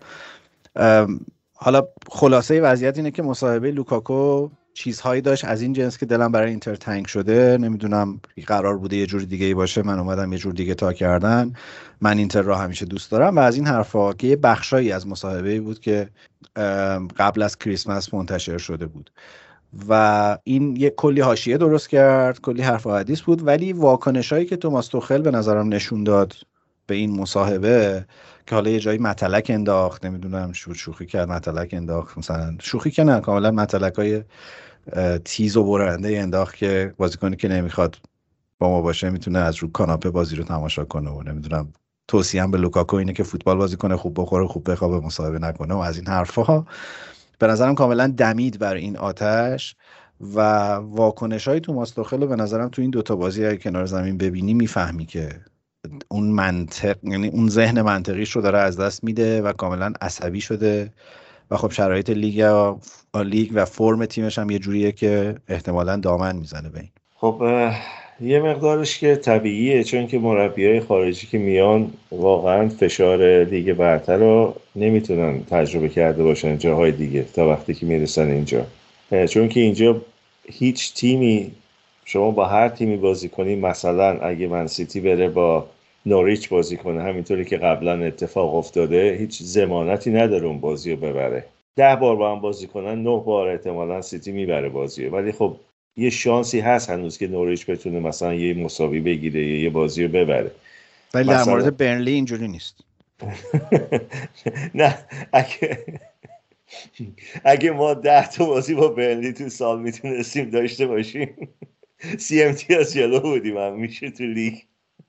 حالا 1.54 1.88
خلاصه 2.10 2.62
وضعیت 2.62 2.98
اینه 2.98 3.12
که 3.12 3.24
مصاحبه 3.24 3.72
لوکاکو 3.72 4.50
چیزهایی 4.74 5.22
داشت. 5.22 5.46
از 5.46 5.62
این 5.62 5.74
جنس 5.74 5.98
که 5.98 6.06
دلم 6.06 6.32
برای 6.32 6.50
اینتر 6.50 6.76
تنگ 6.76 7.06
شده 7.06 7.58
نمی‌دونم 7.62 8.22
قرار 8.48 8.78
بوده 8.78 8.98
یه 8.98 9.06
جور 9.06 9.22
دیگه 9.22 9.56
باشه. 9.56 9.82
من 9.82 10.00
اومدم 10.00 10.34
یه 10.34 10.40
جور 10.40 10.54
دیگه 10.54 10.76
تا 10.76 10.94
کردن. 10.94 11.54
من 12.02 12.18
اینتر 12.18 12.42
را 12.42 12.56
همیشه 12.58 12.86
دوست 12.86 13.12
دارم 13.12 13.36
و 13.36 13.40
از 13.40 13.56
این 13.56 13.68
حرفا 13.68 14.14
که 14.14 14.28
یه 14.28 14.36
بخشایی 14.36 14.92
از 14.92 15.08
مصاحبه 15.08 15.62
بود 15.62 15.80
که 15.80 16.10
قبل 17.18 17.42
از 17.42 17.58
کریسمس 17.58 18.14
منتشر 18.14 18.58
شده 18.58 18.86
بود. 18.86 19.12
و 19.90 20.38
این 20.44 20.76
یه 20.76 20.90
کلی 20.90 21.22
حاشیه 21.22 21.58
درست 21.58 21.90
کرد 21.90 22.42
کلی 22.42 22.62
حرف 22.62 22.88
و 22.88 22.92
حدیث 22.92 23.22
بود 23.22 23.48
ولی 23.48 23.74
واکنش 23.74 24.34
هایی 24.34 24.46
که 24.46 24.58
توماس 24.58 24.88
توخل 24.88 25.22
به 25.22 25.32
نظرم 25.32 25.74
نشون 25.74 26.04
داد 26.04 26.34
به 26.92 26.98
این 26.98 27.20
مصاحبه 27.20 28.06
که 28.48 28.56
حالا 28.56 28.70
یه 28.70 28.80
جایی 28.80 28.98
متلک 28.98 29.46
انداخت 29.50 30.06
نمی‌دونم 30.06 30.54
شو 30.54 30.74
شوخی 30.74 31.06
کرد 31.06 31.30
متلک 31.30 31.70
انداخت 31.74 32.18
مثلا 32.18 32.56
شوخی 32.62 32.92
که 32.92 33.04
نه 33.04 33.20
کاملا 33.20 33.52
متلک 33.52 33.94
های 33.96 34.24
تیز 35.26 35.58
و 35.58 35.64
برنده 35.64 36.20
انداخت 36.20 36.56
که 36.56 36.94
بازیکنی 36.98 37.36
که 37.36 37.48
نمی‌خواد 37.48 37.98
با 38.60 38.70
ما 38.70 38.82
باشه 38.82 39.10
می‌تونه 39.10 39.40
از 39.40 39.56
رو 39.56 39.72
کاناپه 39.72 40.10
بازی 40.10 40.36
رو 40.36 40.44
تماشا 40.44 40.86
کنه 40.86 41.10
و 41.10 41.24
نمی‌دونم 41.24 41.74
توصیه 42.08 42.48
به 42.48 42.58
لوکاکو 42.58 42.96
اینه 42.96 43.14
که 43.14 43.24
فوتبال 43.24 43.58
بازی 43.58 43.78
کنه 43.78 43.96
خوب 43.98 44.22
بخوره 44.22 44.48
خوب 44.48 44.72
بخوابه 44.72 45.06
مصاحبه 45.06 45.40
نکنه 45.40 45.74
و 45.74 45.78
از 45.78 45.98
این 45.98 46.08
حرفها 46.08 46.66
به 47.40 47.48
نظرم 47.48 47.76
کاملا 47.76 48.08
دمید 48.08 48.60
بر 48.60 48.76
این 48.76 48.98
آتش 48.98 49.76
و 50.36 50.40
واکنش 50.74 51.48
های 51.48 51.60
توماس 51.60 51.92
توخل 51.92 52.26
به 52.26 52.36
نظرم 52.36 52.70
تو 52.70 52.82
این 52.82 52.92
دوتا 52.92 53.16
بازی 53.16 53.44
های 53.46 53.58
کنار 53.58 53.86
زمین 53.86 54.18
ببینی 54.18 54.54
می‌فهمی 54.54 55.06
که 55.06 55.30
اون 56.08 56.24
منطق 56.24 56.96
یعنی 57.04 57.28
اون 57.28 57.50
ذهن 57.50 57.82
منطقیش 57.82 58.32
رو 58.32 58.42
داره 58.42 58.60
از 58.60 58.80
دست 58.80 59.04
میده 59.04 59.42
و 59.42 59.54
کاملا 59.54 59.94
عصبی 60.02 60.42
شده. 60.42 60.92
و 61.52 61.58
خب 61.58 61.72
شرایط 61.72 62.10
لیگ 62.10 62.70
و 63.14 63.18
لیگ 63.18 63.52
و 63.54 63.66
فرم 63.66 64.06
تیمش 64.06 64.40
هم 64.40 64.50
یه 64.50 64.60
جوریه 64.60 64.92
که 64.92 65.36
احتمالا 65.48 65.98
دامن 65.98 66.36
می‌زنه 66.36 66.70
به 66.70 66.80
این. 66.80 66.90
خب 67.16 67.44
یه 68.22 68.42
مقدارش 68.42 69.00
که 69.00 69.16
طبیعیه 69.16 69.84
چون 69.84 70.08
که 70.08 70.20
مربی 70.20 70.66
های 70.66 70.80
خارجی 70.80 71.28
که 71.28 71.38
میان 71.38 71.94
واقعا 72.12 72.70
فشار 72.70 73.44
لیگ 73.44 73.74
برتر 73.74 74.18
رو 74.18 74.56
نمی‌تونن 74.76 75.44
تجربه 75.44 75.90
کرده 75.90 76.24
باشن 76.24 76.58
جاهای 76.58 76.92
دیگه 76.92 77.26
تا 77.34 77.50
وقتی 77.50 77.74
که 77.74 77.86
می‌رسن 77.86 78.32
اینجا. 78.32 78.66
چون 79.30 79.50
که 79.50 79.60
اینجا 79.60 80.02
هیچ 80.46 80.94
تیمی 80.94 81.52
شما 82.12 82.32
با 82.32 82.46
هر 82.46 82.70
تیمی 82.70 82.98
بازی 82.98 83.30
کنی 83.30 83.56
مثلا 83.56 84.20
اگه 84.20 84.48
من 84.48 84.68
سیتی 84.68 85.00
بره 85.00 85.30
با 85.30 85.68
نوریچ 86.06 86.50
بازی 86.50 86.78
کنه 86.78 87.04
همینطوری 87.04 87.46
که 87.46 87.58
قبلا 87.58 88.06
اتفاق 88.06 88.56
افتاده 88.56 89.18
هیچ 89.20 89.44
زمانتی 89.44 90.12
نداره 90.12 90.46
اون 90.48 90.60
بازی 90.60 90.92
رو 90.92 90.98
ببره. 90.98 91.46
ده 91.76 91.96
بار 91.96 92.16
با 92.16 92.32
هم 92.32 92.42
بازی 92.42 92.68
کنن 92.68 93.04
نه 93.04 93.24
بار 93.26 93.48
احتمالا 93.48 94.02
سیتی 94.02 94.32
می‌بره 94.32 94.70
بازی 94.70 95.06
ولی 95.06 95.32
خب 95.32 95.56
یه 95.98 96.10
شانسی 96.10 96.60
هست 96.60 96.90
هنوز 96.90 97.18
که 97.18 97.28
نوریچ 97.28 97.66
بتونه 97.66 98.00
مثلا 98.00 98.34
یه 98.34 98.54
مساوی 98.54 99.00
بگیره 99.00 99.46
یه 99.46 99.70
بازی 99.70 100.04
رو 100.04 100.10
ببره. 100.10 100.52
ولی 101.14 101.30
در 101.30 101.44
مورد 101.44 101.78
برنلی 101.78 102.12
اینجوری 102.12 102.48
نیست. 102.48 102.76
نه 104.76 104.98
اگه 105.34 105.86
اگه 107.44 107.72
ما 107.72 107.94
ده 107.94 108.30
تا 108.30 108.46
بازی 108.46 108.76
با 108.76 108.88
برنلی 108.88 109.34
تو 109.34 109.50
سال 109.50 109.82
می‌تونستیم 109.82 110.50
داشته 110.50 110.88
باشیم. 110.88 111.50
سی 112.18 112.44
امتیاز 112.44 112.94
جلو 112.94 113.20
بودیم 113.20 113.58
هم 113.58 113.80
میشه 113.80 114.12
تو 114.12 114.24
لیگ. 114.24 114.54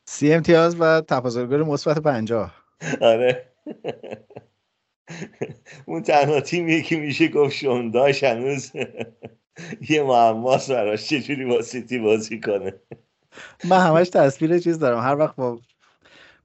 سی 0.05 0.33
امتیاز 0.33 0.77
و 0.81 1.01
تفاضل 1.01 1.63
مثبت 1.63 1.99
پنجاه. 1.99 2.55
آره. 3.01 3.53
اون 5.87 6.03
تنها 6.03 6.41
تیمیه 6.41 6.83
که 6.83 6.97
میشه 6.97 7.29
گفت 7.29 7.55
شون 7.55 7.90
دایچ 7.90 8.25
هنوز. 8.25 8.73
یه 9.89 10.03
معماست 10.03 10.73
براش 10.73 11.09
چجوری 11.09 11.45
با 11.45 11.63
سیتی 11.63 11.99
بازی 11.99 12.41
کنه. 12.41 12.75
من 13.65 13.81
همش 13.81 14.09
تصویر 14.09 14.59
چیز 14.59 14.79
دارم. 14.79 15.01
هر 15.01 15.17
وقت 15.17 15.37
با 15.37 15.61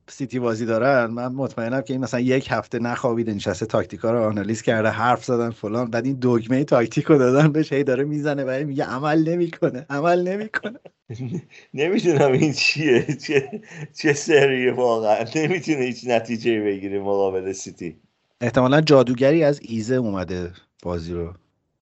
سیتی 0.10 0.39
بازی 0.39 0.65
دارن 0.65 1.06
من 1.06 1.28
مطمئنم 1.28 1.82
که 1.82 1.93
این 1.93 2.02
مثلا 2.02 2.20
یک 2.20 2.48
هفته 2.52 2.80
نخوابیده 2.80 3.34
نشسته 3.34 3.65
تاکتیکا 3.65 4.12
رو 4.12 4.24
آنالیز 4.24 4.62
کرده 4.62 4.89
حرف 4.89 5.26
زدن 5.26 5.50
فلان 5.50 5.89
بعد 5.91 6.06
این 6.06 6.17
دگمه 6.22 6.63
تاکتیک 6.63 7.06
رو 7.06 7.17
دادن 7.17 7.52
بهش 7.52 7.74
هی 7.74 7.84
داره 7.84 8.04
می‌زنه 8.04 8.43
و 8.43 8.65
میگه 8.65 8.84
عمل 8.84 9.30
نمی‌کنه 9.30 9.86
عمل 9.89 10.28
نمی‌کنه. 10.28 10.80
نمی‌دونم 11.74 12.32
این 12.32 12.54
چیه 12.54 13.15
چه 13.15 13.62
چه 13.93 14.13
سریه 14.13 14.74
واقعا. 14.74 15.26
نمی‌تونه 15.36 15.78
هیچ 15.78 16.08
نتیجه 16.08 16.62
بگیره 16.62 17.00
مقابل 17.00 17.52
سیتی. 17.52 17.98
احتمالا 18.41 18.82
جادوگری 18.82 19.43
از 19.43 19.60
ایزه 19.63 19.96
اومده 19.96 20.52
بازی 20.84 21.13
رو 21.13 21.34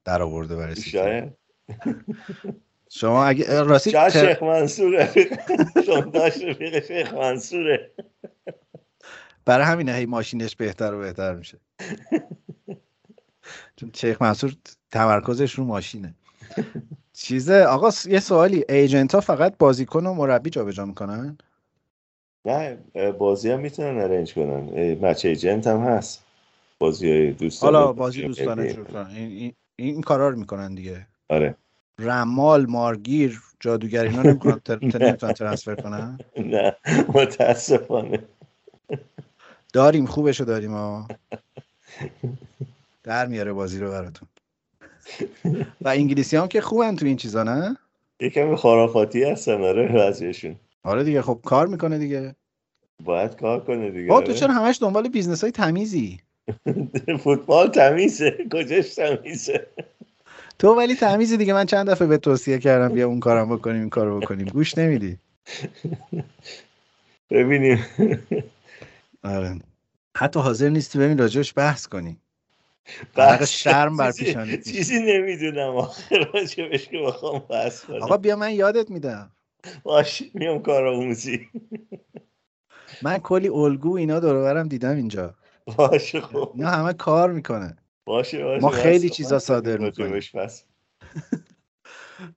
در 0.06 0.22
آورده 0.22 0.56
برای 0.56 0.76
سیتی. 0.76 1.22
شما 2.90 3.26
اگه 3.26 3.62
راستی 3.64 3.92
شاید 3.92 4.12
شیخ 4.12 4.44
منصوره. 4.44 5.10
داشت 6.14 6.44
رفیق 6.44 6.86
شیخ 6.86 7.14
منصوره. 7.14 7.92
برای 9.46 9.66
همینه 9.66 9.94
هی 9.94 10.06
ماشینش 10.06 10.56
بهتر 10.56 10.94
و 10.94 11.00
بهتر 11.00 11.36
میشه. 11.36 11.58
چون 13.76 13.92
شیخ 13.96 14.22
منصور 14.22 14.54
تمرکزش 14.92 15.54
رو 15.54 15.64
ماشینه. 15.64 16.14
چیزه؟ 17.14 17.64
آقا 17.64 17.90
یه 18.06 18.20
سوالی. 18.20 18.66
ایجنت 18.70 19.16
ها 19.16 19.22
فقط 19.22 19.58
بازیکن 19.58 20.06
و 20.06 20.14
مربی 20.14 20.50
جابجا 20.50 20.86
می‌کنن؟ 20.86 21.38
نه 22.46 22.78
بازی 23.18 23.52
هم 23.52 23.60
می‌تونن 23.60 24.02
ارنج 24.02 24.34
کنن. 24.34 24.94
مچ 25.02 25.26
ایجنت 25.26 25.68
هم 25.68 25.80
هست. 25.80 26.26
بازی 26.80 27.32
دوستانه 27.32 27.78
حالا 27.78 27.94
بازی 27.94 28.22
دوستانه 28.22 28.64
این, 28.64 29.32
این, 29.32 29.54
این 29.76 30.02
کارا 30.02 30.30
رو 30.30 30.40
می‌کنن 30.40 30.76
دیگه. 30.76 31.08
آره. 31.30 31.56
رمال 32.00 32.66
مارگیر 32.66 33.42
جادوگر 33.60 34.04
اینا 34.04 34.22
نمی‌تونن 34.22 35.16
ترنسفر 35.16 35.76
کنن؟ 35.76 36.20
نه 36.38 36.76
متاسفانه. 37.14 38.20
داریم 39.74 40.06
خوبشو 40.06 40.44
داریم 40.44 40.72
ها 40.72 41.08
در 43.04 43.28
میاره 43.28 43.54
بازی 43.54 43.80
رو 43.80 43.90
براتون. 43.90 44.28
و 45.82 45.90
انگلیسی 45.90 46.38
هم 46.38 46.48
که 46.48 46.62
خوبن 46.62 46.96
تو 46.96 47.06
این 47.06 47.18
چیزا 47.18 47.44
نه؟ 47.44 47.78
یکم 48.20 48.56
خرافاتی 48.56 49.24
هستن 49.24 49.64
آره 49.64 49.88
بعضیشون. 49.88 50.56
آره 50.84 51.04
دیگه 51.04 51.22
خب 51.22 51.40
کار 51.46 51.68
می‌کنه 51.68 51.98
دیگه. 51.98 52.36
باید 53.04 53.36
کار 53.36 53.60
کنه 53.60 53.92
دیگه 53.92 54.08
تو 54.08 54.14
آره. 54.14 54.34
چرا 54.34 54.54
همش 54.54 54.78
دنبال 54.82 55.10
business 55.10 55.42
های 55.42 55.52
تمیزی؟ 55.52 56.20
فوتبال 57.24 57.68
تمیزه 57.68 58.38
کجاش 58.54 58.96
تمیزه؟ 58.96 59.68
تو 60.60 60.76
ولی 60.76 60.96
تمیزی 60.96 61.38
دیگه. 61.38 61.54
من 61.54 61.66
چند 61.66 61.90
دفعه 61.90 62.08
به 62.08 62.13
تو 62.13 62.18
توصیه 62.18 62.60
کردم 62.60 62.96
بیا 62.96 63.08
اون 63.08 63.20
کارم 63.20 63.56
بکنیم 63.56 63.82
این 63.82 63.90
کارو 63.90 64.20
بکنیم. 64.20 64.48
گوش 64.48 64.78
نمیدی. 64.78 65.18
ببینیم. 67.32 67.86
آره. 69.24 69.60
حتی 70.18 70.40
حاضر 70.40 70.70
نیستی 70.70 71.00
ببین 71.00 71.18
راجعش 71.18 71.54
بحث 71.56 71.88
کنیم 71.88 72.22
بحث 73.16 73.50
شرم 73.50 73.98
بر 73.98 74.12
پیشانی 74.12 74.58
چیزی 74.58 75.00
نمی‌دونم 75.00 75.76
آخر 75.76 76.30
راجبش 76.34 76.88
که 76.88 76.98
بخوام 76.98 77.40
بحث 77.40 77.86
کنم. 77.86 78.04
آقا 78.04 78.18
بیا 78.18 78.36
من 78.36 78.54
یادت 78.54 78.92
میدم. 78.92 79.32
باش 79.84 80.24
میام 80.34 80.62
کارآموزی 80.62 81.50
من 83.02 83.18
کلی 83.18 83.50
الگو 83.50 83.96
اینا 83.96 84.20
دور 84.20 84.64
دیدم 84.64 84.96
اینجا. 84.96 85.36
باشه 85.78 86.22
خب. 86.22 86.52
اینا 86.56 86.70
همه 86.70 86.94
کار 86.94 87.32
می‌کنه 87.32 87.78
باشه 88.06 88.44
باشه 88.44 88.62
ما 88.62 88.70
خیلی 88.70 89.10
چیزا 89.10 89.40
صادر 89.40 89.78
می‌کنیم. 89.78 90.20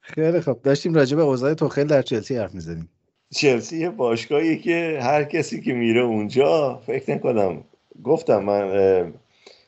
خیلی 0.01 0.41
خوب 0.41 0.63
داشتیم 0.63 0.95
راجع 0.95 1.17
به 1.17 1.23
اوضاع 1.23 1.55
توخیل 1.55 1.87
در 1.87 2.03
چلسی 2.03 2.37
حرف 2.37 2.55
می‌زنیم 2.55 2.89
چلسی 3.35 3.79
یه 3.79 3.91
باشگاهی 3.91 4.59
که 4.59 4.99
هر 5.03 5.25
کسی 5.25 5.61
که 5.61 5.73
میره 5.73 6.01
اونجا 6.01 6.83
فکر 6.87 7.15
نکنم 7.15 7.65
گفتم 8.05 8.45
من 8.45 9.15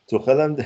تو 0.06 0.18
خلم 0.18 0.56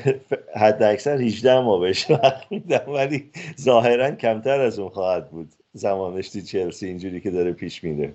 حد 0.56 0.82
اکثر 0.82 1.16
18 1.16 1.60
ما 1.60 1.78
بهش 1.78 2.10
وقت 2.10 2.42
میدم 2.50 2.92
ولی 2.92 3.30
ظاهرا 3.60 4.10
کمتر 4.10 4.60
از 4.60 4.78
اون 4.78 4.88
خواهد 4.88 5.30
بود 5.30 5.54
زمانش 5.72 6.28
تو 6.28 6.40
چلسی 6.40 6.86
اینجوری 6.86 7.20
که 7.20 7.30
داره 7.30 7.52
پیش 7.52 7.84
میره. 7.84 8.14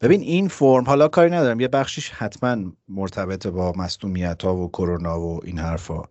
ببین 0.00 0.20
این 0.20 0.48
فرم 0.48 0.84
حالا 0.84 1.08
کاری 1.08 1.30
ندارم. 1.30 1.60
یه 1.60 1.68
بخشیش 1.68 2.10
حتما 2.10 2.72
مرتبط 2.88 3.46
با 3.46 3.72
مصدومیت 3.76 4.44
ها 4.44 4.56
و 4.56 4.68
کرونا 4.68 5.20
و 5.20 5.40
این 5.44 5.58
حرفا. 5.58 6.02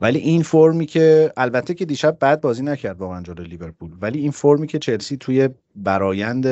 ولی 0.00 0.18
این 0.18 0.42
فرمی 0.42 0.86
که 0.86 1.32
البته 1.36 1.74
که 1.74 1.84
دیشب 1.84 2.16
بعد 2.20 2.40
بازی 2.40 2.62
نکرد 2.62 2.98
واقعا 2.98 3.22
جلو 3.22 3.42
لیورپول 3.42 3.90
ولی 4.00 4.18
این 4.18 4.30
فرمی 4.30 4.66
که 4.66 4.78
چلسی 4.78 5.16
توی 5.16 5.48
برایند 5.76 6.46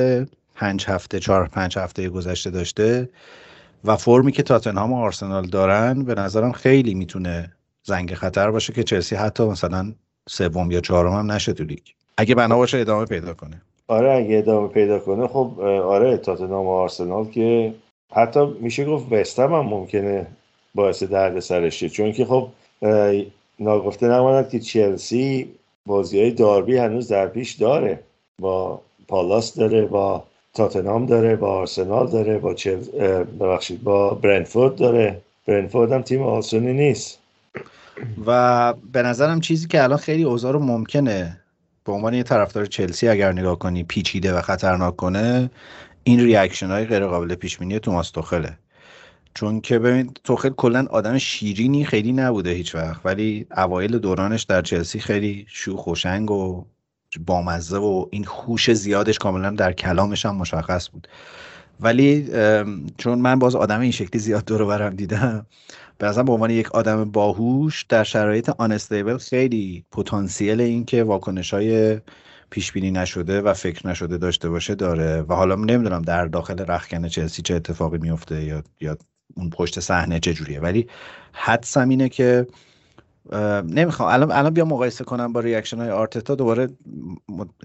پنج 0.54 0.86
هفته 0.86 1.20
چهار 1.20 1.48
پنج 1.48 1.78
هفته 1.78 2.08
گذشته 2.08 2.50
داشته 2.50 3.08
و 3.84 3.96
فرمی 3.96 4.32
که 4.32 4.42
تاتنهام 4.42 4.92
و 4.92 4.96
آرسنال 4.96 5.46
دارن 5.46 6.04
به 6.04 6.14
نظرم 6.14 6.52
خیلی 6.52 6.94
می‌تونه 6.94 7.52
زنگ 7.82 8.14
خطر 8.14 8.50
باشه 8.50 8.72
که 8.72 8.82
چلسی 8.82 9.16
حتی 9.16 9.44
مثلا 9.44 9.92
سوم 10.28 10.70
یا 10.70 10.80
چهارم 10.80 11.12
هم 11.12 11.32
نشه 11.32 11.52
تو 11.52 11.64
لیگ. 11.64 11.82
اگه 12.16 12.34
بنا 12.34 12.56
باشه 12.56 12.78
ادامه 12.78 13.04
پیدا 13.04 13.34
کنه. 13.34 13.62
آره 13.88 14.12
اگه 14.12 14.38
ادامه 14.38 14.68
پیدا 14.68 14.98
کنه 14.98 15.26
خب 15.26 15.60
آره 15.84 16.16
تاتنهام 16.16 16.66
و 16.66 16.70
آرسنال 16.70 17.24
که 17.24 17.74
حتی 18.12 18.46
میشه 18.60 18.84
گفت 18.84 19.12
وستم 19.12 19.54
هم 19.54 19.66
ممکنه 19.66 20.26
باعث 20.74 21.02
درد 21.02 21.40
سرشه 21.40 21.88
چون 21.88 22.12
که 22.12 22.24
خب 22.24 22.48
ناگفته 23.58 24.08
نماند 24.08 24.48
که 24.48 24.60
چلسی 24.60 25.50
بازی 25.86 26.20
های 26.20 26.30
داربی 26.30 26.76
هنوز 26.76 27.08
در 27.08 27.26
پیش 27.26 27.52
داره. 27.52 28.00
با 28.38 28.80
پالاس 29.08 29.54
داره 29.54 29.86
با 29.86 30.24
تاتنام 30.68 31.06
داره 31.06 31.36
با 31.36 31.52
آرسنال 31.52 32.10
داره 32.10 32.38
با 32.38 32.54
چل... 32.54 32.76
ببخشید 33.40 33.82
با 33.82 34.10
برنفورد 34.10 34.76
داره. 34.76 35.20
برنفورد 35.46 35.92
هم 35.92 36.02
تیم 36.02 36.22
آسونی 36.22 36.72
نیست. 36.72 37.18
و 38.26 38.74
به 38.92 39.02
نظرم 39.02 39.40
چیزی 39.40 39.68
که 39.68 39.82
الان 39.82 39.98
خیلی 39.98 40.22
اوضاع 40.22 40.52
رو 40.52 40.58
ممکنه 40.58 41.40
به 41.84 41.92
عنوان 41.92 42.14
یه 42.14 42.22
طرفدار 42.22 42.66
چلسی 42.66 43.08
اگر 43.08 43.32
نگاه 43.32 43.58
کنی 43.58 43.84
پیچیده 43.84 44.34
و 44.34 44.40
خطرناک 44.40 44.96
کنه 44.96 45.50
این 46.04 46.20
reaction 46.20 46.66
های 46.66 46.84
غیر 46.84 47.06
قابل 47.06 47.34
پیش 47.34 47.58
بینی 47.58 47.78
توماس 47.78 48.10
توخله. 48.10 48.58
چون 49.34 49.60
که 49.60 49.78
ببین 49.78 50.10
توخل 50.24 50.48
کلا 50.48 50.86
آدم 50.90 51.18
شیرینی 51.18 51.84
خیلی 51.84 52.12
نبوده 52.12 52.50
هیچ 52.50 52.74
وقت 52.74 53.00
ولی 53.04 53.46
اوایل 53.56 53.98
دورانش 53.98 54.42
در 54.42 54.62
چلسی 54.62 55.00
خیلی 55.00 55.46
شوخ 55.48 55.86
و 55.86 55.94
شنگ 55.94 56.30
و 56.30 56.64
بامزه 57.18 57.76
و 57.76 58.06
این 58.10 58.24
خوش 58.24 58.72
زیادش 58.72 59.18
کاملا 59.18 59.50
در 59.50 59.72
کلامش 59.72 60.26
هم 60.26 60.36
مشخص 60.36 60.90
بود. 60.90 61.08
ولی 61.80 62.28
چون 62.98 63.18
من 63.18 63.38
باز 63.38 63.56
آدم 63.56 63.80
این 63.80 63.90
شکلی 63.90 64.18
زیاد 64.18 64.44
دور 64.44 64.64
برم 64.64 64.96
دیدم 64.96 65.46
به 65.98 66.22
به 66.22 66.32
عنوان 66.32 66.50
یک 66.50 66.72
آدم 66.72 67.04
باهوش 67.04 67.82
در 67.82 68.04
شرایط 68.04 68.48
آنستیبل 68.48 69.18
خیلی 69.18 69.84
پتانسیل 69.92 70.60
این 70.60 70.84
که 70.84 71.04
واکنش 71.04 71.54
های 71.54 72.00
پیش 72.50 72.72
بینی 72.72 72.90
نشده 72.90 73.40
و 73.40 73.54
فکر 73.54 73.88
نشده 73.88 74.18
داشته 74.18 74.48
باشه 74.48 74.74
داره 74.74 75.22
و 75.22 75.34
حالا 75.34 75.54
نمی‌دونم 75.54 76.02
در 76.02 76.26
داخل 76.26 76.64
رخکن 76.68 77.08
چلسی 77.08 77.42
چه 77.42 77.54
اتفاقی 77.54 77.98
میفته 77.98 78.44
یا 78.44 78.62
یا 78.80 78.96
اون 79.36 79.50
پشت 79.50 79.80
صحنه 79.80 80.20
چه 80.20 80.34
جوریه. 80.34 80.60
ولی 80.60 80.86
حدسم 81.32 81.88
اینه 81.88 82.08
که 82.08 82.46
نمی‌خوام. 83.62 84.12
الان 84.12 84.32
الان 84.32 84.54
بیا 84.54 84.64
مقایسه 84.64 85.04
کنم 85.04 85.32
با 85.32 85.40
reaction 85.40 85.78
های 85.78 85.90
آرتتا. 85.90 86.34
دوباره 86.34 86.68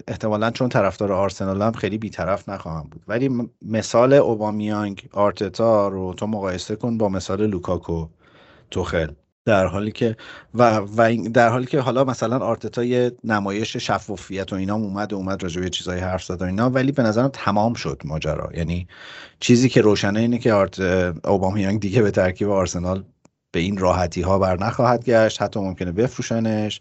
احتمالا 0.08 0.50
چون 0.50 0.68
طرفدار 0.68 1.12
آرسنال 1.12 1.62
هم 1.62 1.72
خیلی 1.72 1.98
بیطرف 1.98 2.48
نخواهم 2.48 2.88
بود. 2.90 3.02
ولی 3.08 3.50
مثال 3.62 4.12
اوبامیانگ 4.12 5.08
آرتتا 5.12 5.88
رو 5.88 6.14
تو 6.14 6.26
مقایسه 6.26 6.76
کن 6.76 6.98
با 6.98 7.08
مثال 7.08 7.46
لوکاکو 7.46 8.06
توخل 8.70 9.08
در 9.44 9.66
حالی 9.66 9.92
که 9.92 10.16
و, 10.54 10.76
و 10.76 11.28
در 11.34 11.48
حالی 11.48 11.66
که 11.66 11.80
حالا 11.80 12.04
مثلا 12.04 12.38
آرتتا 12.38 12.84
یه 12.84 13.12
نمایش 13.24 13.76
شفافیت 13.76 14.52
و 14.52 14.56
اینا 14.56 14.74
اومد 14.74 15.12
و 15.12 15.16
اومد 15.16 15.42
راجع 15.42 15.60
به 15.60 15.70
چیزای 15.70 16.00
حرف 16.00 16.24
زد 16.24 16.42
و 16.42 16.44
اینا 16.44 16.70
ولی 16.70 16.92
به 16.92 17.02
نظرم 17.02 17.28
تمام 17.28 17.74
شد 17.74 18.02
ماجرا. 18.04 18.50
یعنی 18.54 18.88
چیزی 19.40 19.68
که 19.68 19.80
روشنه 19.80 20.20
اینه 20.20 20.38
که 20.38 20.52
آرت 20.52 20.80
اوبامیانگ 21.24 21.80
دیگه 21.80 22.02
به 22.02 22.10
ترکیب 22.10 22.50
آرسنال 22.50 23.04
به 23.56 23.62
این 23.62 23.76
راحتی 23.76 24.22
ها 24.22 24.38
بر 24.38 24.58
نخواهد 24.58 25.04
گشت 25.04 25.42
حتی 25.42 25.60
ممکنه 25.60 25.92
بفروشنش 25.92 26.80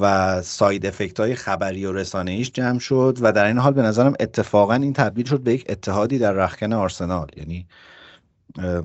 و 0.00 0.42
side 0.42 0.86
effect 0.86 1.20
های 1.20 1.34
خبری 1.34 1.86
و 1.86 1.92
رسانه 1.92 2.30
ایش 2.30 2.50
جمع 2.50 2.78
شد 2.78 3.18
و 3.20 3.32
در 3.32 3.44
این 3.44 3.58
حال 3.58 3.72
به 3.72 3.82
نظرم 3.82 4.14
اتفاقا 4.20 4.74
این 4.74 4.92
تبدیل 4.92 5.26
شد 5.26 5.40
به 5.40 5.54
یک 5.54 5.64
اتحادی 5.68 6.18
در 6.18 6.32
رختکن 6.32 6.72
آرسنال. 6.72 7.26
یعنی 7.36 7.66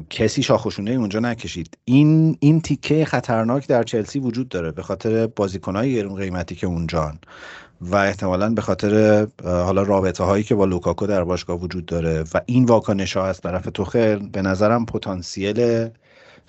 کسی 0.10 0.44
شاخ 0.44 0.63
و 0.63 0.68
شونه 0.68 0.92
اونجا 0.92 1.20
نکشید. 1.20 1.78
این 1.86 2.38
این 2.40 2.62
تیکه 2.62 3.06
خطرناک 3.06 3.68
در 3.68 3.84
چلسی 3.84 4.20
وجود 4.20 4.50
داره 4.50 4.72
به 4.72 4.84
خاطر 4.84 5.28
بازیکنهای 5.28 5.96
گرون 5.96 6.16
قیمتی 6.16 6.56
که 6.56 6.68
اونجان 6.68 7.20
و 7.82 7.96
احتمالا 7.96 8.50
به 8.50 8.62
خاطر 8.62 9.28
حالا 9.44 9.84
رابطه 9.84 10.24
هایی 10.24 10.44
که 10.44 10.56
با 10.56 10.66
لوکاکو 10.66 11.08
در 11.08 11.24
باشگاه 11.24 11.60
وجود 11.60 11.86
داره 11.86 12.24
و 12.34 12.42
این 12.46 12.66
واکنش 12.66 13.18
ها 13.18 13.26
از 13.26 13.42
طرف 13.42 13.68
توخل 13.74 14.30
به 14.30 14.42
نظرم 14.42 14.86
پتانسیل 14.86 15.90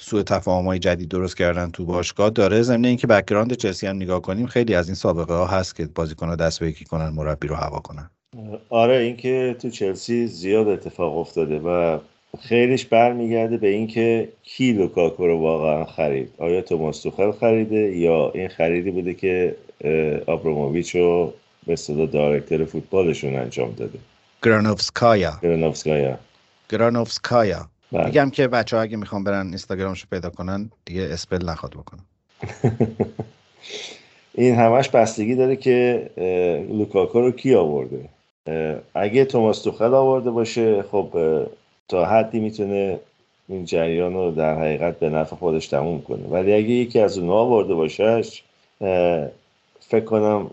سوء 0.00 0.22
تفاهم 0.22 0.64
های 0.64 0.78
جدید 0.78 1.08
درست 1.08 1.36
کردن 1.36 1.70
تو 1.70 1.84
باشگاه 1.84 2.30
داره. 2.30 2.62
ضمن 2.62 2.84
اینکه 2.84 3.06
background 3.06 3.52
چلسی 3.52 3.86
هم 3.86 3.96
نگاه 3.96 4.22
کنیم 4.22 4.46
خیلی 4.46 4.74
از 4.74 4.88
این 4.88 4.94
سابقه 4.94 5.34
ها 5.34 5.46
هست 5.46 5.76
که 5.76 5.88
بازیکن 5.94 6.28
ها 6.28 6.36
دست 6.36 6.60
به 6.60 6.68
یکی 6.68 6.84
کنن 6.84 7.08
مربی 7.08 7.48
رو 7.48 7.54
هوا 7.54 7.78
کنن. 7.78 8.10
آره 8.70 8.96
اینکه 8.96 9.56
تو 9.58 9.70
چلسی 9.70 10.26
زیاد 10.26 10.68
اتفاق 10.68 11.18
افتاده 11.18 11.58
و 11.58 11.98
خیلیش 12.40 12.86
برمیگرده 12.86 13.56
به 13.56 13.68
اینکه 13.68 14.28
کی 14.42 14.72
لوکاکو 14.72 15.26
رو 15.26 15.38
واقعا 15.38 15.84
خرید؟ 15.84 16.32
آیا 16.38 16.60
توماس 16.60 17.02
توخل 17.02 17.32
خریده 17.32 17.96
یا 17.96 18.30
این 18.34 18.48
خریدی 18.48 18.90
بوده 18.90 19.14
که 19.14 19.56
آبراموویچ 20.26 20.96
رو 20.96 21.32
به 21.66 21.76
اصطلاح 21.76 22.06
director 22.06 22.64
فوتبالشون 22.64 23.36
انجام 23.36 23.72
داده؟ 23.72 23.98
گرانوفسکایا. 24.42 25.38
گرانوفسکایا. 25.42 26.18
گرانوفسکایا. 26.70 27.69
بله. 27.92 28.04
میگم 28.04 28.30
که 28.30 28.48
بچه 28.48 28.76
ها 28.76 28.82
اگه 28.82 28.96
می‌خوام 28.96 29.24
برن 29.24 29.46
اینستاگرامشو 29.46 30.06
پیدا 30.10 30.30
کنن 30.30 30.70
دیگه 30.84 31.02
اسپل 31.02 31.44
نخواد 31.44 31.72
بکنن. 31.72 32.04
این 34.34 34.54
همش 34.54 34.88
بستگی 34.88 35.34
داره 35.34 35.56
که 35.56 36.10
لوکاکو 36.70 37.20
رو 37.20 37.30
کی 37.30 37.54
آورده؟ 37.54 38.08
اگه 38.94 39.24
توماس 39.24 39.62
توخل 39.62 39.94
آورده 39.94 40.30
باشه 40.30 40.82
خب 40.82 41.08
تا 41.88 42.04
حدی 42.04 42.40
می‌تونه 42.40 43.00
این 43.48 43.64
جریان 43.64 44.14
رو 44.14 44.30
در 44.30 44.58
حقیقت 44.58 44.98
به 44.98 45.10
نفع 45.10 45.36
خودش 45.36 45.66
تموم 45.66 46.02
کنه. 46.02 46.28
ولی 46.28 46.52
اگه 46.52 46.68
یکی 46.68 47.00
از 47.00 47.18
اونها 47.18 47.34
آورده 47.34 47.74
باشهش 47.74 48.42
فکر 49.80 50.04
کنم 50.04 50.50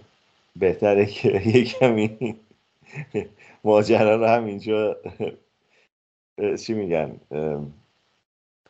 بهتره 0.56 1.06
که 1.06 1.42
یکمی 1.58 2.36
ماجرا 3.64 4.16
رو 4.16 4.26
همینجا 4.26 4.98
چی 6.66 6.74
میگن؟ 6.74 7.20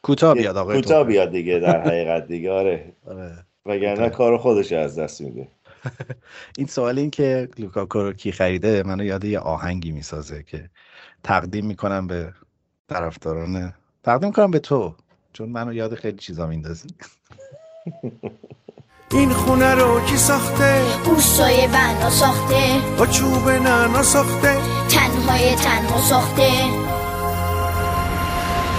کوتاه 0.02 0.34
بیاد 0.34 0.58
آقای 0.58 0.76
کوتاه 0.82 1.04
بیاد 1.04 1.32
دیگه 1.32 1.60
در 1.60 1.82
حقیقت 1.88 2.28
دیگه 2.28 2.52
آره, 2.52 2.94
آره. 3.08 3.46
وگرنه 3.66 4.10
کار 4.10 4.38
خودش 4.38 4.72
از 4.72 5.00
دست 5.00 5.22
میده. 5.22 5.48
این 6.58 6.68
سوال 6.68 7.00
این 7.00 7.10
که 7.10 7.50
لوکاکو 7.58 8.00
رو 8.00 8.14
کی 8.14 8.32
خریده 8.32 8.84
منو 8.84 9.04
یاد 9.04 9.24
یه 9.24 9.40
آهنگی 9.40 9.92
می‌سازه 9.92 10.44
که 10.44 10.70
تقدیم 11.24 11.66
می‌کنم 11.66 12.08
به 12.08 12.34
طرفداران 12.90 13.74
تقدیم 14.04 14.32
کنم 14.32 14.52
به 14.52 14.60
تو 14.60 14.96
چون 15.34 15.50
منو 15.50 15.74
یاد 15.74 15.96
خیلی 15.96 16.18
چیزا 16.18 16.48
میندازی. 16.48 16.88
این 19.12 19.30
خونه 19.30 19.76
رو 19.76 20.02
کی 20.06 20.18
ساخته؟ 20.18 20.82
بوسای 21.06 21.68
بنا 21.68 22.10
ساخته. 22.10 22.80
با 23.00 23.06
چوب 23.08 23.50
نانا 23.50 24.04
ساخته؟ 24.04 24.58
تنهای 24.90 25.56
تنها 25.56 26.02
ساخته. 26.02 26.87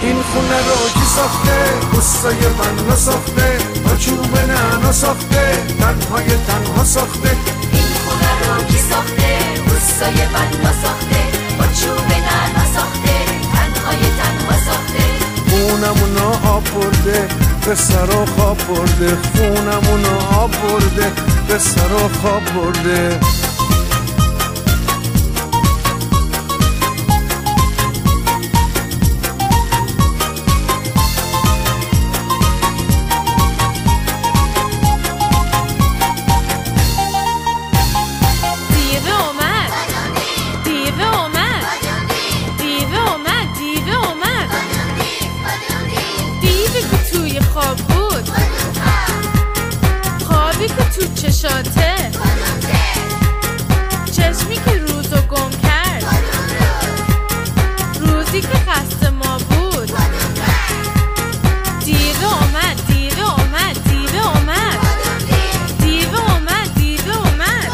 این 0.01 0.21
خونه 0.21 0.57
رو 0.57 0.89
کی 0.93 1.05
ساخته؟ 1.15 1.57
بوسای 1.91 2.35
بنا 2.35 2.95
ساخته 2.95 3.57
با 3.83 3.95
چوب 3.95 4.37
نانا 4.47 4.91
ساخته. 4.91 5.63
تنهای 5.79 6.27
تنها 6.47 6.83
ساخته. 6.83 7.29
این 7.73 7.83
خونه 8.05 8.31
رو 8.47 8.63
کی 8.63 8.77
ساخته؟ 8.77 9.37
بوسای 9.65 10.25
بنا 10.33 10.71
ساخته 10.83 11.21
با 11.57 11.65
چوب 11.65 12.09
نانا 12.27 12.65
ساخته. 12.75 13.15
تنهای 13.53 13.99
تنها 14.19 14.55
ساخته. 14.65 15.05
خونمونو 15.49 16.47
آب 16.47 16.63
برده. 16.63 17.27
به 17.65 17.75
سر 17.75 18.09
و 18.09 18.25
خواب 18.25 18.57
برده. 18.57 19.17
خونمونو 19.35 20.19
آب 20.39 20.51
برده. 20.51 21.11
به 21.47 21.59
سر 21.59 21.93
و 21.93 22.09
خواب 22.21 22.43
برده. 22.55 23.19
چشاته 51.41 51.95
چشمی 54.05 54.55
که 54.55 54.77
روزو 54.87 55.15
گم 55.15 55.49
کرد. 55.49 56.03
روزی 57.99 58.41
که 58.41 58.47
خسته 58.47 59.09
ما 59.09 59.37
بود. 59.37 59.91
دیوه 61.85 62.43
اومد 62.43 62.87
دیوه 62.87 63.33
اومد 63.33 63.83
دیوه 63.89 64.27
اومد. 64.27 64.79
دیوه 65.81 66.33
اومد 66.33 66.73
دیوه 66.75 67.17
اومد. 67.17 67.71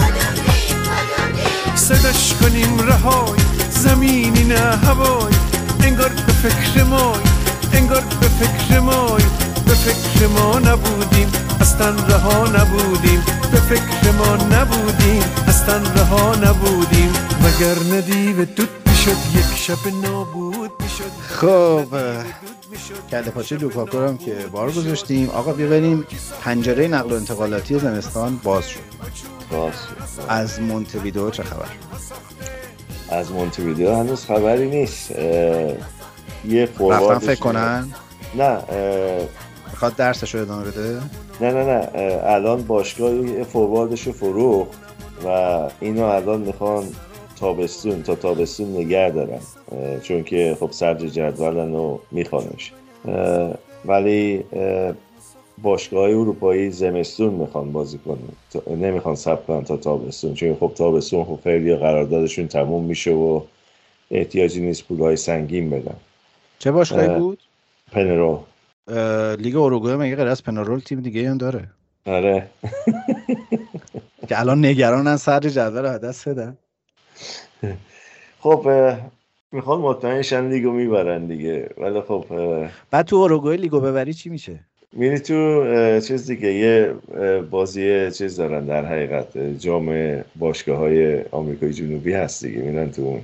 صداش 1.75 2.33
کنیم 2.33 2.79
رهای 2.79 3.39
زمینی 3.69 4.43
نه 4.43 4.59
هوای 4.59 5.33
انگار 5.83 6.09
به 6.09 6.33
فکر 6.33 6.83
مای 6.83 7.19
انگار 7.73 8.03
به 8.21 8.27
فکر 8.27 8.79
مای 8.79 9.23
به 9.65 9.73
فکر 9.73 10.27
ما 10.27 10.59
نبودیم. 10.59 11.44
اصلا 11.75 11.89
رها 11.89 12.47
نبودیم 12.47 13.23
به 13.51 13.57
فکر 13.57 14.11
ما 14.11 14.35
نبودیم 14.35 15.23
اصلا 15.47 15.77
رها 15.77 16.35
نبودیم. 16.35 17.13
وگر 17.43 17.97
ندیو 17.97 18.45
دود 18.45 18.69
می‌شد 18.85 19.17
یک 19.35 19.57
شب 19.57 19.87
نابود 20.03 20.71
می‌شد. 20.79 21.11
خب 21.27 21.85
کله 23.11 23.21
پاچه 23.21 23.57
لوکاکو 23.57 24.07
هم 24.07 24.17
که 24.17 24.35
بار 24.51 24.71
گذاشتیم. 24.71 25.29
آقا 25.29 25.53
بیا 25.53 25.67
بریم 25.67 26.05
پنجره 26.41 26.87
نقل 26.87 27.11
و 27.11 27.15
انتقالاتی 27.15 27.79
زمستان 27.79 28.39
باز 28.43 28.69
شد. 28.69 28.79
باز 29.51 29.73
شد. 29.73 30.21
از 30.27 30.59
مونتویدئو 30.61 31.29
چه 31.29 31.43
خبر؟ 31.43 31.67
از 33.09 33.31
مونتویدئو 33.31 33.95
هنوز 33.95 34.25
خبری 34.25 34.69
نیست. 34.69 35.11
اه، 35.11 35.73
یه 36.45 36.65
فوروارد 36.77 37.19
فکر 37.19 37.39
کنن؟ 37.39 37.93
نه 38.35 38.43
اه، 38.43 38.63
می‌خواد 39.71 39.95
درسش 39.95 40.35
رو 40.35 40.41
ادامه 40.41 40.63
بده؟ 40.63 41.01
نه 41.41 41.51
نه 41.51 41.63
نه 41.63 41.89
الان 42.23 42.61
باشگاه 42.61 43.15
یه 43.15 43.43
فورواردش 43.43 44.01
رو 44.01 44.11
فروخت 44.11 44.79
و 45.25 45.27
اینو 45.79 46.03
الان 46.03 46.41
می‌خوان 46.41 46.83
تابستون 47.39 48.03
تا 48.03 48.15
تابستون 48.15 48.77
نگه 48.77 49.09
دارن 49.09 49.39
چون 50.01 50.23
که 50.23 50.57
خب 50.59 50.71
صدر 50.71 51.07
جدولن 51.07 51.73
و 51.73 51.97
میخوانش. 52.11 52.71
ولی 53.85 54.43
اه، 54.53 54.93
باشگاه 55.61 56.09
اروپایی 56.09 56.71
زمستون 56.71 57.33
می‌خوان 57.33 57.71
بازی 57.71 57.97
کنن. 57.97 58.75
نمی‌خوان 58.75 59.15
ثبت 59.15 59.45
کنن 59.45 59.63
تا 59.63 59.77
تابستون 59.77 60.33
چون 60.33 60.55
خب 60.59 60.71
تابستون 60.75 61.23
خب 61.23 61.39
خیلی 61.43 61.75
قراردادشون 61.75 62.47
تموم 62.47 62.83
میشه 62.83 63.11
و 63.11 63.41
احتیاجی 64.11 64.61
نیست 64.61 64.83
پولهای 64.87 65.15
سنگین 65.15 65.69
بدن. 65.69 65.95
چه 66.59 66.71
باشگاهی 66.71 67.07
اه. 67.07 67.19
بود؟ 67.19 67.39
پنرو. 67.91 68.39
لیگ 69.37 69.55
اروگوئه 69.55 69.95
مگه 69.95 70.15
غیر 70.15 70.27
از 70.27 70.43
پنارول 70.43 70.79
تیم 70.79 70.99
دیگه 71.01 71.29
هم 71.29 71.37
داره؟ 71.37 71.67
آره. 72.05 72.47
که 74.29 74.39
الان 74.39 74.65
نگرانن 74.65 75.17
صدر 75.17 75.49
جدول 75.49 75.81
رو 75.81 75.89
از 75.89 76.01
دست 76.01 76.29
بدن. 76.29 76.57
خب 78.39 78.69
می‌خوان 79.51 79.79
مطمئنشن 79.79 80.49
لیگو 80.49 80.71
می‌برن 80.71 81.25
دیگه. 81.25 81.69
ولی 81.77 82.01
خب 82.01 82.25
بعد 82.91 83.05
تو 83.05 83.15
اروگوئه 83.15 83.57
لیگو 83.57 83.79
ببری 83.79 84.13
چی 84.13 84.29
میشه؟ 84.29 84.59
میری 84.93 85.19
تو 85.19 85.65
چیز 85.99 86.27
دیگه 86.27 86.53
یه 86.53 86.93
بازی 87.41 88.11
چیز 88.11 88.37
دارن 88.37 88.65
در 88.65 88.85
حقیقت. 88.85 89.37
جام 89.37 90.17
باشگاه 90.35 90.77
های 90.77 91.21
آمریکای 91.31 91.73
جنوبی 91.73 92.13
هست 92.13 92.45
دیگه 92.45 92.61
میرن 92.61 92.91
تو 92.91 93.01
اون. 93.01 93.21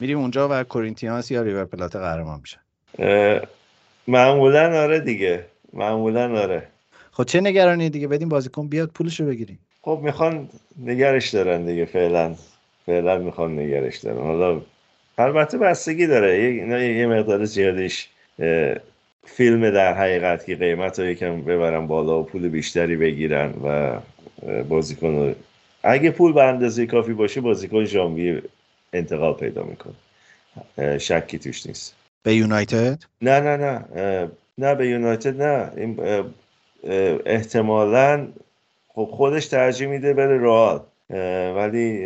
میریم 0.00 0.18
اونجا 0.18 0.48
و 0.50 0.64
کورینتیانس 0.64 1.30
یا 1.30 1.42
ریور 1.42 1.64
پلات 1.64 1.96
قهرمان 1.96 2.40
میشن. 2.40 2.60
معمولا 4.08 4.82
آره 4.82 5.00
دیگه. 5.00 5.44
معمولا 5.72 6.40
آره. 6.42 6.68
خب 7.12 7.24
چه 7.24 7.40
نگرانی 7.40 7.90
دیگه؟ 7.90 8.08
بدیم 8.08 8.28
بازیکن 8.28 8.68
بیاد 8.68 8.90
پولش 8.90 9.20
رو 9.20 9.26
بگیریم. 9.26 9.58
خب 9.82 10.00
می‌خوان 10.02 10.48
نگرش 10.84 11.28
دارن 11.28 11.64
دیگه 11.66 11.84
فعلا. 11.84 12.34
فعلا 12.86 13.18
می‌خوان 13.18 13.58
نگرش 13.58 13.96
دارن. 13.98 14.18
حالا 14.18 14.60
البته 15.18 15.58
بستگی 15.58 16.06
داره. 16.06 16.42
یه- 16.42 16.96
یه 16.98 17.06
مقدار 17.06 17.44
زیادش 17.44 18.08
اه، 18.38 18.74
فیلم 19.24 19.70
در 19.70 19.94
حقیقت 19.94 20.46
که 20.46 20.56
قیمت 20.56 21.00
رو 21.00 21.06
یکم 21.06 21.42
ببرن 21.42 21.86
بالا 21.86 22.20
و 22.20 22.24
پول 22.24 22.48
بیشتری 22.48 22.96
بگیرن 22.96 23.54
و 23.64 23.96
بازیکن 24.68 25.06
رو 25.08 25.34
اگه 25.82 26.10
پول 26.10 26.32
به 26.32 26.42
اندازه 26.44 26.86
کافی 26.86 27.12
باشه 27.12 27.40
بازیکن 27.40 27.84
ژانویه 27.84 28.42
انتقال 28.92 29.34
پیدا 29.34 29.62
می‌کنه. 29.62 29.94
شکی 30.98 31.38
توش 31.38 31.66
نیست. 31.66 31.94
به 32.26 32.34
یونایتد؟ 32.34 33.02
نه 33.22 33.40
نه 33.40 33.56
نه 33.56 34.30
نه 34.58 34.74
به 34.74 34.88
یونایتد 34.88 35.42
نه. 35.42 35.72
احتمالاً 37.26 38.28
خب 38.88 39.08
خودش 39.12 39.46
ترجیح 39.46 39.88
میده 39.88 40.14
بره 40.14 40.38
رئال. 40.38 40.80
ولی 41.56 42.04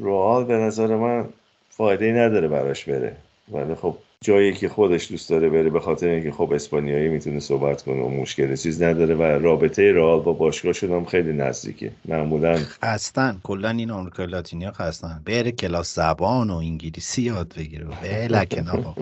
رئال 0.00 0.44
به 0.44 0.54
نظر 0.54 0.96
من 0.96 1.28
فایده 1.70 2.12
نداره 2.12 2.48
براش 2.48 2.84
بره. 2.84 3.16
ولی 3.52 3.74
خب 3.74 3.96
جایی 4.26 4.52
که 4.52 4.68
خودش 4.68 5.10
دوست 5.10 5.30
داره 5.30 5.48
بره 5.50 5.70
به 5.70 5.80
خاطر 5.80 6.08
اینکه 6.08 6.32
خب 6.32 6.52
اسپانیایی 6.52 7.08
می‌تونه 7.08 7.40
صحبت 7.40 7.82
کنه 7.82 8.02
و 8.02 8.08
مشکل 8.08 8.56
چیز 8.56 8.82
نداره 8.82 9.14
و 9.14 9.22
رابطه 9.22 9.92
رئال 9.92 10.20
با 10.20 10.32
باشگاهشون 10.32 10.92
هم 10.92 11.04
خیلی 11.04 11.32
نزدیکه. 11.32 11.92
معمولا 12.04 12.58
خستن 12.82 13.40
کلا 13.42 13.70
این 13.70 13.90
آمریکای 13.90 14.26
لاتینیا 14.26 14.72
خستن. 14.72 15.22
بره 15.24 15.52
کلاس 15.52 15.94
زبان 15.94 16.50
و 16.50 16.56
انگلیسی 16.56 17.22
یاد 17.22 17.54
بگیره. 17.58 17.86
بلکن 18.02 18.68
آقا 18.68 18.94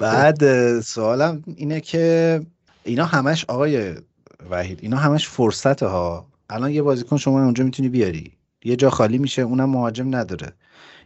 بعد 0.00 0.80
سوالم 0.80 1.42
اینه 1.56 1.80
که 1.80 2.40
اینا 2.84 3.04
همش 3.04 3.44
آقای 3.48 3.94
وحید 4.50 4.78
اینا 4.82 4.96
همش 4.96 5.28
فرصته 5.28 5.86
ها 5.86 6.26
الان 6.50 6.70
یه 6.70 6.82
بازیکن 6.82 7.16
شما 7.16 7.44
اونجا 7.44 7.64
می‌تونی 7.64 7.88
بیاری. 7.88 8.32
یه 8.64 8.76
جا 8.76 8.90
خالی 8.90 9.18
میشه 9.18 9.42
اونم 9.42 9.70
مهاجم 9.70 10.16
نداره. 10.16 10.52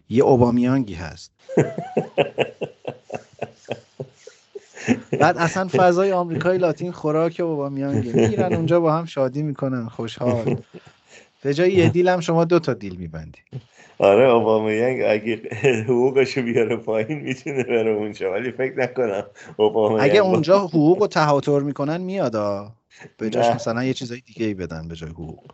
یه 0.08 0.24
اوبامیانگی 0.24 0.94
هست. 0.94 1.32
بعد 5.20 5.36
اصلا 5.38 5.68
فضای 5.68 6.12
آمریکای 6.12 6.58
لاتین 6.58 6.92
خوراک 6.92 7.40
اوبامیانگه. 7.44 8.12
میرن 8.12 8.54
اونجا 8.54 8.80
با 8.80 8.92
هم 8.92 9.04
شادی 9.04 9.42
می‌کنن 9.42 9.88
خوشحال. 9.88 10.56
به 11.42 11.54
جای 11.54 11.72
یه 11.72 11.88
دیل 11.88 12.08
هم 12.08 12.20
شما 12.20 12.44
دو 12.44 12.58
تا 12.58 12.74
دیل 12.74 12.96
میبندی. 12.96 13.38
آره 13.98 14.30
اوبامیانگ 14.30 15.02
اگه 15.02 15.40
حقوقشو 15.82 16.42
بیاره 16.42 16.76
پایین 16.76 17.18
می‌تونه 17.18 17.64
بره 17.64 17.90
اونجا 17.90 18.32
ولی 18.32 18.52
فکر 18.52 18.78
نکنم 18.78 19.24
اوبامیانگ 19.56 20.10
اگه 20.10 20.20
اونجا 20.20 20.58
حقوق 20.58 21.00
رو 21.00 21.06
تهاتر 21.06 21.60
می‌کنن 21.60 22.00
میادا 22.00 22.72
به 23.16 23.30
جاش. 23.30 23.46
مثلا 23.46 23.84
یه 23.84 23.94
چیزای 23.94 24.20
دیگه 24.20 24.46
ای 24.46 24.54
بدن 24.54 24.88
به 24.88 24.94
جای 24.94 25.10
حقوق. 25.10 25.44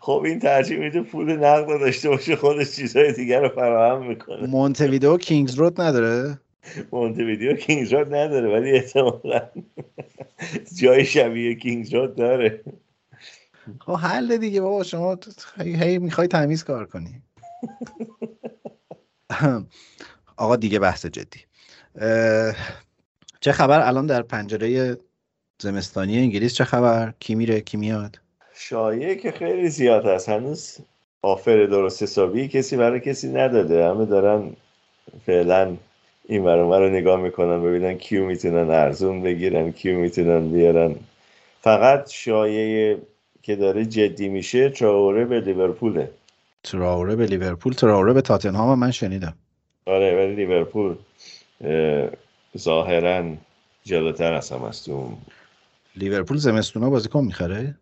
خب 0.00 0.22
این 0.24 0.38
ترجیح 0.38 0.78
میده 0.78 1.02
پول 1.02 1.32
نقد 1.36 1.66
داشته 1.66 2.08
باشه 2.08 2.36
خودش 2.36 2.76
چیزهای 2.76 3.12
دیگر 3.12 3.40
رو 3.40 3.48
فراهم 3.48 4.06
می‌کنه. 4.06 4.46
مونتویدئو 4.46 5.16
کینگز 5.16 5.54
رود 5.54 5.80
نداره؟ 5.80 6.38
مونتویدیو 6.92 7.56
کینگز 7.56 7.92
رود 7.92 8.14
نداره 8.14 8.52
ولی 8.52 8.72
احتمالا 8.72 9.48
جای 10.76 11.04
شبیه 11.04 11.54
کینگز 11.54 11.94
رود 11.94 12.14
داره. 12.14 12.64
خب 13.80 13.92
حل 13.92 14.36
دیگه 14.36 14.60
بابا 14.60 14.82
شما 14.82 15.18
هی, 15.58 15.74
هی 15.74 15.98
می‌خوای 15.98 16.28
تمیز 16.28 16.64
کار 16.64 16.86
کنی. 16.86 17.22
آقا 20.36 20.56
دیگه 20.56 20.78
بحث 20.78 21.06
جدی. 21.06 21.40
چه 23.40 23.52
خبر؟ 23.52 23.80
الان 23.80 24.06
در 24.06 24.22
پنجره 24.22 24.96
زمستانی 25.62 26.18
انگلیس 26.18 26.54
چه 26.54 26.64
خبر؟ 26.64 27.14
کی 27.20 27.34
میره؟ 27.34 27.60
کی 27.60 27.76
میاد؟ 27.76 28.20
شایعه 28.68 29.14
که 29.14 29.30
خیلی 29.30 29.68
زیاد 29.68 30.06
هست. 30.06 30.28
هنوز 30.28 30.78
آفر 31.22 31.66
درست 31.66 32.02
حسابی 32.02 32.48
کسی 32.48 32.76
برای 32.76 33.00
کسی 33.00 33.28
نداده. 33.28 33.88
همه 33.88 34.04
دارن 34.06 34.50
فعلا 35.26 35.76
این 36.28 36.44
ور 36.44 36.78
رو 36.78 36.88
نگاه 36.88 37.20
می‌کنن 37.20 37.62
ببینن 37.62 37.94
کیو 37.94 38.24
می‌تونن 38.26 38.70
ارزون 38.70 39.22
بگیرن 39.22 39.72
کیو 39.72 39.98
می‌تونن 39.98 40.48
بیارن. 40.48 40.94
فقط 41.60 42.10
شایعه 42.10 42.98
که 43.42 43.56
داره 43.56 43.84
جدی 43.84 44.28
میشه 44.28 44.70
تراوره 44.70 45.24
به 45.24 45.40
لیورپوله. 45.40 46.10
تراوره 46.62 47.16
به 47.16 47.26
لیورپول 47.26 47.72
تراوره 47.72 48.12
به 48.12 48.20
تاتنهام 48.20 48.78
من 48.78 48.90
شنیدم. 48.90 49.34
آره 49.86 50.16
ولی 50.16 50.34
لیورپول 50.34 50.96
اه، 51.64 52.08
ظاهرا 52.58 53.24
جلوتر 53.84 54.32
از 54.34 54.52
هم 54.52 54.62
است 54.62 54.90
لیورپول 55.96 56.36
زمستونا 56.36 56.90
بازیکن 56.90 57.24
می‌خره؟ 57.24 57.74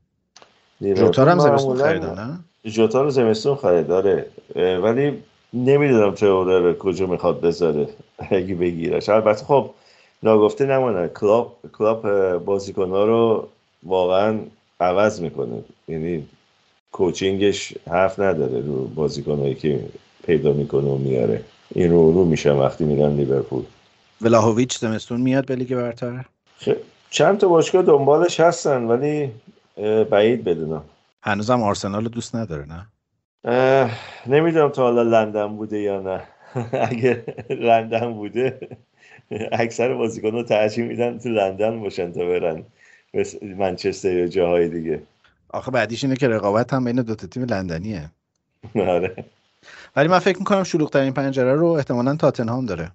جوتا 0.83 1.25
هم 1.25 1.39
زمستون 1.39 1.77
خریدن 1.77 2.15
نه؟ 2.15 2.71
جوتا 2.71 3.03
رو 3.03 3.11
زمستون 3.11 3.83
داره 3.83 4.27
ولی 4.55 5.23
نمی‌دونم 5.55 6.15
ترائوره 6.15 6.59
رو 6.59 6.73
کجا 6.73 7.07
می‌خواد 7.07 7.41
بذاره 7.41 7.89
اگه 8.19 8.55
بگیرش. 8.55 9.09
البته 9.09 9.45
خب 9.45 9.71
ناگفته 10.23 10.67
نمانه 10.67 11.09
کلاپ 11.09 11.57
کلاپ 11.79 12.09
بازیکنها 12.45 13.05
رو 13.05 13.49
واقعا 13.83 14.39
عوض 14.81 15.21
می‌کنه. 15.21 15.65
یعنی 15.89 16.27
کوچینگش 16.93 17.73
حرف 17.91 18.21
نداره 18.21 18.61
رو 18.61 18.85
بازیکنهایی 18.85 19.55
که 19.55 19.81
پیدا 20.27 20.53
می‌کنه 20.53 20.89
و 20.89 20.99
میاره. 20.99 21.45
این 21.75 21.91
رو 21.91 22.13
رو 22.13 22.25
میشن 22.25 22.53
وقتی 22.53 22.85
میرن 22.85 23.17
لیورپول. 23.17 23.63
ولاهویچ 24.21 24.79
زمستون 24.79 25.21
میاد 25.21 25.47
به 25.47 25.55
لیگ 25.57 25.75
برتر؟ 25.75 26.25
خ- 26.61 26.77
چند 27.11 27.39
تا 27.39 27.49
باشگاه 27.49 27.83
دنبالش 27.83 28.41
هستن 28.41 28.85
ولی 28.85 29.31
بعید 30.11 30.45
بدونم. 30.45 30.83
هنوزم 31.23 31.63
آرسنال 31.63 32.03
رو 32.03 32.09
دوست 32.09 32.37
نداره 32.37 32.67
نه؟ 32.69 32.87
نمی‌دونم 34.27 34.69
تا 34.69 34.83
حالا 34.83 35.03
لندن 35.03 35.47
بوده 35.47 35.79
یا 35.79 36.01
نه. 36.01 36.23
اگه 36.91 37.25
لندن 37.51 38.13
بوده 38.13 38.69
اکثر 39.53 39.95
بازیکن 39.95 40.31
رو 40.33 40.43
ترجیح 40.43 40.85
میدن 40.85 41.19
تو 41.19 41.29
لندن 41.29 41.81
باشن 41.81 42.13
تا 42.13 42.27
برن 42.27 42.63
منچستر 43.43 44.13
یا 44.13 44.27
جاهای 44.27 44.69
دیگه. 44.69 45.03
آخه 45.49 45.71
بعدیش 45.71 46.05
اینه 46.05 46.17
که 46.17 46.29
رقابت 46.29 46.73
هم 46.73 46.85
بین 46.85 46.97
دوتا 46.97 47.27
تیم 47.27 47.43
لندنیه. 47.43 48.11
آره. 48.95 49.25
ولی 49.97 50.09
من 50.09 50.19
فکر 50.19 50.39
می‌کنم 50.39 50.65
شلوغ 50.65 50.91
ترین 50.91 51.13
پنجره 51.13 51.55
رو 51.55 51.67
احتمالا 51.67 52.17
تاتنهام 52.17 52.67
داره 52.67 52.91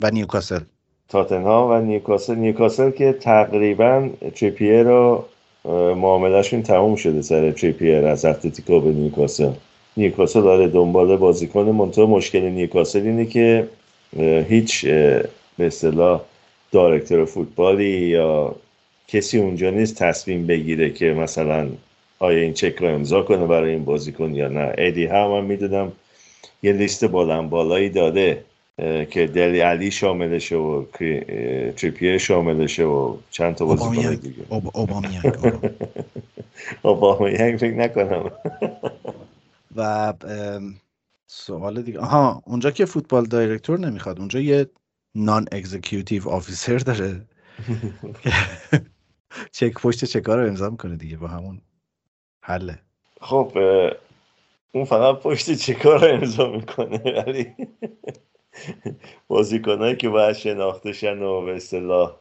و 0.00 0.10
نیوکاسل. 0.10 0.60
تاتنهام 1.08 1.70
و 1.70 1.80
نیوکاسل. 1.80 2.34
نیوکاسل 2.34 2.90
که 2.90 3.12
تقریبا 3.12 4.08
تریپیر 4.34 4.82
رو 4.82 5.24
معاملهشون 5.72 6.62
تموم 6.62 6.96
شده 6.96 7.22
سر 7.22 7.50
تریپیر 7.50 8.06
از 8.06 8.24
اتلتیکو 8.24 8.80
به 8.80 8.90
نیوکاسل. 8.90 9.50
نیوکاسل 9.96 10.42
داره 10.42 10.68
دنبال 10.68 11.16
بازیکن 11.16 11.60
منتها 11.60 12.06
مشکل 12.06 12.40
نیوکاسل 12.40 13.00
اینه 13.00 13.26
که 13.26 13.68
هیچ 14.48 14.86
به 14.86 15.28
اصطلاح 15.58 16.20
director 16.72 17.24
فوتبالی 17.24 17.84
یا 17.84 18.54
کسی 19.08 19.38
اونجا 19.38 19.70
نیست 19.70 19.96
تصمیم 19.96 20.46
بگیره 20.46 20.90
که 20.90 21.04
مثلا 21.04 21.68
آیا 22.18 22.38
این 22.38 22.52
چک 22.52 22.76
رو 22.80 22.88
امضا 22.88 23.22
کنه 23.22 23.46
برای 23.46 23.70
این 23.70 23.84
بازیکن 23.84 24.34
یا 24.34 24.48
نه. 24.48 24.72
ادی 24.78 25.06
هم 25.06 25.28
من 25.28 25.44
می‌دونم 25.44 25.92
یه 26.62 26.72
لیست 26.72 27.08
بلند 27.08 27.50
بالایی 27.50 27.88
داده. 27.88 28.44
که 29.10 29.30
دلی 29.34 29.60
علی 29.60 29.90
شاملشه 29.90 30.56
و 30.56 30.84
تریپیر 31.76 32.18
شاملشه 32.18 32.84
و 32.84 33.16
چند 33.30 33.54
تا 33.54 33.66
بازیکن 33.66 34.14
دیگه. 34.14 34.44
اوبامیانگ 34.50 35.34
اوبامیانگ. 36.82 37.56
فکر 37.56 37.74
نکنم. 37.74 38.30
و 39.76 40.14
سوال 41.26 41.82
دیگه. 41.82 41.98
آها 41.98 42.42
اونجا 42.46 42.70
که 42.70 42.84
football 42.84 43.24
director 43.24 43.78
نمی‌خواد 43.78 44.18
اونجا 44.18 44.40
یه 44.40 44.66
non-executive 45.14 46.28
officer 46.28 46.78
داره. 46.78 47.20
چک 49.52 49.72
پشت 49.72 50.04
چکا 50.04 50.34
رو 50.34 50.48
امضا 50.48 50.70
می‌کنه 50.70 50.96
دیگه؟ 50.96 51.16
با 51.16 51.28
همون 51.28 51.60
حله. 52.40 52.78
خب 53.20 53.58
اون 54.72 54.84
فقط 54.84 55.16
پشت 55.16 55.52
چکا 55.52 55.96
رو 55.96 56.14
امضا 56.14 56.50
می‌کنه 56.50 57.22
ولی 57.26 57.46
بازیکنایی 59.28 59.96
که 59.96 60.08
باید 60.08 60.36
شناخته 60.36 60.92
شن 60.92 61.22
و 61.22 61.44
به 61.44 61.56
اصطلاح 61.56 62.16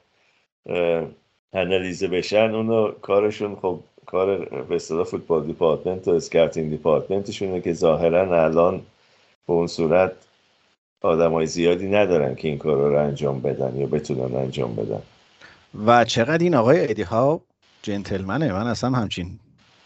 انالیزه 1.54 2.08
بشن 2.08 2.56
اونو 2.56 2.92
کارشون 2.92 3.56
خب 3.56 3.80
کار 4.06 4.46
به 4.46 4.76
اصطلاح 4.76 5.04
football 5.04 5.46
department 5.46 6.08
و 6.08 6.12
scouting 6.12 6.70
department 6.70 7.31
شونه 7.31 7.62
که 7.62 7.74
ظاهرا 7.74 8.44
الان 8.44 8.78
به 9.48 9.54
اون 9.54 9.68
صورت 9.68 10.12
آدمای 11.02 11.46
زیادی 11.46 11.88
ندارن 11.88 12.36
که 12.36 12.48
این 12.48 12.58
کار 12.58 12.78
رو 12.78 13.00
انجام 13.00 13.42
بدن 13.42 13.76
یا 13.76 13.86
بتونن 13.86 14.36
انجام 14.36 14.76
بدن. 14.76 15.02
و 15.86 16.06
چقدر 16.06 16.44
این 16.44 16.56
آقای 16.56 16.90
ادی 16.90 17.02
هاو 17.02 17.42
جنتلمنه؟ 17.82 18.54
من 18.54 18.68
اصلا 18.68 18.90
همچین 18.90 19.40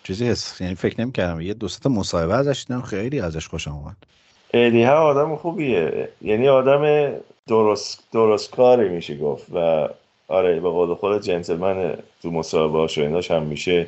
چیزی 0.04 0.28
هست 0.28 0.62
یعنی 0.62 0.76
فکر 0.76 1.02
نمی 1.02 1.12
کردم 1.12 1.42
یه 1.42 1.54
دو 1.54 1.71
سه 1.71 1.88
مصاحبه 1.88 2.34
ازش 2.34 2.66
دیدم 2.68 2.82
خیلی 2.82 3.20
ازش 3.20 3.48
خوشم 3.48 3.72
اومد. 3.72 3.96
ادی 4.54 4.84
ها 4.84 4.94
آدم 4.94 5.36
خوبیه. 5.36 6.10
یعنی 6.22 6.48
آدم 6.48 7.14
درست 7.48 8.04
درست 8.12 8.52
کاری 8.52 8.90
میشه 8.90 9.18
گفت 9.18 9.46
و 9.54 9.90
آره 10.28 10.60
به 10.60 10.70
قول 10.70 10.96
خود 10.96 11.22
جنتلمن 11.22 11.98
تو 12.22 12.32
مصاحبه 12.32 12.78
هاش 12.78 12.98
و 12.98 13.34
هم 13.34 13.44
میشه 13.44 13.88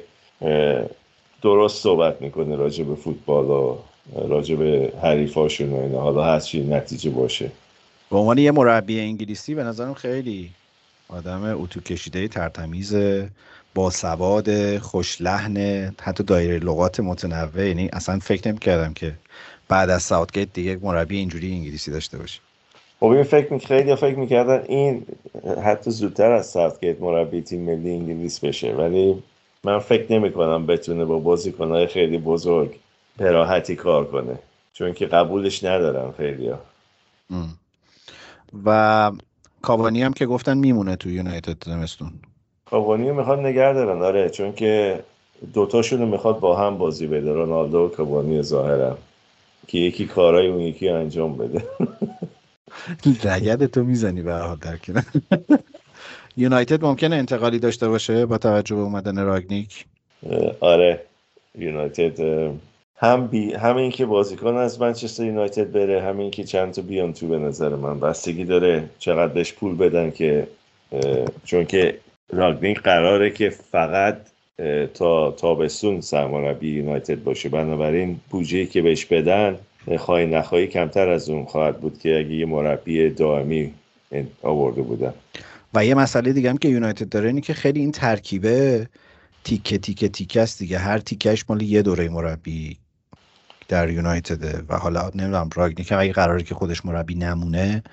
درست 1.41 1.83
صحبت 1.83 2.21
می‌کنه 2.21 2.55
راجع 2.55 2.83
به 2.83 2.95
فوتبال 2.95 3.45
و 3.45 3.77
راجع 4.27 4.55
به 4.55 4.93
حریفاشون 5.01 5.69
و 5.73 5.75
اینا. 5.75 6.01
حالا 6.01 6.23
هر 6.23 6.39
چی 6.39 6.63
نتیجه 6.63 7.09
باشه. 7.09 7.51
به 8.11 8.17
عنوان 8.17 8.37
یه 8.37 8.51
مربی 8.51 8.99
انگلیسی 8.99 9.55
به 9.55 9.63
نظرم 9.63 9.93
خیلی 9.93 10.49
آدم 11.09 11.61
اتو 11.61 11.79
کشیده 11.79 12.27
ترتمیز 12.27 12.95
با 13.75 13.89
سواد 13.89 14.77
خوش 14.77 15.21
لحن 15.21 15.57
حتی 16.01 16.23
دایره 16.23 16.59
لغات 16.59 16.99
متنوع. 16.99 17.67
یعنی 17.67 17.89
اصلا 17.93 18.19
فکر 18.19 18.47
نمی 18.47 18.59
کردم 18.59 18.93
که 18.93 19.13
بعد 19.71 19.89
از 19.89 20.03
ساوتگیت 20.03 20.53
دیگه 20.53 20.79
مربی 20.81 21.17
اینجوری 21.17 21.51
انگلیسی 21.51 21.91
داشته 21.91 22.17
باشه 22.17 22.39
خب 22.99 23.05
این 23.05 23.23
فکر 23.23 23.57
خیلی 23.57 23.95
فکر 23.95 24.15
می‌کردن 24.15 24.63
این 24.67 25.05
حتی 25.63 25.91
زودتر 25.91 26.31
از 26.31 26.45
ساوتگیت 26.45 27.01
مربی 27.01 27.41
تیم 27.41 27.61
ملی 27.61 27.91
انگلیس 27.91 28.39
بشه 28.39 28.73
ولی 28.73 29.23
من 29.63 29.79
فکر 29.79 30.13
نمی 30.13 30.31
کنم 30.31 30.65
بتونه 30.65 31.05
با 31.05 31.19
بازیکنهای 31.19 31.87
خیلی 31.87 32.17
بزرگ 32.17 32.75
به 33.17 33.75
کار 33.75 34.05
کنه 34.05 34.39
چون 34.73 34.93
که 34.93 35.05
قبولش 35.05 35.63
ندارم 35.63 36.13
خیلی 36.17 36.49
ها. 36.49 36.59
و 38.65 39.11
کاوانی 39.61 40.03
هم 40.03 40.13
که 40.13 40.25
گفتن 40.25 40.57
میمونه 40.57 40.95
تو 40.95 41.09
یونایتد 41.09 41.63
زمستون. 41.65 42.11
کاوانی 42.65 43.09
رو 43.09 43.15
می‌خواد 43.15 43.39
نگه 43.39 43.73
دارن 43.73 44.01
آره 44.01 44.29
چون 44.29 44.53
که 44.53 45.03
دوتاشون 45.53 45.99
رو 45.99 46.05
می‌خواد 46.05 46.39
با 46.39 46.55
هم 46.55 46.77
بازی 46.77 47.07
بده 47.07 47.33
رونالدو 47.33 47.79
و 47.79 47.89
کاوانی 47.89 48.41
ظاهرا. 48.41 48.97
که 49.67 49.77
یکی 49.77 50.05
کارای 50.05 50.47
اون 50.47 50.61
یکی 50.61 50.89
انجام 50.89 51.37
بده. 51.37 51.63
رگد 53.23 53.65
تو 53.65 53.83
می‌زنی 53.83 54.21
به 54.21 54.33
حال 54.33 54.57
در 54.57 54.77
یونایتد 56.37 56.85
ممکنه 56.85 57.15
انتقالی 57.15 57.59
داشته 57.59 57.87
باشه 57.87 58.25
با 58.25 58.37
توجه 58.37 58.75
به 58.75 58.81
اومدن 58.81 59.23
راگنیک؟ 59.25 59.85
آره 60.59 61.01
یونایتد 61.57 62.19
هم 62.95 63.27
بی 63.27 63.53
همین 63.53 63.91
که 63.91 64.05
بازیکن 64.05 64.55
از 64.55 64.81
منچستر 64.81 65.25
یونایتد 65.25 65.71
بره 65.71 66.01
همین 66.01 66.31
که 66.31 66.43
چند 66.43 66.73
تا 66.73 66.81
بیان 66.81 67.13
تو 67.13 67.27
به 67.27 67.37
نظر 67.37 67.69
من. 67.69 67.99
بستگی 67.99 68.45
داره 68.45 68.89
چقدر 68.99 69.33
بهش 69.33 69.53
پول 69.53 69.75
بدن 69.75 70.11
که 70.11 70.47
چون 71.45 71.65
که 71.65 71.97
راگنیک 72.33 72.79
قراره 72.79 73.29
که 73.29 73.49
فقط 73.49 74.17
تا 74.93 75.31
تابستون 75.31 76.01
سرمربی 76.01 76.71
یونایتد 76.71 77.23
باشه. 77.23 77.49
بنابراین 77.49 78.19
بودجه 78.29 78.65
که 78.65 78.81
بهش 78.81 79.05
بدن 79.05 79.57
خواهی 79.97 80.25
نخواهی 80.25 80.67
کمتر 80.67 81.09
از 81.09 81.29
اون 81.29 81.45
خواهد 81.45 81.81
بود 81.81 81.99
که 81.99 82.19
اگه 82.19 82.35
یه 82.35 82.45
مربی 82.45 83.09
دائمی 83.09 83.73
آورده 84.41 84.81
بودن. 84.81 85.13
و 85.73 85.85
یه 85.85 85.95
مسئله 85.95 86.33
دیگه 86.33 86.49
هم 86.49 86.57
که 86.57 86.67
یونایتد 86.67 87.09
داره 87.09 87.27
اینه 87.27 87.41
که 87.41 87.53
خیلی 87.53 87.79
این 87.79 87.91
ترکیبه 87.91 88.87
تیکه 89.43 89.77
تیکه 89.77 90.09
تیکه 90.09 90.41
است 90.41 90.59
دیگه. 90.59 90.77
هر 90.77 90.97
تیکش 90.97 91.45
مال 91.49 91.61
یه 91.61 91.81
دوره 91.81 92.09
مربی 92.09 92.77
در 93.67 93.89
یونایتده 93.89 94.63
و 94.69 94.77
حالا 94.77 95.11
نمی‌دونم 95.15 95.49
راگنیک 95.55 95.91
اگه 95.91 96.13
قراره 96.13 96.43
که 96.43 96.55
خودش 96.55 96.85
مربی 96.85 97.15
نمونه 97.15 97.83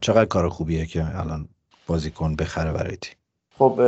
چقدر 0.00 0.24
کار 0.24 0.48
خوبیه 0.48 0.86
که 0.86 1.18
الان 1.18 1.48
بازیکن 1.86 2.36
بخره 2.36 2.72
برای 2.72 2.96
تیم. 2.96 3.17
خب 3.58 3.80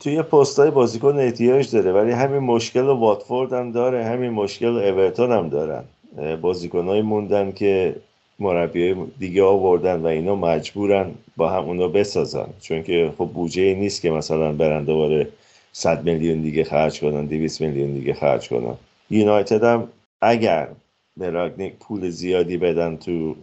توی 0.00 0.22
پستای 0.22 0.70
بازیکن 0.70 1.18
احتیاج 1.18 1.70
داره 1.70 1.92
ولی 1.92 2.12
همین 2.12 2.38
مشکل 2.38 2.82
واتفورد 2.82 3.52
هم 3.52 3.72
داره 3.72 4.04
همین 4.04 4.30
مشکل 4.30 4.66
اورتون 4.66 5.32
هم 5.32 5.48
دارن. 5.48 5.84
بازیکنهایی 6.40 7.02
موندن 7.02 7.52
که 7.52 7.96
مربی 8.38 8.94
دیگه 9.18 9.42
آوردن 9.42 10.00
و 10.00 10.06
اینا 10.06 10.34
مجبورن 10.34 11.10
با 11.36 11.48
هم 11.48 11.64
اونا 11.64 11.88
بسازن. 11.88 12.46
چون 12.60 12.82
که 12.82 13.12
خب 13.18 13.24
بودجه 13.24 13.74
نیست 13.74 14.02
که 14.02 14.10
مثلا 14.10 14.52
برن 14.52 14.84
دوباره 14.84 15.28
100 15.72 16.04
میلیون 16.04 16.42
دیگه 16.42 16.64
خرج 16.64 17.00
کنن 17.00 17.26
200 17.26 17.60
میلیون 17.60 17.92
دیگه 17.92 18.14
خرج 18.14 18.48
کنن. 18.48 18.74
یونایتد 19.10 19.64
هم 19.64 19.88
اگر 20.22 20.68
به 21.16 21.30
راگنیک 21.30 21.74
پول 21.80 22.10
زیادی 22.10 22.56
بدن 22.56 22.96
تو 22.96 23.34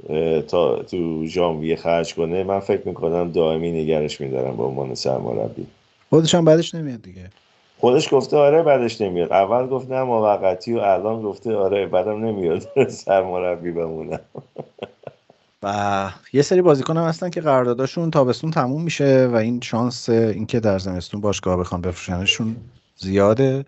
تا 0.42 0.84
تو 0.84 1.26
ژانویه 1.26 1.76
خرج 1.76 2.16
کنه 2.16 2.44
من 2.44 2.60
فکر 2.60 2.88
می‌کنم 2.88 3.32
دائمی 3.32 3.72
نگرش 3.72 4.22
میدارم 4.22 4.58
به 4.58 4.64
عنوان 4.64 4.96
سرمربی. 4.96 5.68
خودش 6.10 6.36
هم 6.36 6.46
بعدش 6.46 6.76
نمیاد 6.76 7.02
دیگه. 7.02 7.30
خودش 7.78 8.14
گفته 8.14 8.38
آره 8.38 8.64
بعدش 8.64 9.02
نمیاد. 9.02 9.34
اول 9.34 9.68
گفت 9.68 9.92
نه 9.92 10.04
موقتی 10.04 10.74
و 10.74 10.80
الان 10.80 11.22
گفته 11.22 11.56
آره 11.56 11.86
بعدم 11.88 12.26
نمیاد 12.26 12.68
سرمربی 12.90 13.72
بمونم. 13.72 14.20
و 15.64 16.10
یه 16.34 16.42
سری 16.42 16.62
بازیکن 16.62 16.98
هم 16.98 17.04
هستن 17.04 17.30
که 17.30 17.42
قراردادشون 17.42 18.12
تابستون 18.12 18.52
تموم 18.52 18.82
میشه 18.82 19.30
و 19.32 19.36
این 19.36 19.62
شانس 19.62 20.10
اینکه 20.10 20.60
در 20.60 20.80
زمستون 20.80 21.22
باشگاه 21.22 21.58
بخوان 21.58 21.82
بفروشنشون 21.82 22.56
زیاده. 22.96 23.66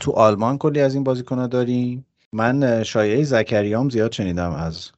تو 0.00 0.12
آلمان 0.12 0.58
کلی 0.58 0.80
از 0.80 0.94
این 0.94 1.04
بازیکن 1.04 1.46
داریم. 1.46 2.06
من 2.32 2.82
شایعه 2.82 3.24
زکریام 3.24 3.88
زیاد 3.88 4.12
شنیدم 4.12 4.50
از 4.50 4.90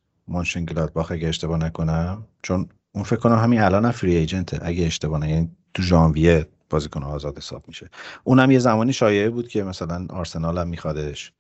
باخ 0.94 1.12
اگه 1.12 1.28
اشتباه 1.28 1.58
نکنم 1.58 2.26
چون 2.42 2.68
اون 2.92 3.04
فکر 3.04 3.18
کنم 3.18 3.38
همین 3.38 3.60
الان 3.60 3.84
هم 3.84 3.90
فری 3.90 4.16
ایجنته 4.16 4.58
اگه 4.62 4.86
اشتباه 4.86 5.20
نه 5.20 5.30
یعنی 5.30 5.50
تو 5.74 5.82
ژانویه 5.82 6.46
بازیکن 6.70 7.02
آزاد 7.02 7.38
حساب 7.38 7.62
میشه. 7.68 7.90
اونم 8.24 8.50
یه 8.50 8.58
زمانی 8.58 8.92
شایعه 8.92 9.30
بود 9.30 9.48
که 9.48 9.62
مثلا 9.62 10.06
آرسنال 10.10 10.58
هم 10.58 10.68
میخوادش 10.68 11.32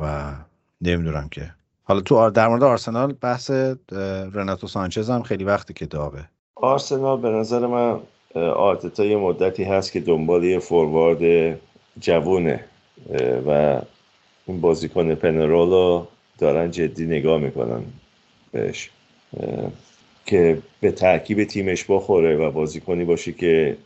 و 0.00 0.32
نمی‌دونم 0.80 1.28
که. 1.28 1.50
حالا 1.84 2.00
تو 2.00 2.30
در 2.30 2.48
مورد 2.48 2.62
آرسنال 2.62 3.12
بحث 3.12 3.50
رناتو 4.32 4.66
سانچز 4.66 5.10
هم 5.10 5.22
خیلی 5.22 5.44
وقتی 5.44 5.74
که 5.74 5.86
داغه. 5.86 6.28
آرسنال 6.54 7.20
به 7.20 7.28
نظر 7.28 7.66
من 7.66 8.00
آرتتا 8.40 9.04
یه 9.04 9.16
مدتی 9.16 9.64
هست 9.64 9.92
که 9.92 10.00
دنبال 10.00 10.44
یه 10.44 10.58
فوروارد 10.58 11.54
جوونه 12.00 12.64
و 13.46 13.80
این 14.48 14.60
بازیکن 14.60 15.14
پنرولو 15.14 16.06
دارن 16.38 16.70
جدی 16.70 17.06
نگاه 17.06 17.40
می‌کنن 17.40 17.82
بهش 18.52 18.90
که 20.26 20.58
به 20.80 20.92
ترکیب 20.92 21.44
تیمش 21.44 21.84
بخوره 21.88 22.36
و 22.36 22.50
بازیکنی 22.50 23.04
باشه 23.04 23.32
که 23.32 23.76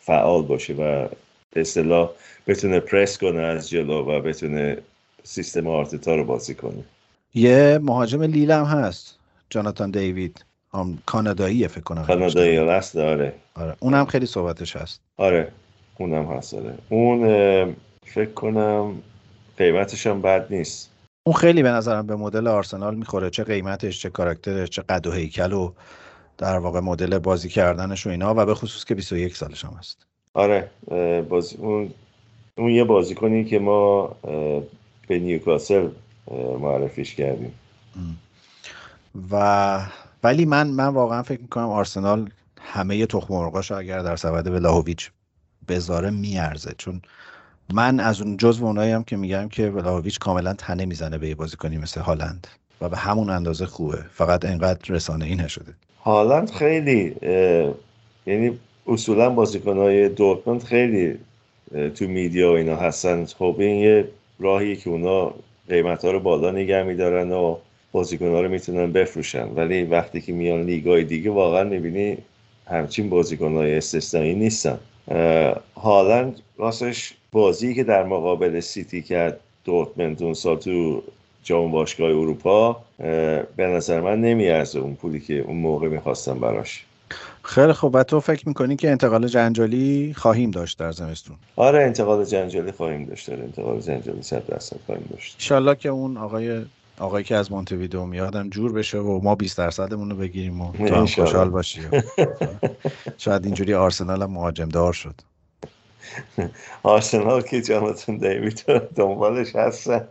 فعال 0.00 0.42
باشه 0.42 0.72
و 0.74 1.08
به 1.52 1.60
اصطلاح 1.60 2.10
بتونه 2.46 2.80
پرس 2.80 3.18
کنه 3.18 3.40
از 3.40 3.70
جلو 3.70 4.02
و 4.02 4.20
بتونه 4.20 4.76
سیستم 5.22 5.66
آرتتا 5.66 6.14
رو 6.14 6.24
بازی 6.24 6.54
کنه. 6.54 6.84
یه 7.34 7.78
مهاجم 7.82 8.22
لیل 8.22 8.50
هم 8.50 8.64
هست 8.64 9.18
جاناتان 9.50 9.90
دیوید. 9.90 10.44
هم 10.74 10.98
کانادایی 11.06 11.68
فکر 11.68 11.80
کنم. 11.80 12.06
کانادایی 12.06 12.56
هست 12.56 12.96
آره. 12.96 13.32
آره. 13.54 13.76
اونم 13.80 14.04
خیلی 14.04 14.26
صحبتش 14.26 14.76
هست. 14.76 15.00
آره 15.16 15.48
اونم 15.98 16.24
هست 16.24 16.54
آره. 16.54 16.74
اون 16.88 17.26
فکر 18.06 18.30
کنم 18.30 19.02
قیمتش 19.58 20.06
هم 20.06 20.22
بد 20.22 20.46
نیست. 20.50 20.90
اون 21.26 21.36
خیلی 21.36 21.62
به 21.62 21.70
نظرم 21.70 22.06
به 22.06 22.16
مدل 22.16 22.46
آرسنال 22.46 22.94
می‌خوره. 22.94 23.30
چه 23.30 23.44
قیمتش 23.44 24.00
چه 24.00 24.10
کاراکترش 24.10 24.68
چه 24.70 24.82
قد 24.82 25.06
و 25.06 25.12
هیکل 25.12 25.52
و 25.52 25.72
در 26.38 26.58
واقع 26.58 26.80
مدل 26.80 27.18
بازی 27.18 27.48
کردنش 27.48 28.06
و 28.06 28.10
اینا 28.10 28.34
و 28.34 28.46
به 28.46 28.54
خصوص 28.54 28.84
که 28.84 28.94
21 28.94 29.36
سالش 29.36 29.64
هم 29.64 29.74
هست. 29.78 30.06
آره 30.34 30.70
بازی 31.28 31.56
اون 31.56 31.90
اون 32.58 32.70
یه 32.70 32.84
بازیکنی 32.84 33.44
که 33.44 33.58
ما 33.58 34.16
به 35.08 35.18
نیوکاسل 35.18 35.88
معرفیش 36.60 37.14
کردیم. 37.14 37.54
و 39.30 39.86
ولی 40.24 40.44
من 40.44 40.66
من 40.66 40.88
واقعا 40.88 41.22
فکر 41.22 41.40
می‌کنم 41.40 41.68
آرسنال 41.68 42.30
همه 42.60 43.06
تخم 43.06 43.34
مرغاشو 43.34 43.74
اگر 43.74 43.98
در 43.98 44.16
سبد 44.16 44.46
ولاهویچ 44.46 45.10
بذاره 45.68 46.10
میارزه. 46.10 46.74
چون 46.78 47.02
من 47.72 48.00
از 48.00 48.20
اون 48.20 48.36
جزو 48.36 48.64
اونایی 48.64 48.92
هم 48.92 49.04
که 49.04 49.16
میگم 49.16 49.48
که 49.48 49.68
ولاهویچ 49.68 50.18
کاملا 50.18 50.54
تنه 50.54 50.84
می‌زنه 50.84 51.18
به 51.18 51.28
یه 51.28 51.34
بازیکنی 51.34 51.78
مثل 51.78 52.00
هالند 52.00 52.46
و 52.80 52.88
به 52.88 52.96
همون 52.96 53.30
اندازه 53.30 53.66
خوبه. 53.66 53.98
فقط 54.12 54.44
انقدر 54.44 54.94
رسانه 54.94 55.24
ای 55.24 55.34
نشده. 55.34 55.72
هالند 56.04 56.50
خیلی 56.50 57.14
یعنی 58.26 58.58
اصولا 58.86 59.30
بازیکنهای 59.30 60.08
دورتموند 60.08 60.62
خیلی 60.62 61.18
تو 61.94 62.08
میدیا 62.08 62.52
و 62.52 62.56
اینا 62.56 62.76
هستن. 62.76 63.24
خب 63.24 63.56
این 63.58 63.76
یه 63.76 64.08
راهیه 64.40 64.76
که 64.76 64.90
اونا 64.90 65.34
قیمت 65.68 66.04
ها 66.04 66.10
رو 66.10 66.20
بالا 66.20 66.50
نگه 66.50 66.82
میدارن 66.82 67.32
و 67.32 67.56
بازیکن 67.92 68.28
ها 68.28 68.40
رو 68.40 68.48
می‌تونن 68.48 68.92
بفروشن. 68.92 69.48
ولی 69.56 69.82
وقتی 69.82 70.20
که 70.20 70.32
میان 70.32 70.62
لیگای 70.62 71.04
دیگه 71.04 71.30
واقعا 71.30 71.64
می‌بینی 71.64 72.18
همچین 72.66 73.10
بازیکن 73.10 73.52
های 73.52 73.76
استثنایی 73.76 74.34
نیستن. 74.34 74.78
هالند 75.76 76.40
راستش 76.58 77.14
بازی 77.32 77.74
که 77.74 77.84
در 77.84 78.04
مقابل 78.04 78.60
سیتی 78.60 79.02
کرد 79.02 79.40
دورتموند 79.64 80.22
اون 80.22 80.34
سال 80.34 80.56
تو 80.56 81.02
جام 81.44 81.70
باشگاه 81.70 82.08
اروپا 82.08 82.76
به 83.56 83.66
نظر 83.66 84.00
من 84.00 84.20
نمیارزه 84.20 84.78
اون 84.78 84.94
پولی 84.94 85.20
که 85.20 85.38
اون 85.38 85.56
موقع 85.56 85.88
می‌خواستم 85.88 86.38
براش. 86.38 86.84
خیلی 87.42 87.72
خوب. 87.72 87.94
و 87.94 88.02
تو 88.02 88.20
فکر 88.20 88.48
می‌کنی 88.48 88.76
که 88.76 88.90
انتقال 88.90 89.26
جنجالی 89.26 90.14
خواهیم 90.16 90.50
داشت 90.50 90.78
در 90.78 90.92
زمستون؟ 90.92 91.36
آره 91.56 91.82
انتقال 91.82 92.24
جنجالی 92.24 92.72
خواهیم 92.72 93.04
داشت. 93.04 93.30
داره 93.30 93.42
انتقال 93.42 93.80
جنجالی 93.80 94.22
صد 94.22 94.46
درصد 94.46 94.76
خواهیم 94.86 95.04
داشت. 95.10 95.36
انشالله 95.38 95.74
که 95.74 95.88
اون 95.88 96.16
آقای 96.16 96.62
آقایی 97.00 97.24
که 97.24 97.36
از 97.36 97.52
مونتویدو 97.52 98.06
میادم 98.06 98.50
جور 98.50 98.72
بشه 98.72 98.98
و 98.98 99.20
ما 99.22 99.34
20 99.34 99.58
درصدمون 99.58 100.10
رو 100.10 100.16
بگیریم 100.16 100.60
و 100.60 100.72
تو 100.72 100.94
هم 100.94 101.06
خوشحال 101.06 101.50
باشی. 101.50 101.80
شاید 103.18 103.44
اینجوری 103.44 103.74
آرسنال 103.74 104.22
هم 104.22 104.30
مهاجم 104.30 104.68
دار 104.68 104.92
شد. 104.92 105.14
آرسنال 106.82 107.42
که 107.42 107.62
جانتون 107.62 108.16
دیوید 108.16 108.64
دنبالش 108.96 109.56
هستن. 109.56 110.08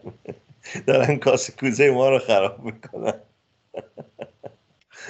دارن 0.87 1.17
کاس 1.17 1.51
کوزه 1.51 1.91
ما 1.91 2.09
رو 2.09 2.19
خراب 2.19 2.63
می‌کنن. 2.63 3.13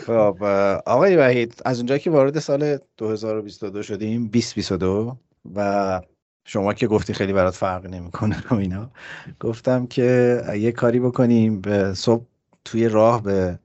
خب 0.05 0.43
آقای 0.85 1.15
وحید 1.15 1.61
از 1.65 1.77
اونجایی 1.77 1.99
که 1.99 2.09
وارد 2.09 2.39
سال 2.39 2.77
2022 2.97 3.83
شدیم 3.83 4.27
2022 4.27 5.17
و 5.55 6.01
شما 6.49 6.73
که 6.73 6.87
گفتی 6.87 7.13
خیلی 7.13 7.33
برات 7.33 7.55
فرق 7.55 7.85
نمی‌کنه 7.85 8.43
و 8.51 8.53
اینا. 8.53 8.91
گفتم 9.39 9.87
که 9.87 10.41
یه 10.55 10.71
کاری 10.71 10.99
بکنیم. 10.99 11.61
به 11.61 11.93
صبح 11.93 12.25
توی 12.65 12.89
راه 12.89 13.23
به 13.23 13.59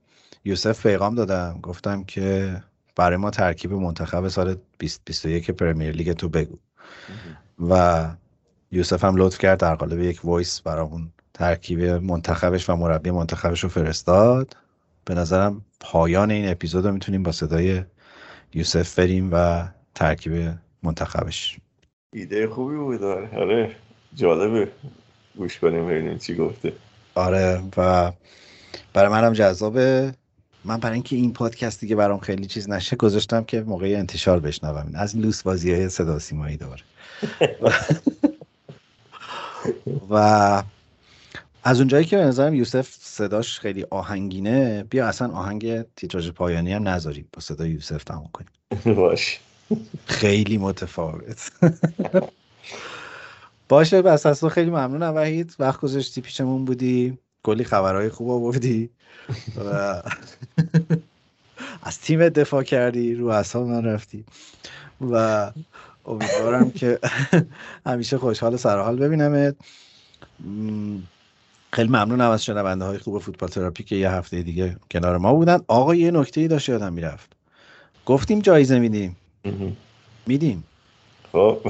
یوسف 0.44 0.86
پیغام 0.86 1.14
دادم. 1.14 1.58
گفتم 1.62 2.04
که 2.04 2.56
برای 2.96 3.16
ما 3.16 3.30
ترکیب 3.30 3.72
منتخب 3.72 4.28
سال 4.28 4.56
2021 4.78 5.50
پرمیر 5.50 5.92
لیگ 5.92 6.12
تو 6.12 6.28
بگو. 6.28 6.58
و 7.68 8.06
یوسف 8.72 9.04
هم 9.04 9.16
لطف 9.16 9.38
کرد 9.38 9.58
در 9.60 9.74
قالب 9.74 10.00
یک 10.00 10.24
voice 10.24 10.60
برامون 10.60 11.12
ترکیب 11.34 11.80
منتخبش 11.80 12.70
و 12.70 12.76
مربی 12.76 13.10
منتخبش 13.10 13.60
رو 13.60 13.68
فرستاد. 13.68 14.56
به 15.04 15.14
نظرم 15.14 15.64
پایان 15.80 16.30
این 16.30 16.50
اپیزود 16.50 16.86
رو 16.86 16.92
می‌تونیم 16.92 17.22
با 17.22 17.32
صدای 17.32 17.82
یوسف 18.54 18.98
بریم 18.98 19.30
و 19.32 19.68
ترکیب 19.94 20.54
منتخبش 20.82 21.58
ایده 22.12 22.48
خوبی 22.48 22.76
بود 22.76 23.02
آره. 23.02 23.76
جالبه. 24.14 24.68
گوش 25.36 25.58
کنیم 25.58 25.86
ببینیم 25.86 26.18
چی 26.18 26.34
گفته. 26.34 26.72
آره 27.14 27.62
و 27.76 28.12
برای 28.92 29.08
منم 29.08 29.32
جذابه. 29.32 30.14
من 30.64 30.76
برای 30.76 30.94
اینکه 30.94 31.16
این 31.16 31.32
پادکست 31.32 31.80
دیگه 31.80 31.96
برام 31.96 32.18
خیلی 32.18 32.46
چیز 32.46 32.70
نشه 32.70 32.96
گذاشتم 32.96 33.44
که 33.44 33.60
موقع 33.60 33.86
انتشار 33.86 34.40
بشنوم. 34.40 34.90
از 34.94 35.14
این 35.14 35.24
لوس 35.24 35.42
بازی 35.42 35.72
های 35.72 35.88
صدا 35.88 36.18
سیمایی 36.18 36.56
داره 36.56 36.82
و 40.10 40.62
از 41.64 41.78
اونجایی 41.78 42.04
که 42.04 42.16
به 42.16 42.24
نظرم 42.24 42.54
یوسف 42.54 42.88
صداش 43.00 43.60
خیلی 43.60 43.86
آهنگینه 43.90 44.84
بیا 44.90 45.06
اصلا 45.06 45.32
آهنگ 45.32 45.82
تیتراژ 45.96 46.30
پایانی 46.30 46.72
هم 46.72 46.88
نذاریم. 46.88 47.28
با 47.32 47.40
صدای 47.40 47.70
یوسف 47.70 48.04
تمام 48.04 48.30
کنیم. 48.32 48.50
باش 48.96 49.40
خیلی 50.06 50.58
متفاوت. 50.58 51.52
باشه 53.68 54.02
بس 54.02 54.26
از 54.26 54.40
تو 54.40 54.48
خیلی 54.48 54.70
ممنونم 54.70 55.14
وحید. 55.14 55.54
وقت 55.58 55.80
گذاشتی 55.80 56.20
پیشمون 56.20 56.64
بودی. 56.64 57.18
کلی 57.42 57.64
خبرهای 57.64 58.08
خوب 58.08 58.30
آوردی. 58.30 58.90
و 59.56 60.02
از 61.82 62.00
تیم 62.00 62.28
دفاع 62.28 62.62
کردی 62.62 63.14
رو 63.14 63.28
اصلا 63.28 63.64
من 63.64 63.84
رفتی. 63.84 64.24
و 65.00 65.50
امیدوارم 66.06 66.70
که 66.70 66.98
همیشه 67.86 68.18
خوشحال 68.18 68.56
سرحال 68.56 68.96
ببینمت. 68.96 69.56
خیلی 71.72 71.88
ممنونم 71.88 72.30
از 72.30 72.44
شنونده 72.44 72.84
های 72.84 72.98
خوب 72.98 73.18
فوتبال 73.18 73.48
تراپی 73.48 73.84
که 73.84 73.96
یه 73.96 74.10
هفته 74.10 74.42
دیگه 74.42 74.76
کنار 74.90 75.18
ما 75.18 75.34
بودن. 75.34 75.58
آقا 75.68 75.94
یه 75.94 76.10
نکته 76.10 76.40
ای 76.40 76.48
داشت 76.48 76.68
یادم 76.68 76.92
می‌رفت. 76.92 77.32
گفتیم 78.06 78.40
جایزه 78.40 78.78
میدیم. 78.78 79.16
میدیم. 80.26 80.64
خب. 81.32 81.58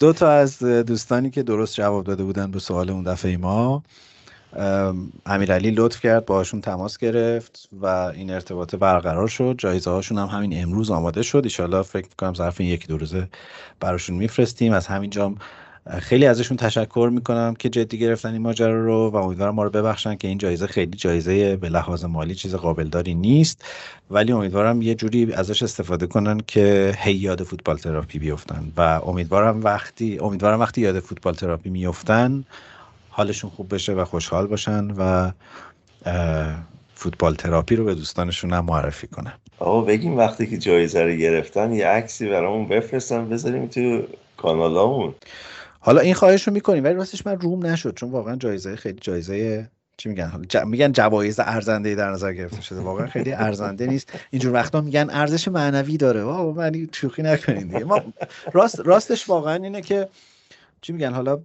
دو 0.00 0.12
تا 0.12 0.30
از 0.30 0.58
دوستانی 0.62 1.30
که 1.30 1.42
درست 1.42 1.74
جواب 1.74 2.04
داده 2.04 2.24
بودن 2.24 2.50
به 2.50 2.58
سوال 2.58 2.90
اون 2.90 3.02
دفعه 3.02 3.36
ما 3.36 3.82
امیرعلی 5.26 5.70
لطف 5.70 6.00
کرد 6.00 6.26
باشون 6.26 6.60
تماس 6.60 6.98
گرفت 6.98 7.68
و 7.72 7.86
این 7.86 8.30
ارتباط 8.30 8.74
برقرار 8.74 9.28
شد. 9.28 9.54
جایزه 9.58 9.90
هاشون 9.90 10.18
هم 10.18 10.26
همین 10.26 10.62
امروز 10.62 10.90
آماده 10.90 11.22
شد. 11.22 11.40
ایشالله 11.44 11.82
فکر 11.82 12.08
کنم 12.18 12.34
ظرف 12.34 12.60
این 12.60 12.70
یکی 12.70 12.86
دو 12.86 12.98
روزه 12.98 13.28
براشون 13.80 14.16
میفرستیم. 14.16 14.72
از 14.72 14.86
همین 14.86 15.10
جام 15.10 15.38
خیلی 16.00 16.26
ازشون 16.26 16.56
تشکر 16.56 17.10
می‌کنم 17.12 17.54
که 17.58 17.68
جدی 17.68 17.98
گرفتن 17.98 18.32
این 18.32 18.42
ماجرا 18.42 18.84
رو 18.84 19.10
و 19.10 19.16
امیدوارم 19.16 19.54
ما 19.54 19.62
رو 19.62 19.70
ببخشن 19.70 20.16
که 20.16 20.28
این 20.28 20.38
جایزه 20.38 20.66
خیلی 20.66 20.96
جایزه 20.96 21.56
به 21.56 21.68
لحاظ 21.68 22.04
مالی 22.04 22.34
چیز 22.34 22.54
قابلداری 22.54 23.14
نیست. 23.14 23.64
ولی 24.10 24.32
امیدوارم 24.32 24.82
یه 24.82 24.94
جوری 24.94 25.32
ازش 25.32 25.62
استفاده 25.62 26.06
کنن 26.06 26.40
که 26.46 26.94
هی 26.98 27.14
یاد 27.14 27.42
فوتبال 27.42 27.76
تراپی 27.76 28.18
بیفتن 28.18 28.72
و 28.76 28.80
امیدوارم 28.80 29.64
وقتی 29.64 30.18
امیدوارم 30.18 30.60
وقتی 30.60 30.80
یاد 30.80 31.00
فوتبال 31.00 31.34
تراپی 31.34 31.70
میفتن 31.70 32.44
حالشون 33.10 33.50
خوب 33.50 33.74
بشه 33.74 33.92
و 33.92 34.04
خوشحال 34.04 34.46
باشن 34.46 34.90
و 34.90 35.30
فوتبال 36.94 37.34
تراپی 37.34 37.76
رو 37.76 37.84
به 37.84 37.94
دوستانشون 37.94 38.52
هم 38.52 38.64
معرفی 38.64 39.06
کنن. 39.06 39.32
آقا 39.58 39.80
بگیم 39.80 40.16
وقتی 40.16 40.46
که 40.46 40.58
جایزه 40.58 41.02
رو 41.02 41.12
گرفتن 41.12 41.72
یه 41.72 41.86
عکسی 41.86 42.28
برامون 42.28 42.68
بفرستن 42.68 43.28
بذاریم 43.28 43.66
تو 43.66 44.02
کانالامون. 44.36 45.14
حالا 45.80 46.00
این 46.00 46.14
خواهش 46.14 46.42
رو 46.42 46.52
می‌کنیم 46.52 46.84
ولی 46.84 46.94
راستش 46.94 47.26
من 47.26 47.40
روم 47.40 47.66
نشد 47.66 47.94
چون 47.94 48.10
واقعا 48.10 48.36
جایزه 48.36 48.76
خیلی 48.76 48.98
جایزه 49.00 49.70
چی 49.96 50.08
میگن؟ 50.08 50.42
ج... 50.48 50.56
میگن 50.56 50.92
جوایز 50.92 51.40
ارزنده 51.40 51.94
در 51.94 52.10
نظر 52.10 52.32
گرفته 52.32 52.62
شده. 52.62 52.80
واقعا 52.80 53.06
خیلی 53.06 53.32
ارزنده 53.32 53.86
نیست. 53.86 54.12
اینجور 54.30 54.52
وقتا 54.54 54.80
میگن 54.80 55.06
ارزش 55.10 55.48
معنوی 55.48 55.96
داره. 55.96 56.24
واو 56.24 56.54
من 56.54 56.88
شوخی 56.92 57.22
نکنین 57.22 57.66
دیگه. 57.66 57.84
ما 57.84 58.02
راست 58.52 58.80
راستش 58.80 59.28
واقعا 59.28 59.54
اینه 59.54 59.80
که 59.80 60.08
چی 60.80 60.92
میگن؟ 60.92 61.12
حالا 61.12 61.38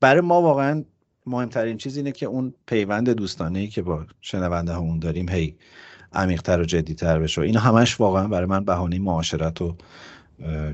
برای 0.00 0.20
ما 0.20 0.42
واقعا 0.42 0.84
مهمترین 1.26 1.76
چیز 1.76 1.96
اینه 1.96 2.12
که 2.12 2.26
اون 2.26 2.54
پیوند 2.66 3.10
دوستانه 3.10 3.58
ای 3.58 3.68
که 3.68 3.82
با 3.82 4.06
شنونده 4.20 4.72
همون 4.72 4.98
داریم 4.98 5.28
هی 5.28 5.56
عمیقتر 6.12 6.60
و 6.60 6.64
جدیتر 6.64 7.18
بشه. 7.18 7.40
اینا 7.40 7.60
همش 7.60 8.00
واقعا 8.00 8.28
برای 8.28 8.46
من 8.46 8.64
بهانه 8.64 8.98
معاشرت 8.98 9.62
و 9.62 9.76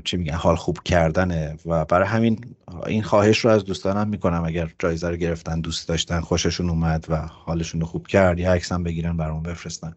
چی 0.03 0.17
میگن 0.17 0.33
حال 0.33 0.55
خوب 0.55 0.79
کردنه. 0.85 1.57
و 1.65 1.85
برای 1.85 2.07
همین 2.07 2.45
این 2.87 3.03
خواهش 3.03 3.39
رو 3.39 3.51
از 3.51 3.63
دوستانم 3.63 4.07
می‌کنم 4.07 4.43
اگر 4.45 4.69
جایزه 4.79 5.09
رو 5.09 5.15
گرفتن 5.15 5.61
دوست 5.61 5.87
داشتن 5.87 6.19
خوششون 6.21 6.69
اومد 6.69 7.05
و 7.09 7.15
حالشون 7.17 7.81
رو 7.81 7.87
خوب 7.87 8.07
کرد 8.07 8.39
یا 8.39 8.53
عکسم 8.53 8.83
بگیرن 8.83 9.17
برامون 9.17 9.43
بفرستن 9.43 9.93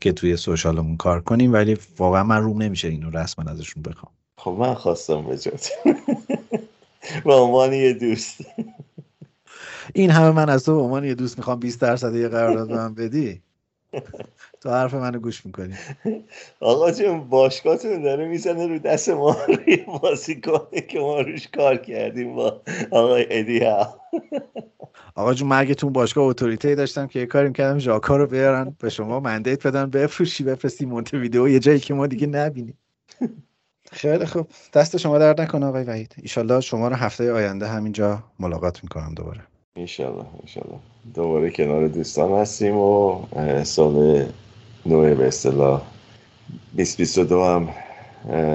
که 0.00 0.12
توی 0.12 0.36
سوشالمون 0.36 0.96
کار 0.96 1.20
کنیم. 1.20 1.52
ولی 1.52 1.78
واقعا 1.98 2.24
من 2.24 2.42
روم 2.42 2.62
نمیشه 2.62 2.88
اینو 2.88 3.10
رسما 3.10 3.50
ازشون 3.50 3.82
بخوام. 3.82 4.12
خب 4.38 4.56
من 4.58 4.74
خواستم 4.74 5.22
به 5.22 5.38
به 7.24 7.34
عنوان 7.34 7.72
یه 7.72 7.92
دوست. 7.92 8.36
این 9.94 10.10
همه 10.10 10.30
من 10.30 10.48
از 10.48 10.64
تو 10.64 10.76
به 10.76 10.82
عنوان 10.82 11.04
یه 11.04 11.14
دوست 11.14 11.38
می‌خوام 11.38 11.60
20 11.60 11.80
درصد 11.80 12.14
یه 12.14 12.28
قرارداد 12.28 12.68
به 12.68 12.74
من 12.74 12.94
بدی. 12.94 13.42
تو 14.62 14.70
حرف 14.70 14.94
منو 14.94 15.18
گوش 15.18 15.46
می‌کنی. 15.46 15.74
آقا 16.60 16.90
جون 16.90 17.28
باشگاهتون 17.28 18.02
داره 18.02 18.28
می‌زنه 18.28 18.66
رو 18.66 18.78
دست 18.78 19.08
ما 19.08 19.36
روی 19.48 19.76
بازیکنه 19.76 20.80
که 20.88 21.00
ما 21.00 21.20
روش 21.20 21.48
کار 21.48 21.76
کردیم 21.76 22.34
با 22.34 22.62
آقای 22.90 23.26
ادی 23.30 23.64
ها. 23.64 24.00
آقا 25.14 25.34
جون 25.34 25.48
من 25.48 25.58
اگه 25.58 25.74
تو 25.74 25.90
باشگاه 25.90 26.24
اتوریته 26.24 26.74
داشتم 26.74 27.06
که 27.06 27.18
یه 27.18 27.26
کاری 27.26 27.52
کردم 27.52 27.78
ژاکا 27.78 28.16
رو 28.16 28.26
بیارن 28.26 28.76
به 28.80 28.88
شما 28.88 29.20
مندیت 29.20 29.66
بدن 29.66 29.90
بفروشی 29.90 30.44
بفرستی 30.44 30.86
مونت 30.86 31.14
ویدیو 31.14 31.48
یه 31.48 31.58
جایی 31.58 31.78
که 31.78 31.94
ما 31.94 32.06
دیگه 32.06 32.26
نبینیم. 32.26 32.78
خیلی 33.92 34.26
خوب. 34.26 34.46
دست 34.74 34.96
شما 34.96 35.18
درد 35.18 35.40
نکنه 35.40 35.66
آقای 35.66 35.84
وحید. 35.84 36.14
ایشالله 36.22 36.60
شما 36.60 36.88
رو 36.88 36.96
هفته 36.96 37.32
آینده 37.32 37.66
همینجا 37.66 38.22
ملاقات 38.38 38.82
می‌کنم 38.82 39.14
دوباره. 39.14 39.40
انشالله 39.76 40.24
انشالله. 40.40 40.78
دوباره 41.14 41.50
کنار 41.50 41.88
دوستان 41.88 42.32
هستیم 42.32 42.76
و 42.76 43.22
سال 43.64 44.26
نوع 44.86 45.14
به 45.14 45.26
اصطلاح. 45.26 45.82
2022 46.76 47.42
هم 47.42 47.68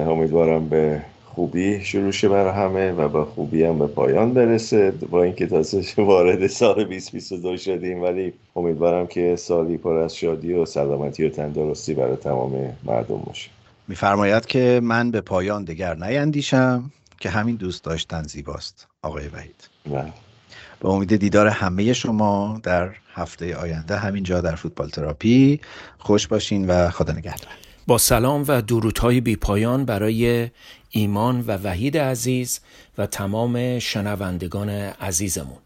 امیدوارم 0.09 0.69
به 0.69 1.01
خوبی 1.25 1.85
شروع 1.85 2.11
شه 2.11 2.29
برای 2.29 2.53
همه 2.53 2.91
و 2.91 3.09
با 3.09 3.25
خوبی 3.25 3.63
هم 3.63 3.79
به 3.79 3.87
پایان 3.87 4.33
برسه. 4.33 4.91
با 4.91 5.23
اینکه 5.23 5.47
تازه 5.47 5.83
وارد 6.01 6.47
سال 6.47 6.83
2022 6.83 7.57
شدیم 7.57 8.01
ولی 8.01 8.33
امیدوارم 8.55 9.07
که 9.07 9.35
سالی 9.35 9.77
پر 9.77 9.97
از 9.97 10.15
شادی 10.15 10.53
و 10.53 10.65
سلامتی 10.65 11.25
و 11.25 11.29
تندرستی 11.29 11.93
برای 11.93 12.15
تمام 12.15 12.75
مردم 12.83 13.17
باشه. 13.17 13.49
میفرماید 13.87 14.45
که 14.45 14.79
من 14.83 15.11
به 15.11 15.21
پایان 15.21 15.63
دگر 15.63 15.95
نیندیشم 15.95 16.91
که 17.19 17.29
همین 17.29 17.55
دوست 17.55 17.83
داشتن 17.83 18.23
زیباست. 18.23 18.87
آقای 19.01 19.27
وحید. 19.27 19.69
بله. 19.85 20.13
به 20.79 20.89
امید 20.89 21.15
دیدار 21.15 21.47
همه 21.47 21.93
شما 21.93 22.59
در 22.63 22.91
هفته 23.13 23.55
آینده 23.55 23.97
همینجا 23.97 24.41
در 24.41 24.55
فوتبال 24.55 24.89
تراپی. 24.89 25.61
خوش 25.97 26.27
باشین 26.27 26.67
و 26.67 26.89
خدا 26.89 27.13
نگهدار. 27.13 27.51
با 27.87 27.97
سلام 27.97 28.45
و 28.47 28.61
درودهای 28.61 29.21
بی 29.21 29.35
پایان 29.35 29.85
برای 29.85 30.49
ایمان 30.89 31.41
و 31.41 31.57
وحید 31.63 31.97
عزیز 31.97 32.59
و 32.97 33.05
تمام 33.05 33.79
شنوندگان 33.79 34.69
عزیزمون. 34.69 35.57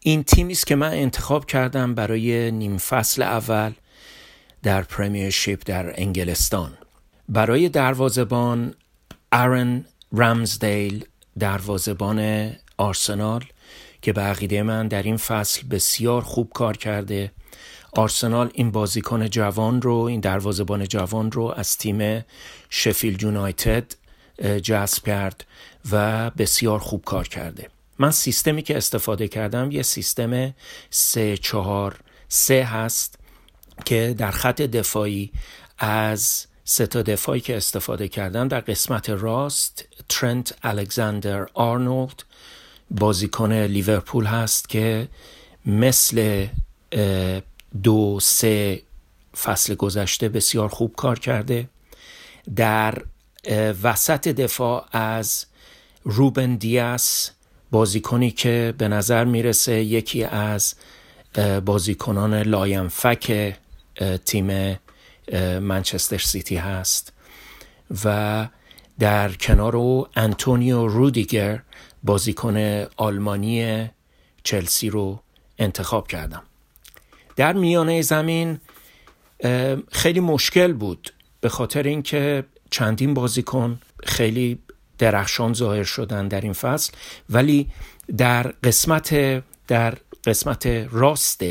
این 0.00 0.22
تیمی 0.22 0.52
است 0.52 0.66
که 0.66 0.76
من 0.76 0.92
انتخاب 0.92 1.46
کردم 1.46 1.94
برای 1.94 2.50
نیم 2.50 2.78
فصل 2.78 3.22
اول 3.22 3.72
در 4.62 4.82
پرمیرشیپ 4.82 5.62
در 5.66 6.00
انگلستان. 6.00 6.72
برای 7.28 7.68
دروازبان 7.68 8.74
آرن 9.32 9.84
رمزدیل 10.12 11.04
دروازبان 11.38 12.50
آرسنال 12.78 13.44
که 14.04 14.12
به 14.12 14.20
عقیده 14.20 14.62
من 14.62 14.88
در 14.88 15.02
این 15.02 15.16
فصل 15.16 15.62
بسیار 15.70 16.22
خوب 16.22 16.50
کار 16.54 16.76
کرده. 16.76 17.32
آرسنال 17.92 18.50
این 18.54 18.70
بازیکن 18.70 19.28
جوان 19.28 19.82
رو 19.82 19.94
این 19.94 20.20
دروازبان 20.20 20.88
جوان 20.88 21.32
رو 21.32 21.54
از 21.56 21.78
تیم 21.78 22.24
شفیل 22.70 23.22
یونایتد 23.22 23.84
جذب 24.62 25.02
کرد 25.06 25.44
و 25.92 26.30
بسیار 26.30 26.78
خوب 26.78 27.04
کار 27.04 27.28
کرده. 27.28 27.68
من 27.98 28.10
سیستمی 28.10 28.62
که 28.62 28.76
استفاده 28.76 29.28
کردم 29.28 29.70
یه 29.70 29.82
سیستم 29.82 30.54
سه 30.90 31.36
چهار 31.36 32.00
سه 32.28 32.64
هست 32.64 33.18
که 33.84 34.14
در 34.18 34.30
خط 34.30 34.62
دفاعی 34.62 35.32
از 35.78 36.46
سه 36.64 36.86
تا 36.86 37.02
دفاعی 37.02 37.40
که 37.40 37.56
استفاده 37.56 38.08
کردم 38.08 38.48
در 38.48 38.60
قسمت 38.60 39.10
راست 39.10 39.84
ترنت 40.08 40.54
الکساندر 40.62 41.46
آرنولد 41.54 42.24
بازیکن 42.90 43.52
لیورپول 43.52 44.26
هست 44.26 44.68
که 44.68 45.08
مثل 45.66 46.46
دو 47.82 48.20
سه 48.22 48.82
فصل 49.42 49.74
گذشته 49.74 50.28
بسیار 50.28 50.68
خوب 50.68 50.94
کار 50.96 51.18
کرده. 51.18 51.68
در 52.56 53.02
وسط 53.82 54.28
دفاع 54.28 54.88
از 54.92 55.46
روبن 56.04 56.54
دیاس 56.54 57.30
بازیکنی 57.70 58.30
که 58.30 58.74
به 58.78 58.88
نظر 58.88 59.24
می‌رسه 59.24 59.72
یکی 59.72 60.24
از 60.24 60.74
بازیکنان 61.64 62.34
لاینفک 62.34 63.56
تیم 64.24 64.78
منچستر 65.58 66.18
سیتی 66.18 66.56
هست. 66.56 67.12
و 68.04 68.48
در 68.98 69.32
کنار 69.32 69.76
او 69.76 70.06
انتونیو 70.16 70.86
رودیگر 70.86 71.62
بازیکن 72.04 72.86
آلمانی 72.96 73.90
چلسی 74.44 74.90
رو 74.90 75.20
انتخاب 75.58 76.08
کردم. 76.08 76.42
در 77.36 77.52
میانه 77.52 78.02
زمین 78.02 78.58
خیلی 79.92 80.20
مشکل 80.20 80.72
بود 80.72 81.12
به 81.40 81.48
خاطر 81.48 81.82
اینکه 81.82 82.44
چندین 82.70 83.14
بازیکن 83.14 83.80
خیلی 84.04 84.58
درخشان 84.98 85.52
ظاهر 85.52 85.82
شدن 85.82 86.28
در 86.28 86.40
این 86.40 86.52
فصل 86.52 86.92
ولی 87.30 87.68
در 88.16 88.42
قسمت 88.42 89.42
در 89.66 89.94
قسمت 90.24 90.66
راست 90.92 91.44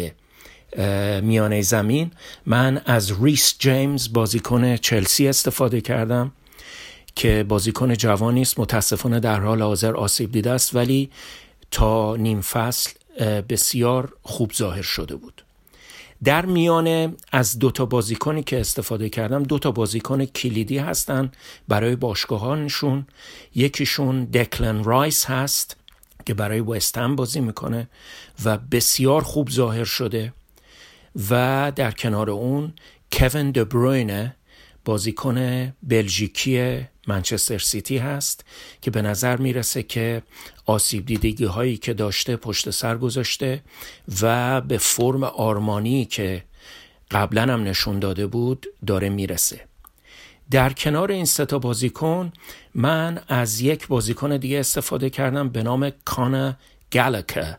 میانه 1.21 1.61
زمین 1.61 2.11
من 2.45 2.81
از 2.85 3.23
ریس 3.23 3.55
جیمز 3.59 4.13
بازیکن 4.13 4.75
چلسی 4.75 5.27
استفاده 5.27 5.81
کردم. 5.81 6.31
که 7.15 7.45
بازیکن 7.47 7.93
جوانی 7.93 8.41
است 8.41 8.59
متاسفانه 8.59 9.19
در 9.19 9.39
حال 9.39 9.61
حاضر 9.61 9.95
آسیب 9.95 10.31
دیده 10.31 10.51
است 10.51 10.75
ولی 10.75 11.09
تا 11.71 12.15
نیم 12.15 12.41
فصل 12.41 12.91
بسیار 13.49 14.13
خوب 14.21 14.53
ظاهر 14.53 14.81
شده 14.81 15.15
بود. 15.15 15.43
در 16.23 16.45
میانه 16.45 17.13
از 17.31 17.59
دو 17.59 17.71
تا 17.71 17.85
بازیکنی 17.85 18.43
که 18.43 18.59
استفاده 18.59 19.09
کردم 19.09 19.43
دو 19.43 19.59
تا 19.59 19.71
بازیکن 19.71 20.25
کلیدی 20.25 20.77
هستند 20.77 21.37
برای 21.67 21.95
باشگاهانشون. 21.95 23.07
یکیشون 23.55 24.25
دکلن 24.25 24.83
رایس 24.83 25.25
هست 25.25 25.77
که 26.25 26.33
برای 26.33 26.59
وستهم 26.59 27.15
بازی 27.15 27.39
می‌کنه 27.39 27.89
و 28.45 28.57
بسیار 28.57 29.21
خوب 29.21 29.49
ظاهر 29.49 29.83
شده. 29.83 30.33
و 31.29 31.71
در 31.75 31.91
کنار 31.91 32.29
اون 32.29 32.73
کوین 33.11 33.51
دبروینه 33.51 34.35
بازیکن 34.85 35.67
بلژیکی 35.83 36.85
منچستر 37.07 37.57
سیتی 37.57 37.97
هست 37.97 38.45
که 38.81 38.91
به 38.91 39.01
نظر 39.01 39.37
می‌رسه 39.37 39.83
که 39.83 40.21
آسیب 40.65 41.05
دیدگی 41.05 41.45
هایی 41.45 41.77
که 41.77 41.93
داشته 41.93 42.35
پشت 42.35 42.69
سر 42.69 42.97
گذاشته 42.97 43.63
و 44.21 44.61
به 44.61 44.77
فرم 44.77 45.23
آرمانی 45.23 46.05
که 46.05 46.43
قبلا 47.11 47.41
هم 47.41 47.63
نشون 47.63 47.99
داده 47.99 48.27
بود 48.27 48.67
داره 48.87 49.09
می‌رسه. 49.09 49.61
در 50.51 50.73
کنار 50.73 51.11
این 51.11 51.25
ستا 51.25 51.59
بازیکن 51.59 52.31
من 52.75 53.21
از 53.27 53.61
یک 53.61 53.87
بازیکن 53.87 54.37
دیگه 54.37 54.59
استفاده 54.59 55.09
کردم 55.09 55.49
به 55.49 55.63
نام 55.63 55.91
کانر 56.05 56.53
گلکر 56.91 57.55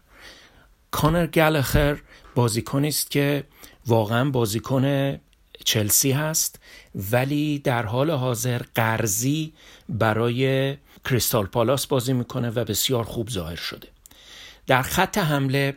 کانر 0.90 1.26
گلخر 1.26 1.98
بازیکنی 2.34 2.88
است 2.88 3.10
که 3.10 3.44
واقعا 3.86 4.30
بازیکن 4.30 5.16
چلسی 5.64 6.12
هست. 6.12 6.58
ولی 6.94 7.58
در 7.58 7.86
حال 7.86 8.10
حاضر 8.10 8.62
قرضی 8.74 9.52
برای 9.88 10.76
کریستال 11.04 11.46
پالاس 11.46 11.86
بازی 11.86 12.12
می‌کنه 12.12 12.50
و 12.50 12.64
بسیار 12.64 13.04
خوب 13.04 13.30
ظاهر 13.30 13.56
شده. 13.56 13.88
در 14.66 14.82
خط 14.82 15.18
حمله 15.18 15.76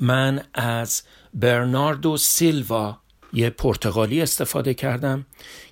من 0.00 0.44
از 0.54 1.02
برناردو 1.34 2.16
سیلوا 2.16 2.98
یه 3.32 3.50
پرتغالی 3.50 4.22
استفاده 4.22 4.74
کردم 4.74 5.26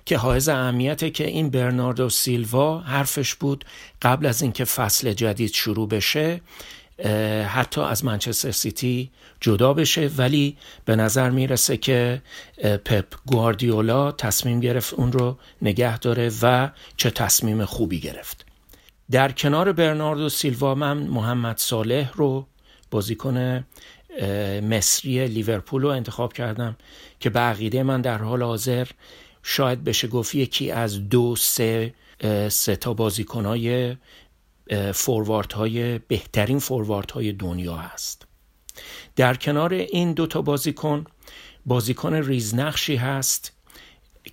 که 0.05 0.17
حائز 0.17 0.49
اهمیته 0.49 1.09
که 1.09 1.27
این 1.27 1.49
برناردو 1.49 2.09
سیلوا 2.09 2.79
حرفش 2.79 3.35
بود 3.35 3.65
قبل 4.01 4.25
از 4.25 4.41
اینکه 4.41 4.65
فصل 4.65 5.13
جدید 5.13 5.53
شروع 5.53 5.87
بشه. 5.87 6.41
حتی 7.47 7.81
از 7.81 8.05
منچستر 8.05 8.51
سیتی 8.51 9.11
جدا 9.41 9.73
بشه. 9.73 10.11
ولی 10.17 10.57
به 10.85 10.95
نظر 10.95 11.29
می‌رسه 11.29 11.77
که 11.77 12.21
پپ 12.85 13.05
گواردیولا 13.25 14.11
تصمیم 14.11 14.59
گرفت 14.59 14.93
اون 14.93 15.11
رو 15.11 15.37
نگه 15.61 15.99
داره 15.99 16.31
و 16.41 16.69
چه 16.97 17.09
تصمیم 17.09 17.65
خوبی 17.65 17.99
گرفت. 17.99 18.45
در 19.11 19.31
کنار 19.31 19.71
برناردو 19.71 20.29
سیلوا 20.29 20.75
من 20.75 20.97
محمد 20.97 21.57
صالح 21.57 22.11
رو 22.13 22.47
بازیکن 22.91 23.63
مصری 24.69 25.27
لیورپول 25.27 25.81
رو 25.81 25.89
انتخاب 25.89 26.33
کردم 26.33 26.77
که 27.19 27.29
به 27.29 27.39
عقیده 27.39 27.83
من 27.83 28.01
در 28.01 28.17
حال 28.17 28.43
حاضر 28.43 28.87
شاید 29.43 29.83
بشه 29.83 30.07
گفت 30.07 30.35
یکی 30.35 30.71
از 30.71 31.09
دو 31.09 31.35
سه 31.35 31.93
سه 32.49 32.75
تا 32.75 32.93
بازیکنهای 32.93 33.95
فوروارد 34.93 35.53
های 35.53 35.99
بهترین 35.99 36.59
فوروارد 36.59 37.11
های 37.11 37.31
دنیا 37.31 37.75
هست. 37.75 38.27
در 39.15 39.33
کنار 39.33 39.73
این 39.73 40.13
دوتا 40.13 40.41
بازیکن 40.41 41.05
بازیکن 41.65 42.13
ریزنقشی 42.13 42.95
هست 42.95 43.51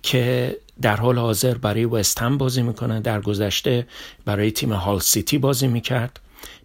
که 0.03 0.57
در 0.81 0.95
حال 0.95 1.17
حاضر 1.17 1.57
برای 1.57 1.85
وستهم 1.85 2.37
بازی 2.37 2.61
می‌کنه 2.61 2.99
در 2.99 3.21
گذشته 3.21 3.87
برای 4.25 4.51
تیم 4.51 4.73
هال 4.73 4.99
سیتی 4.99 5.37
بازی 5.37 5.67
می‌کرد 5.67 6.19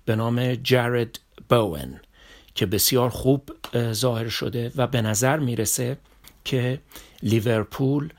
به 0.05 0.17
نام 0.17 0.55
جرد 0.55 1.19
بوون 1.51 2.01
که 2.55 2.67
بسیار 2.67 3.11
خوب 3.11 3.51
ظاهر 3.93 4.29
شده 4.29 4.73
و 4.77 4.87
به 4.87 5.03
نظر 5.03 5.39
می‌رسه 5.39 5.99
که 6.45 6.81
لیورپول 7.23 8.13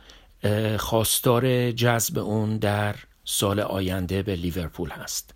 خواستار 0.77 1.71
جذب 1.71 2.17
اون 2.17 2.57
در 2.57 2.95
سال 3.25 3.59
آینده 3.59 4.23
به 4.23 4.35
لیورپول 4.35 4.89
هست. 4.89 5.34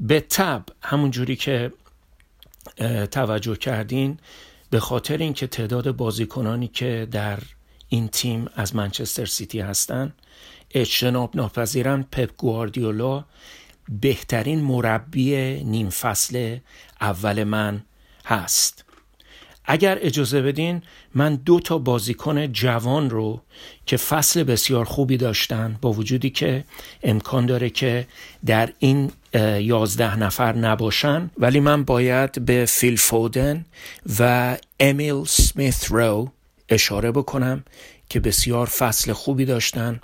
به 0.00 0.20
تب 0.20 0.64
همون 0.82 1.10
جوری 1.10 1.36
که 1.36 1.72
توجه 3.10 3.56
کردین 3.56 4.18
به 4.70 4.80
خاطر 4.80 5.16
اینکه 5.16 5.46
تعداد 5.46 5.96
بازیکنانی 5.96 6.68
که 6.68 7.08
در 7.10 7.38
این 7.88 8.08
تیم 8.08 8.48
از 8.54 8.76
منچستر 8.76 9.24
سیتی 9.24 9.60
هستن 9.60 10.12
اجتناب 10.70 11.36
ناپذیرن 11.36 12.02
پپ 12.12 12.36
گواردیولا 12.36 13.24
بهترین 14.00 14.60
مربی 14.60 15.36
نیم 15.64 15.90
فصل 15.90 16.58
اول 17.00 17.44
من 17.44 17.82
هست. 18.24 18.84
اگر 19.64 19.98
اجازه 20.00 20.42
بدین 20.42 20.82
من 21.14 21.34
دو 21.34 21.60
تا 21.60 21.78
بازیکن 21.78 22.52
جوان 22.52 23.10
رو 23.10 23.40
که 23.86 23.96
فصل 23.96 24.42
بسیار 24.42 24.84
خوبی 24.84 25.16
داشتن 25.16 25.78
با 25.80 25.92
وجودی 25.92 26.30
که 26.30 26.64
امکان 27.02 27.46
داره 27.46 27.70
که 27.70 28.06
در 28.46 28.72
این 28.78 29.10
یازده 29.58 30.16
نفر 30.16 30.56
نباشن 30.56 31.30
ولی 31.38 31.60
من 31.60 31.84
باید 31.84 32.44
به 32.44 32.64
فیل 32.68 32.96
فودن 32.96 33.64
و 34.18 34.56
امیل 34.80 35.24
سمیث 35.24 35.92
رو 35.92 36.32
اشاره 36.68 37.12
بکنم 37.12 37.64
که 38.08 38.20
بسیار 38.20 38.66
فصل 38.66 39.12
خوبی 39.12 39.44
داشتن 39.44 40.00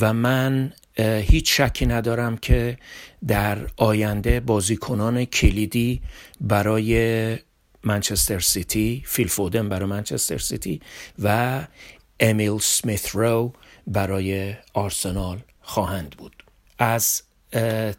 و 0.00 0.12
من 0.12 0.72
هیچ 0.98 1.60
شکی 1.60 1.86
ندارم 1.86 2.36
که 2.36 2.78
در 3.26 3.58
آینده 3.76 4.40
بازیکنان 4.40 5.24
کلیدی 5.24 6.00
برای 6.40 7.38
منچستر 7.84 8.38
سیتی 8.38 9.02
فیل 9.06 9.28
فودن 9.28 9.68
برای 9.68 9.88
منچستر 9.88 10.38
سیتی 10.38 10.80
و 11.18 11.66
امیل 12.20 12.58
سمیث 12.58 13.16
رو 13.16 13.52
برای 13.86 14.54
آرسنال 14.74 15.38
خواهند 15.60 16.10
بود. 16.18 16.44
از 16.78 17.22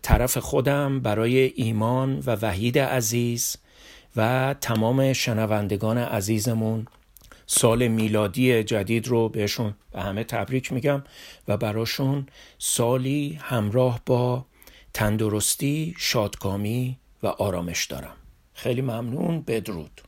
طرف 0.02 0.38
خودم 0.38 1.00
برای 1.00 1.38
ایمان 1.38 2.20
و 2.20 2.36
وحید 2.42 2.80
عزیز 2.80 3.56
و 4.16 4.56
تمام 4.62 5.14
شنوندگان 5.14 5.98
عزیزمون 5.98 6.88
سال 7.46 7.88
میلادی 7.88 8.64
جدید 8.64 9.08
رو 9.08 9.30
بهشون 9.30 9.74
به 9.92 10.02
همه 10.02 10.24
تبریک 10.24 10.74
میگم 10.74 11.04
و 11.48 11.58
براشون 11.58 12.28
سالی 12.58 13.40
همراه 13.42 14.02
با 14.06 14.46
تندرستی، 14.94 15.96
شادکامی 15.98 16.98
و 17.24 17.28
آرامش 17.28 17.86
دارم. 17.86 18.16
خیلی 18.60 18.82
ممنون 18.82 19.42
بدرود. 19.42 20.02